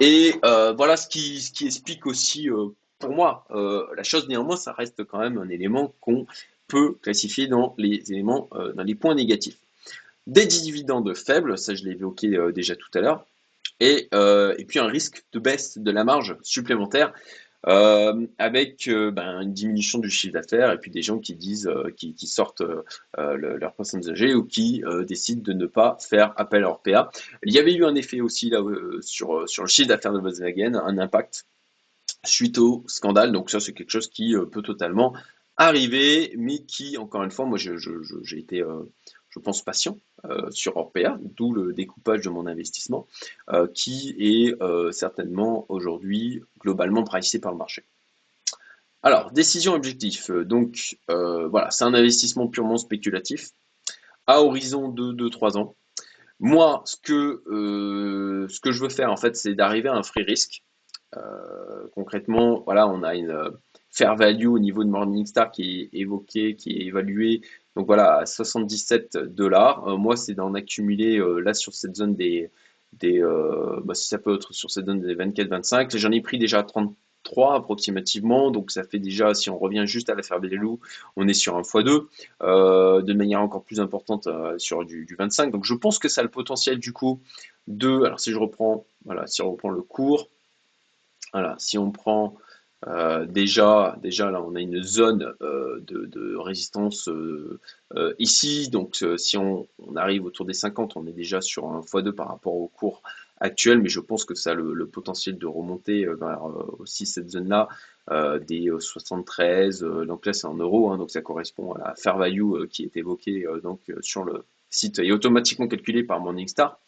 Et 0.00 0.34
voilà 0.42 0.96
ce 0.96 1.08
qui, 1.08 1.40
ce 1.40 1.52
qui 1.52 1.66
explique 1.66 2.06
aussi 2.06 2.48
pour 2.98 3.10
moi, 3.10 3.46
euh, 3.50 3.86
la 3.96 4.02
chose 4.02 4.28
néanmoins, 4.28 4.56
ça 4.56 4.72
reste 4.72 5.04
quand 5.04 5.18
même 5.18 5.38
un 5.38 5.48
élément 5.48 5.94
qu'on 6.00 6.26
peut 6.66 6.94
classifier 6.94 7.46
dans 7.46 7.74
les 7.78 8.10
éléments, 8.12 8.48
euh, 8.54 8.72
dans 8.72 8.82
les 8.82 8.94
points 8.94 9.14
négatifs. 9.14 9.56
Des 10.26 10.46
dividendes 10.46 11.14
faibles, 11.14 11.56
ça 11.56 11.74
je 11.74 11.84
l'ai 11.84 11.92
évoqué 11.92 12.36
euh, 12.36 12.52
déjà 12.52 12.76
tout 12.76 12.90
à 12.94 13.00
l'heure, 13.00 13.26
et, 13.80 14.08
puis 14.66 14.80
un 14.80 14.88
risque 14.88 15.24
de 15.32 15.38
baisse 15.38 15.78
de 15.78 15.90
la 15.90 16.02
marge 16.02 16.36
supplémentaire 16.42 17.12
avec 17.64 18.88
ben, 18.88 19.40
une 19.40 19.52
diminution 19.52 19.98
du 19.98 20.10
chiffre 20.10 20.34
d'affaires 20.34 20.72
et 20.72 20.78
puis 20.78 20.90
des 20.90 21.02
gens 21.02 21.18
qui 21.18 21.34
disent, 21.34 21.70
qui, 21.96 22.26
sortent 22.26 22.62
leurs 23.16 23.74
personnes 23.74 24.08
âgées 24.08 24.34
ou 24.34 24.44
qui 24.44 24.82
décident 25.06 25.42
de 25.42 25.52
ne 25.52 25.66
pas 25.66 25.96
faire 26.00 26.32
appel 26.36 26.58
à 26.58 26.68
leur 26.68 26.80
PA. 26.80 27.10
Il 27.44 27.52
y 27.52 27.58
avait 27.58 27.74
eu 27.74 27.84
un 27.84 27.94
effet 27.94 28.20
aussi 28.20 28.50
là 28.50 28.62
sur, 29.00 29.48
sur 29.48 29.64
le 29.64 29.68
chiffre 29.68 29.88
d'affaires 29.88 30.12
de 30.12 30.20
Volkswagen, 30.20 30.74
un 30.74 30.98
impact 30.98 31.46
suite 32.24 32.58
au 32.58 32.84
scandale. 32.86 33.32
Donc 33.32 33.50
ça, 33.50 33.60
c'est 33.60 33.72
quelque 33.72 33.90
chose 33.90 34.08
qui 34.08 34.34
euh, 34.34 34.44
peut 34.46 34.62
totalement 34.62 35.14
arriver, 35.56 36.34
mais 36.36 36.60
qui, 36.60 36.96
encore 36.98 37.22
une 37.24 37.30
fois, 37.30 37.46
moi, 37.46 37.58
j'ai 37.58 38.38
été, 38.38 38.62
euh, 38.62 38.82
je 39.38 39.42
pense, 39.44 39.62
patient 39.62 39.98
euh, 40.24 40.50
sur 40.50 40.76
Orpea, 40.76 41.18
d'où 41.20 41.52
le 41.52 41.72
découpage 41.72 42.22
de 42.22 42.30
mon 42.30 42.46
investissement, 42.46 43.06
qui 43.74 44.14
est 44.18 44.54
certainement 44.92 45.66
aujourd'hui 45.68 46.42
globalement 46.60 47.04
pricé 47.04 47.40
par 47.40 47.52
le 47.52 47.58
marché. 47.58 47.84
Alors, 49.02 49.30
décision 49.30 49.74
objectif. 49.74 50.30
Donc, 50.30 50.98
voilà, 51.08 51.70
c'est 51.70 51.84
un 51.84 51.94
investissement 51.94 52.48
purement 52.48 52.78
spéculatif 52.78 53.50
à 54.26 54.42
horizon 54.42 54.88
de 54.88 55.12
2-3 55.12 55.56
ans. 55.56 55.74
Moi, 56.40 56.82
ce 56.84 56.96
que, 56.96 57.42
ce 58.48 58.60
que 58.60 58.72
je 58.72 58.82
veux 58.82 58.90
faire, 58.90 59.10
en 59.10 59.16
fait, 59.16 59.36
c'est 59.36 59.54
d'arriver 59.54 59.88
à 59.88 59.94
un 59.94 60.02
free 60.02 60.24
risk. 60.24 60.62
Euh, 61.16 61.88
concrètement, 61.94 62.62
voilà, 62.64 62.86
on 62.88 63.02
a 63.02 63.14
une 63.14 63.30
euh, 63.30 63.50
fair 63.90 64.16
value 64.16 64.46
au 64.46 64.58
niveau 64.58 64.84
de 64.84 64.90
Morningstar 64.90 65.50
qui 65.50 65.88
est 65.92 65.98
évoqué, 65.98 66.54
qui 66.54 66.70
est 66.72 66.86
évalué, 66.86 67.42
donc 67.76 67.86
voilà, 67.86 68.18
à 68.18 68.26
77 68.26 69.16
dollars. 69.16 69.88
Euh, 69.88 69.96
moi, 69.96 70.16
c'est 70.16 70.34
d'en 70.34 70.54
accumuler 70.54 71.22
là 71.42 71.54
sur 71.54 71.74
cette 71.74 71.96
zone 71.96 72.14
des, 72.14 72.50
des 72.92 73.22
bah, 73.84 73.94
si 73.94 74.08
ça 74.08 74.18
peut 74.18 74.34
être 74.34 74.52
sur 74.52 74.70
cette 74.70 74.86
zone 74.86 75.00
des 75.00 75.14
24-25. 75.14 75.96
J'en 75.96 76.10
ai 76.10 76.20
pris 76.20 76.38
déjà 76.38 76.62
33 76.62 77.54
approximativement, 77.54 78.50
donc 78.50 78.70
ça 78.70 78.82
fait 78.82 78.98
déjà, 78.98 79.34
si 79.34 79.50
on 79.50 79.58
revient 79.58 79.84
juste 79.86 80.10
à 80.10 80.14
la 80.14 80.22
fair 80.22 80.40
value, 80.40 80.64
on 81.16 81.28
est 81.28 81.34
sur 81.34 81.56
un 81.56 81.62
x2, 81.62 82.06
de 82.40 83.12
manière 83.12 83.42
encore 83.42 83.62
plus 83.62 83.80
importante 83.80 84.28
sur 84.58 84.84
du, 84.84 85.04
du, 85.04 85.14
25. 85.14 85.52
Donc 85.52 85.64
je 85.64 85.74
pense 85.74 85.98
que 85.98 86.08
ça 86.08 86.22
a 86.22 86.24
le 86.24 86.30
potentiel 86.30 86.78
du 86.78 86.92
coup 86.92 87.20
de, 87.68 88.02
alors 88.02 88.18
si 88.18 88.32
je 88.32 88.38
reprends, 88.38 88.86
voilà, 89.04 89.26
si 89.26 89.42
on 89.42 89.52
reprend 89.52 89.70
le 89.70 89.82
cours, 89.82 90.28
voilà, 91.32 91.54
si 91.58 91.78
on 91.78 91.90
prend 91.90 92.34
euh, 92.86 93.26
déjà, 93.26 93.96
déjà 94.02 94.30
là, 94.30 94.40
on 94.42 94.54
a 94.54 94.60
une 94.60 94.82
zone 94.82 95.34
euh, 95.42 95.80
de, 95.80 96.36
résistance 96.36 97.08
euh, 97.08 97.58
ici. 98.18 98.68
Donc, 98.70 99.04
si 99.16 99.36
on, 99.36 99.66
arrive 99.96 100.24
autour 100.24 100.46
des 100.46 100.52
50, 100.52 100.96
on 100.96 101.06
est 101.06 101.12
déjà 101.12 101.40
sur 101.40 101.66
un 101.66 101.80
x2 101.80 102.12
par 102.12 102.28
rapport 102.28 102.54
au 102.54 102.68
cours 102.68 103.02
actuel. 103.40 103.80
Mais 103.80 103.88
je 103.88 104.00
pense 104.00 104.24
que 104.24 104.34
ça 104.34 104.52
a 104.52 104.54
le, 104.54 104.86
potentiel 104.86 105.38
de 105.38 105.46
remonter 105.46 106.06
vers 106.06 106.42
aussi 106.78 107.06
cette 107.06 107.30
zone-là 107.30 107.68
des 108.46 108.70
73. 108.78 109.80
donc 110.06 110.24
là, 110.24 110.32
c'est 110.32 110.46
en 110.46 110.54
euros. 110.54 110.90
Hein, 110.90 110.98
donc, 110.98 111.10
ça 111.10 111.20
correspond 111.20 111.72
à 111.72 111.88
la 111.88 111.94
fair 111.96 112.16
value 112.16 112.66
qui 112.70 112.84
est 112.84 112.96
évoquée 112.96 113.44
donc, 113.62 113.80
sur 114.00 114.24
le 114.24 114.44
site 114.70 114.98
et 114.98 115.12
automatiquement 115.12 115.66
calculé 115.66 116.04
par 116.04 116.20
Morningstar, 116.20 116.78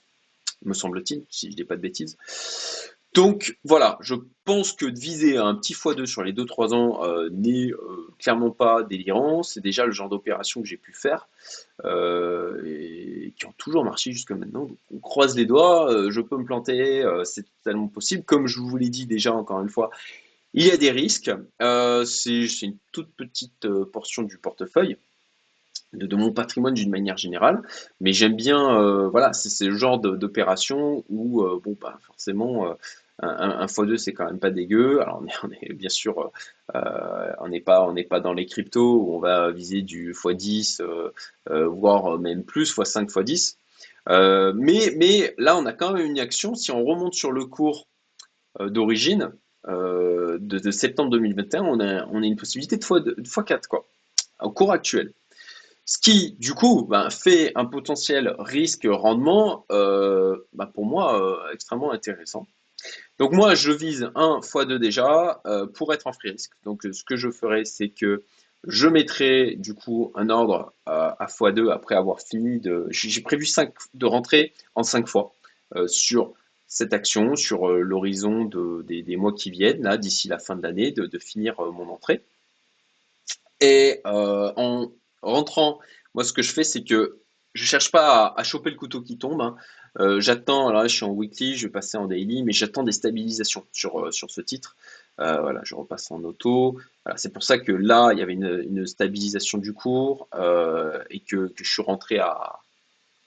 me 0.64 0.74
semble-t-il, 0.74 1.24
si 1.31 1.50
je 1.50 1.57
dis 1.57 1.64
pas 1.64 1.76
de 1.76 1.81
bêtises. 1.81 2.18
Donc 3.12 3.59
voilà, 3.64 3.99
je 4.03 4.14
pense 4.44 4.73
que 4.73 4.87
de 4.87 4.99
viser 4.99 5.37
un 5.37 5.55
petit 5.57 5.75
x2 5.75 6.07
sur 6.07 6.23
les 6.23 6.33
2-3 6.33 6.75
ans 6.75 7.05
euh, 7.05 7.29
n'est 7.33 7.70
euh, 7.73 8.09
clairement 8.18 8.51
pas 8.51 8.85
délirant. 8.85 9.42
C'est 9.42 9.61
déjà 9.61 9.85
le 9.85 9.90
genre 9.90 10.09
d'opération 10.09 10.62
que 10.62 10.68
j'ai 10.68 10.77
pu 10.77 10.92
faire 10.92 11.29
euh, 11.85 12.62
et 12.64 13.33
qui 13.37 13.46
ont 13.46 13.55
toujours 13.59 13.85
marché 13.85 14.12
jusqu'à 14.12 14.37
maintenant. 14.37 14.68
on 14.94 14.99
croise 14.99 15.37
les 15.37 15.44
doigts, 15.44 16.09
je 16.09 16.20
peux 16.20 16.37
me 16.37 16.44
planter, 16.44 17.05
c'est 17.25 17.44
totalement 17.62 17.88
possible. 17.88 18.25
Comme 18.25 18.46
je 18.46 18.61
vous 18.61 18.77
l'ai 18.77 18.90
dit 18.90 19.07
déjà 19.07 19.33
encore 19.33 19.61
une 19.61 19.70
fois, 19.70 19.90
il 20.55 20.66
y 20.66 20.70
a 20.70 20.77
des 20.77 20.90
risques. 20.90 21.33
c'est 21.61 22.62
une 22.62 22.77
toute 22.92 23.12
petite 23.16 23.68
portion 23.92 24.23
du 24.23 24.38
portefeuille. 24.38 24.96
De, 25.92 26.14
mon 26.14 26.31
patrimoine 26.31 26.75
d'une 26.75 26.90
manière 26.90 27.16
générale, 27.16 27.62
mais 28.01 28.12
j'aime 28.12 28.37
bien, 28.37 29.09
voilà, 29.09 29.33
c'est 29.33 29.66
le 29.66 29.77
genre 29.77 29.99
d'opération 29.99 31.05
où, 31.09 31.42
bon, 31.64 31.77
bah, 31.81 31.99
forcément, 32.03 32.77
un, 33.22 33.66
x2 33.66 33.96
c'est 33.96 34.12
quand 34.12 34.26
même 34.26 34.38
pas 34.38 34.50
dégueu. 34.50 35.00
Alors 35.00 35.22
bien 35.74 35.88
sûr, 35.88 36.30
euh, 36.74 37.33
on 37.38 37.48
n'est 37.48 37.61
pas, 37.61 37.83
on 37.83 37.92
n'est 37.92 38.04
pas 38.04 38.20
dans 38.20 38.33
les 38.33 38.46
cryptos 38.46 38.96
où 38.96 39.14
on 39.14 39.18
va 39.18 39.50
viser 39.50 39.83
du 39.83 40.12
x10, 40.12 40.83
euh, 40.83 41.11
euh, 41.50 41.68
voire 41.68 42.18
même 42.18 42.44
plus, 42.44 42.76
x5, 42.76 43.11
x10. 43.11 43.56
mais, 44.54 44.94
mais 44.96 45.35
là, 45.38 45.56
on 45.56 45.66
a 45.66 45.72
quand 45.72 45.92
même 45.92 46.06
une 46.06 46.18
action. 46.18 46.54
Si 46.54 46.70
on 46.70 46.85
remonte 46.85 47.14
sur 47.14 47.33
le 47.33 47.44
cours 47.44 47.87
d'origine 48.59 49.33
de, 49.66 50.70
septembre 50.70 51.11
2021, 51.11 51.62
on 51.62 51.80
a, 51.80 52.06
une 52.06 52.37
possibilité 52.37 52.76
de 52.76 52.83
x4 52.83 53.66
quoi, 53.68 53.87
au 54.40 54.50
cours 54.50 54.72
actuel. 54.72 55.12
Ce 55.87 55.98
qui, 55.98 56.37
du 56.38 56.54
coup, 56.54 56.87
ben, 56.88 57.11
fait 57.11 57.50
un 57.56 57.64
potentiel 57.64 58.35
risque-rendement, 58.38 59.66
ben, 59.68 60.66
pour 60.72 60.87
moi, 60.87 61.50
extrêmement 61.52 61.92
intéressant. 61.92 62.46
Donc 63.19 63.33
moi, 63.33 63.55
je 63.55 63.71
vise 63.73 64.11
un 64.14 64.40
x2 64.40 64.79
déjà 64.79 65.40
euh, 65.47 65.66
pour 65.66 65.93
être 65.93 66.07
en 66.07 66.12
free 66.12 66.31
risk. 66.31 66.53
Donc 66.64 66.83
ce 66.90 67.05
que 67.05 67.16
je 67.16 67.31
ferai, 67.31 67.64
c'est 67.64 67.90
que 67.90 68.25
je 68.64 68.88
mettrai 68.88 69.57
du 69.57 69.75
coup 69.75 70.12
un 70.14 70.29
ordre 70.31 70.73
euh, 70.88 71.11
à 71.19 71.27
x2 71.27 71.71
après 71.71 71.95
avoir 71.95 72.21
fini 72.21 72.61
de... 72.61 72.87
J'ai 72.90 73.21
prévu 73.21 73.47
5, 73.47 73.73
de 73.95 74.07
rentrer 74.07 74.53
en 74.75 74.83
5 74.83 75.07
fois 75.07 75.33
euh, 75.77 75.87
sur 75.87 76.33
cette 76.66 76.95
action, 76.95 77.37
sur 77.37 77.69
l'horizon 77.69 78.45
des, 78.45 79.16
mois 79.16 79.33
qui 79.33 79.51
viennent, 79.51 79.83
là, 79.83 79.97
d'ici 79.97 80.29
la 80.29 80.38
fin 80.38 80.55
de 80.55 80.62
l'année, 80.62 80.93
de, 80.93 81.19
finir 81.19 81.61
mon 81.61 81.88
entrée. 81.88 82.25
Et 83.61 84.01
en 84.05 84.93
rentrant, 85.21 85.81
moi 86.14 86.23
ce 86.23 86.33
que 86.33 86.43
je 86.43 86.53
fais, 86.53 86.62
c'est 86.62 86.85
que 86.85 87.21
je 87.54 87.64
cherche 87.64 87.90
pas 87.90 88.32
à, 88.36 88.42
choper 88.44 88.70
le 88.70 88.76
couteau 88.76 89.00
qui 89.00 89.18
tombe. 89.18 89.40
Hein. 89.40 89.56
Euh, 89.98 90.20
j'attends, 90.20 90.70
là 90.70 90.86
je 90.86 90.94
suis 90.94 91.04
en 91.04 91.10
weekly, 91.10 91.56
je 91.56 91.66
vais 91.66 91.72
passer 91.72 91.98
en 91.98 92.06
daily, 92.06 92.42
mais 92.44 92.52
j'attends 92.52 92.84
des 92.84 92.92
stabilisations 92.92 93.66
sur, 93.72 94.06
euh, 94.06 94.10
sur 94.12 94.30
ce 94.30 94.40
titre. 94.40 94.76
Euh, 95.18 95.40
voilà, 95.40 95.60
je 95.64 95.74
repasse 95.74 96.10
en 96.10 96.22
auto. 96.22 96.78
c'est 97.16 97.32
pour 97.32 97.42
ça 97.42 97.58
que 97.58 97.72
là, 97.72 98.10
il 98.12 98.18
y 98.18 98.22
avait 98.22 98.34
une, 98.34 98.86
stabilisation 98.86 99.58
du 99.58 99.72
cours 99.72 100.28
et 101.10 101.20
que, 101.20 101.52
je 101.56 101.70
suis 101.70 101.82
rentré 101.82 102.18
à. 102.18 102.58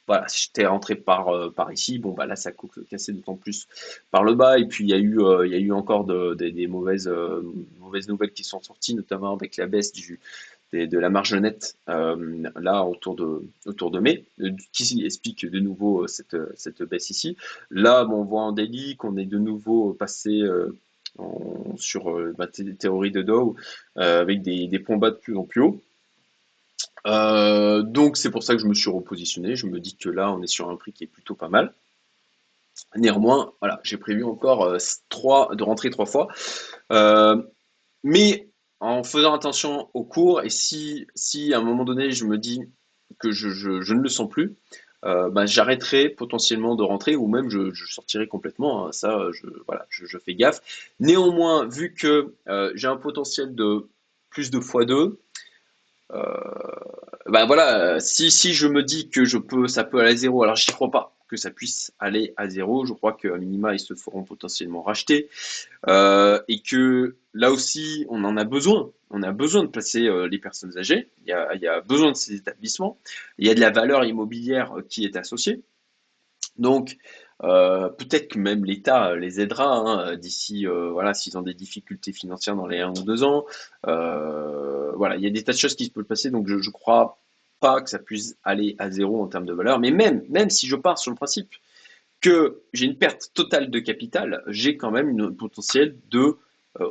Voilà, 0.06 0.28
si 0.28 0.48
j'étais 0.48 0.66
rentré 0.66 0.96
par, 0.96 1.30
par 1.54 1.72
ici, 1.72 1.98
bon, 1.98 2.12
bah 2.12 2.26
là, 2.26 2.36
ça 2.36 2.50
a 2.50 2.84
cassé 2.90 3.14
d'autant 3.14 3.36
plus 3.36 3.68
par 4.12 4.24
le 4.24 4.34
bas. 4.34 4.58
Et 4.60 4.68
puis, 4.68 4.84
il 4.84 4.90
y 4.90 4.94
a 4.94 4.98
eu, 4.98 5.20
y 5.48 5.56
a 5.56 5.60
eu 5.60 5.72
encore 5.72 6.06
des 6.36 6.68
mauvaises, 6.68 7.10
mauvaises 7.80 8.08
nouvelles 8.08 8.34
qui 8.34 8.44
sont 8.44 8.62
sorties, 8.62 8.96
notamment 8.96 9.34
avec 9.34 9.56
la 9.56 9.68
baisse 9.68 9.94
du, 9.94 10.20
de 10.74 10.98
la 10.98 11.10
marge 11.10 11.34
nette 11.36 11.78
euh, 11.90 12.44
là 12.60 12.84
autour 12.84 13.16
de, 13.16 13.44
autour 13.66 13.92
de 13.92 14.00
mai, 14.00 14.26
euh, 14.42 14.52
qui 14.72 15.04
explique 15.06 15.46
de 15.46 15.60
nouveau 15.60 16.04
euh, 16.04 16.08
cette, 16.08 16.84
baisse 16.84 17.10
ici. 17.10 17.38
Là, 17.70 18.08
on 18.10 18.24
voit 18.24 18.42
en 18.42 18.52
daily 18.52 18.96
qu'on 18.96 19.18
est 19.18 19.26
de 19.26 19.38
nouveau 19.38 19.94
passé 19.94 20.42
sur 21.78 22.20
la 22.38 22.48
théorie 22.48 23.12
de 23.12 23.22
Dow 23.22 23.56
avec 23.96 24.42
des, 24.42 24.68
des, 24.68 24.80
points 24.80 24.98
bas 24.98 25.12
de 25.12 25.16
plus 25.16 25.38
en 25.38 25.44
plus 25.44 25.62
haut. 25.62 25.82
donc 27.84 28.18
c'est 28.18 28.32
pour 28.32 28.44
ça 28.44 28.56
que 28.56 28.62
je 28.62 28.68
me 28.68 28.74
suis 28.74 28.90
repositionné. 28.90 29.56
Je 29.56 29.68
me 29.68 29.80
dis 29.80 29.96
que 29.96 30.10
là, 30.10 30.32
on 30.32 30.42
est 30.42 30.48
sur 30.48 30.70
un 30.70 30.76
prix 30.76 30.92
qui 30.92 31.04
est 31.04 31.08
plutôt 31.08 31.36
pas 31.36 31.50
mal. 31.50 31.74
Néanmoins, 32.96 33.54
voilà, 33.60 33.80
j'ai 33.84 33.98
prévu 33.98 34.24
encore 34.24 34.76
trois, 35.10 35.56
de 35.56 35.64
rentrer 35.64 35.92
trois 35.92 36.08
fois. 36.08 36.28
mais 38.04 38.48
en 38.84 39.04
faisant 39.04 39.34
attention 39.34 39.90
au 39.94 40.04
cours 40.04 40.42
et 40.44 40.50
si, 40.50 41.08
à 41.54 41.58
un 41.58 41.62
moment 41.62 41.86
donné 41.86 42.12
je 42.12 42.26
me 42.26 42.38
dis 42.38 42.62
que 43.18 43.32
je, 43.32 43.48
ne 43.94 44.02
le 44.02 44.10
sens 44.10 44.30
plus, 44.30 44.58
euh, 45.06 45.30
bah, 45.30 45.46
j'arrêterai 45.46 46.10
potentiellement 46.10 46.76
de 46.76 46.84
rentrer 46.84 47.16
ou 47.16 47.28
même 47.28 47.50
je, 47.50 47.72
sortirai 47.86 48.28
complètement. 48.28 48.88
Hein. 48.88 48.92
ça, 48.92 49.18
je, 49.32 50.18
fais 50.18 50.36
gaffe. 50.36 50.60
Néanmoins, 51.00 51.66
vu 51.66 51.94
que 51.94 52.34
euh, 52.50 52.74
j'ai 52.76 52.88
un 52.88 52.98
potentiel 52.98 53.56
de 53.56 53.88
plus 54.30 54.52
de 54.52 54.60
x2. 54.60 55.16
ben 56.10 57.46
voilà, 57.46 58.02
si, 58.02 58.32
si 58.32 58.54
je 58.54 58.68
me 58.68 58.84
dis 58.84 59.10
que 59.10 59.24
je 59.24 59.38
peux, 59.38 59.68
ça 59.70 59.86
peut 59.86 60.02
aller 60.02 60.12
à 60.12 60.16
zéro, 60.18 60.44
alors 60.44 60.58
j'y 60.58 60.72
crois 60.74 60.92
pas 60.92 61.13
que 61.34 61.42
ça 61.42 61.52
puisse 61.52 61.92
aller 62.00 62.34
à 62.38 62.48
zéro. 62.48 62.86
Je 62.86 62.94
crois 62.94 63.14
qu'à 63.14 63.36
minima, 63.38 63.74
ils 63.74 63.80
se 63.80 63.96
feront 63.96 64.24
potentiellement 64.24 64.84
racheter. 64.84 65.30
Euh, 65.90 66.40
et 66.48 66.62
que 66.62 67.16
là 67.34 67.52
aussi, 67.52 68.06
on 68.10 68.24
en 68.24 68.38
a 68.38 68.44
besoin. 68.44 68.92
On 69.10 69.24
a 69.24 69.32
besoin 69.32 69.64
de 69.64 69.70
placer 69.70 70.06
euh, 70.06 70.28
les 70.28 70.40
personnes 70.40 70.78
âgées. 70.78 71.10
Il 71.26 71.30
y, 71.30 71.34
a, 71.34 71.54
il 71.56 71.84
besoin 71.88 72.12
de 72.12 72.18
ces 72.18 72.36
établissements. 72.36 72.98
Il 73.38 73.48
y 73.48 73.50
a 73.50 73.56
de 73.56 73.60
la 73.60 73.72
valeur 73.72 74.06
immobilière 74.06 74.76
qui 74.90 75.06
est 75.06 75.16
associée. 75.16 75.64
Donc, 76.58 76.98
euh, 77.44 77.90
peut-être 77.90 78.30
que 78.30 78.40
même 78.40 78.64
l'État 78.64 79.16
les 79.16 79.42
aidera 79.42 79.76
hein, 79.76 80.16
d'ici, 80.16 80.68
euh, 80.68 80.92
voilà, 80.92 81.14
s'ils 81.14 81.38
ont 81.38 81.42
des 81.42 81.54
difficultés 81.54 82.14
financières 82.14 82.56
dans 82.56 82.68
les 82.68 82.80
un 82.80 82.92
ou 82.92 83.04
deux 83.04 83.24
ans. 83.24 83.46
Euh, 83.88 84.92
voilà, 84.96 85.16
il 85.16 85.24
y 85.24 85.28
a 85.28 85.30
des 85.30 85.44
tas 85.44 85.52
de 85.52 85.58
choses 85.58 85.76
qui 85.76 85.90
peuvent 85.90 86.06
passer, 86.06 86.30
donc 86.30 86.48
je 86.48 86.70
crois 86.70 87.23
que 87.84 87.90
ça 87.90 88.00
puisse 88.00 88.38
aller 88.44 88.76
à 88.80 88.90
zéro 88.92 89.22
en 89.22 89.28
termes 89.28 89.46
de 89.46 89.54
valeur. 89.54 89.80
Mais 89.80 89.92
même, 89.92 90.24
même 90.30 90.50
si 90.50 90.68
je 90.68 90.76
pars 90.76 90.98
sur 90.98 91.12
le 91.12 91.16
principe 91.16 91.50
que 92.22 92.62
j'ai 92.74 92.86
une 92.86 92.98
perte 92.98 93.32
totale 93.34 93.70
de 93.70 93.80
capital, 93.80 94.44
j'ai 94.48 94.78
quand 94.78 94.92
même 94.92 95.10
une 95.10 95.36
potentiel 95.36 95.98
de 96.10 96.38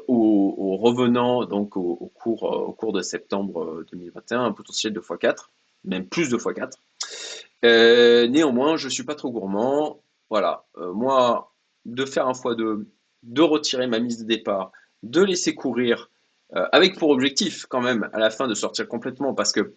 au, 0.08 0.76
revenant 0.76 1.44
donc 1.44 1.76
au, 1.76 2.10
cours, 2.14 2.44
au 2.44 2.72
cours 2.72 2.92
de 2.92 3.02
septembre 3.02 3.84
2021, 3.90 4.44
un 4.44 4.52
potentiel 4.52 4.92
de 4.92 5.00
x4, 5.00 5.48
même 5.84 6.06
plus 6.06 6.28
de 6.28 6.36
x4. 6.36 8.28
néanmoins, 8.28 8.76
je 8.76 8.88
suis 8.88 9.04
pas 9.04 9.14
trop 9.14 9.30
gourmand. 9.30 10.00
Voilà, 10.30 10.64
euh, 10.78 10.92
moi, 10.92 11.52
de 11.84 12.04
faire 12.06 12.26
un 12.26 12.32
x2, 12.32 12.86
de 13.22 13.42
retirer 13.42 13.86
ma 13.86 13.98
mise 13.98 14.18
de 14.18 14.24
départ, 14.24 14.72
de 15.02 15.22
laisser 15.22 15.54
courir, 15.54 16.10
euh, 16.54 16.66
avec 16.72 16.98
pour 16.98 17.10
objectif 17.10 17.66
quand 17.66 17.82
même 17.82 18.08
à 18.12 18.18
la 18.18 18.30
fin 18.30 18.48
de 18.48 18.54
sortir 18.54 18.88
complètement, 18.88 19.34
parce 19.34 19.52
que 19.52 19.74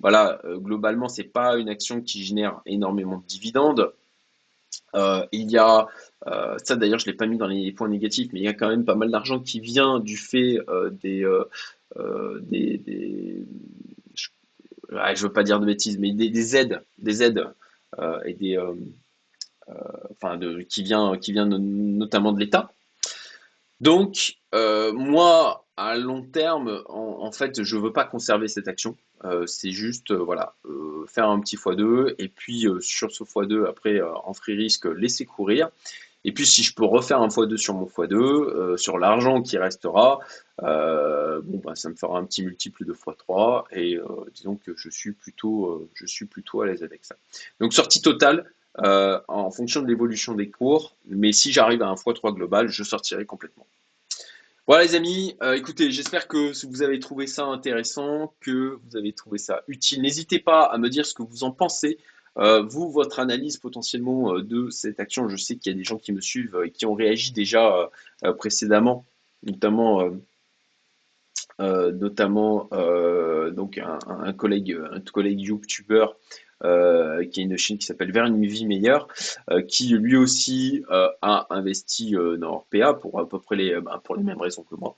voilà, 0.00 0.40
euh, 0.44 0.58
globalement, 0.58 1.08
c'est 1.08 1.24
pas 1.24 1.56
une 1.56 1.68
action 1.68 2.00
qui 2.00 2.24
génère 2.24 2.60
énormément 2.66 3.18
de 3.18 3.26
dividendes. 3.26 3.92
il 4.94 5.50
y 5.50 5.58
a, 5.58 5.86
ça 6.62 6.76
d'ailleurs, 6.76 6.98
je 6.98 7.06
l'ai 7.06 7.14
pas 7.14 7.26
mis 7.26 7.38
dans 7.38 7.46
les 7.46 7.72
points 7.72 7.88
négatifs, 7.88 8.30
mais 8.32 8.40
il 8.40 8.44
y 8.44 8.48
a 8.48 8.54
quand 8.54 8.68
même 8.68 8.84
pas 8.84 8.94
mal 8.94 9.10
d'argent 9.10 9.40
qui 9.40 9.60
vient 9.60 10.00
du 10.00 10.16
fait 10.16 10.58
des, 11.02 11.26
des, 12.40 13.44
je, 14.14 14.28
ne 14.90 15.18
veux 15.18 15.32
pas 15.32 15.42
dire 15.42 15.60
de 15.60 15.66
bêtises, 15.66 15.98
mais 15.98 16.12
des, 16.12 16.56
aides, 16.56 16.82
des 16.98 17.22
aides 17.22 17.46
et 18.24 18.34
des 18.34 18.58
euh, 19.70 19.74
enfin 20.10 20.36
de, 20.36 20.62
qui 20.62 20.82
vient, 20.82 21.16
qui 21.18 21.32
vient 21.32 21.46
notamment 21.46 22.32
de 22.32 22.40
l'État. 22.40 22.72
Donc, 23.80 24.36
euh, 24.54 24.92
moi, 24.92 25.64
à 25.76 25.96
long 25.96 26.22
terme, 26.22 26.82
en, 26.88 27.30
fait, 27.30 27.62
je 27.62 27.76
veux 27.76 27.92
pas 27.92 28.04
conserver 28.04 28.48
cette 28.48 28.68
action. 28.68 28.96
Euh, 29.24 29.46
c'est 29.46 29.70
juste, 29.70 30.12
voilà, 30.12 30.54
faire 31.08 31.28
un 31.28 31.40
petit 31.40 31.56
x2 31.56 32.14
et 32.18 32.28
puis 32.28 32.66
sur 32.80 33.10
ce 33.10 33.24
x2, 33.24 33.66
après, 33.66 34.00
en 34.00 34.32
free 34.32 34.54
risque, 34.54 34.86
laisser 34.86 35.24
courir. 35.24 35.70
Et 36.24 36.32
puis, 36.32 36.44
si 36.44 36.62
je 36.62 36.74
peux 36.74 36.84
refaire 36.84 37.20
un 37.20 37.28
x2 37.28 37.56
sur 37.56 37.74
mon 37.74 37.86
x2, 37.86 38.76
sur 38.76 38.98
l'argent 38.98 39.42
qui 39.42 39.58
restera, 39.58 40.20
bon, 40.60 41.60
bah, 41.64 41.74
ça 41.74 41.88
me 41.88 41.94
fera 41.94 42.18
un 42.18 42.24
petit 42.24 42.42
multiple 42.44 42.84
de 42.84 42.92
x3 42.92 43.64
et 43.72 43.98
disons 44.34 44.56
que 44.56 44.72
je 44.76 44.88
suis 44.90 45.12
plutôt, 45.12 45.88
je 45.94 46.06
suis 46.06 46.26
plutôt 46.26 46.62
à 46.62 46.66
l'aise 46.66 46.82
avec 46.82 47.04
ça. 47.04 47.16
Donc, 47.60 47.72
sortie 47.72 48.02
totale, 48.02 48.50
euh, 48.78 49.20
en 49.26 49.50
fonction 49.50 49.82
de 49.82 49.88
l'évolution 49.88 50.34
des 50.34 50.48
cours. 50.48 50.94
Mais 51.06 51.32
si 51.32 51.52
j'arrive 51.52 51.82
à 51.82 51.88
un 51.88 51.94
x3 51.94 52.34
global, 52.34 52.68
je 52.68 52.82
sortirai 52.82 53.24
complètement. 53.26 53.66
Voilà 54.70 54.84
les 54.84 54.94
amis, 54.94 55.34
euh, 55.42 55.54
écoutez, 55.54 55.90
j'espère 55.90 56.28
que 56.28 56.52
vous 56.64 56.82
avez 56.82 57.00
trouvé 57.00 57.26
ça 57.26 57.44
intéressant, 57.44 58.32
que 58.38 58.78
vous 58.84 58.96
avez 58.96 59.12
trouvé 59.12 59.36
ça 59.36 59.64
utile. 59.66 60.00
N'hésitez 60.00 60.38
pas 60.38 60.62
à 60.62 60.78
me 60.78 60.88
dire 60.88 61.04
ce 61.04 61.12
que 61.12 61.24
vous 61.24 61.42
en 61.42 61.50
pensez. 61.50 61.98
Euh, 62.38 62.62
vous, 62.62 62.88
votre 62.88 63.18
analyse 63.18 63.56
potentiellement 63.56 64.38
de 64.38 64.70
cette 64.70 65.00
action, 65.00 65.28
je 65.28 65.34
sais 65.34 65.56
qu'il 65.56 65.72
y 65.72 65.74
a 65.74 65.76
des 65.76 65.82
gens 65.82 65.98
qui 65.98 66.12
me 66.12 66.20
suivent 66.20 66.56
et 66.64 66.70
qui 66.70 66.86
ont 66.86 66.94
réagi 66.94 67.32
déjà 67.32 67.90
précédemment, 68.38 69.06
notamment, 69.42 70.08
notamment 71.58 72.68
donc 73.50 73.76
un, 73.78 73.98
un, 74.06 74.32
collègue, 74.32 74.78
un 74.92 75.00
collègue 75.00 75.40
euh, 76.64 77.24
qui 77.26 77.40
est 77.40 77.44
une 77.44 77.56
chaîne 77.56 77.78
qui 77.78 77.86
s'appelle 77.86 78.12
Vers 78.12 78.26
une 78.26 78.44
vie 78.44 78.66
meilleure, 78.66 79.08
euh, 79.50 79.62
qui 79.62 79.88
lui 79.88 80.16
aussi 80.16 80.84
euh, 80.90 81.08
a 81.22 81.46
investi 81.50 82.12
dans 82.38 82.54
Orpea 82.54 82.94
pour 82.94 83.20
à 83.20 83.28
peu 83.28 83.38
près 83.38 83.56
les, 83.56 83.80
bah, 83.80 84.00
pour 84.02 84.16
les 84.16 84.22
mêmes 84.22 84.40
raisons 84.40 84.62
que 84.62 84.74
moi. 84.76 84.96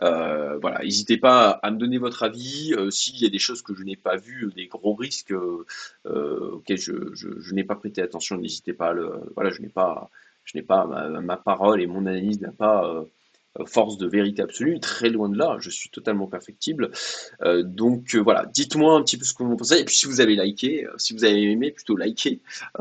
voilà, 0.00 0.80
n'hésitez 0.82 1.16
pas 1.16 1.50
à 1.50 1.70
me 1.70 1.78
donner 1.78 1.98
votre 1.98 2.22
avis. 2.22 2.74
S'il 2.90 3.20
y 3.20 3.26
a 3.26 3.30
des 3.30 3.38
choses 3.38 3.62
que 3.62 3.74
je 3.74 3.82
n'ai 3.82 3.96
pas 3.96 4.16
vues, 4.16 4.50
des 4.54 4.66
gros 4.66 4.94
risques 4.94 5.34
auxquels 6.04 6.78
je, 6.78 6.92
je, 7.14 7.54
n'ai 7.54 7.64
pas 7.64 7.76
prêté 7.76 8.02
attention, 8.02 8.36
n'hésitez 8.36 8.72
pas. 8.72 8.92
le, 8.92 9.12
voilà, 9.34 9.50
je 9.50 9.60
n'ai 9.60 9.68
pas, 9.68 10.10
je 10.44 10.56
n'ai 10.56 10.62
pas 10.62 10.86
ma, 10.86 11.20
ma, 11.20 11.36
parole 11.36 11.80
et 11.80 11.86
mon 11.86 12.06
analyse 12.06 12.40
n'a 12.40 12.52
pas 12.52 12.86
euh, 12.88 13.04
force 13.66 13.98
de 13.98 14.06
vérité 14.06 14.42
absolue, 14.42 14.80
très 14.80 15.10
loin 15.10 15.28
de 15.28 15.36
là, 15.36 15.56
je 15.60 15.70
suis 15.70 15.90
totalement 15.90 16.26
perfectible. 16.26 16.90
Euh, 17.42 17.62
donc 17.62 18.14
euh, 18.14 18.18
voilà, 18.18 18.46
dites-moi 18.46 18.96
un 18.96 19.02
petit 19.02 19.16
peu 19.16 19.24
ce 19.24 19.34
que 19.34 19.42
vous 19.42 19.52
en 19.52 19.56
pensez, 19.56 19.78
et 19.78 19.84
puis 19.84 19.94
si 19.94 20.06
vous 20.06 20.20
avez 20.20 20.36
liké, 20.36 20.86
si 20.96 21.14
vous 21.14 21.24
avez 21.24 21.50
aimé, 21.50 21.70
plutôt 21.70 21.96
likez, 21.96 22.40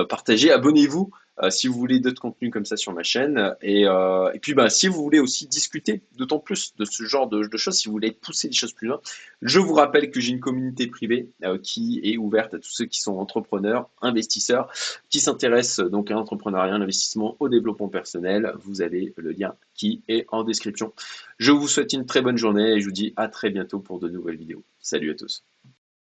partagez, 0.09 0.51
abonnez-vous 0.51 1.11
euh, 1.11 1.22
si 1.49 1.67
vous 1.67 1.77
voulez 1.77 1.99
d'autres 1.99 2.21
contenus 2.21 2.51
comme 2.51 2.65
ça 2.65 2.77
sur 2.77 2.93
ma 2.93 3.03
chaîne. 3.03 3.55
Et, 3.61 3.88
euh, 3.88 4.31
et 4.34 4.39
puis, 4.39 4.53
bah, 4.53 4.69
si 4.69 4.88
vous 4.88 5.01
voulez 5.01 5.19
aussi 5.19 5.47
discuter 5.47 6.01
d'autant 6.15 6.39
plus 6.39 6.75
de 6.75 6.86
ce 6.86 7.03
genre 7.03 7.27
de, 7.27 7.43
choses, 7.57 7.75
si 7.75 7.88
vous 7.88 7.93
voulez 7.93 8.11
pousser 8.11 8.47
les 8.47 8.53
choses 8.53 8.73
plus 8.73 8.88
loin, 8.88 9.01
je 9.41 9.59
vous 9.59 9.73
rappelle 9.73 10.11
que 10.11 10.19
j'ai 10.19 10.31
une 10.31 10.39
communauté 10.39 10.88
privée 10.88 11.29
euh, 11.43 11.57
qui 11.57 12.01
est 12.03 12.17
ouverte 12.17 12.53
à 12.53 12.59
tous 12.59 12.71
ceux 12.71 12.86
qui 12.86 13.01
sont 13.01 13.17
entrepreneurs, 13.17 13.89
investisseurs, 14.01 14.71
qui 15.09 15.19
s'intéressent 15.19 15.89
donc 15.89 16.11
à 16.11 16.13
l'entrepreneuriat, 16.13 16.75
à 16.75 16.77
l'investissement, 16.77 17.36
au 17.39 17.49
développement 17.49 17.89
personnel. 17.89 18.53
Vous 18.63 18.81
avez 18.81 19.13
le 19.17 19.31
lien 19.31 19.55
qui 19.73 20.03
est 20.07 20.25
en 20.29 20.43
description. 20.43 20.93
Je 21.38 21.51
vous 21.51 21.67
souhaite 21.67 21.93
une 21.93 22.05
très 22.05 22.21
bonne 22.21 22.38
journée 22.38 22.73
et 22.73 22.79
je 22.79 22.86
vous 22.86 22.91
dis 22.91 23.13
à 23.15 23.27
très 23.27 23.49
bientôt 23.49 23.79
pour 23.79 23.99
de 23.99 24.09
nouvelles 24.09 24.38
vidéos. 24.38 24.63
Salut 24.79 25.11
à 25.11 25.15
tous. 25.15 25.43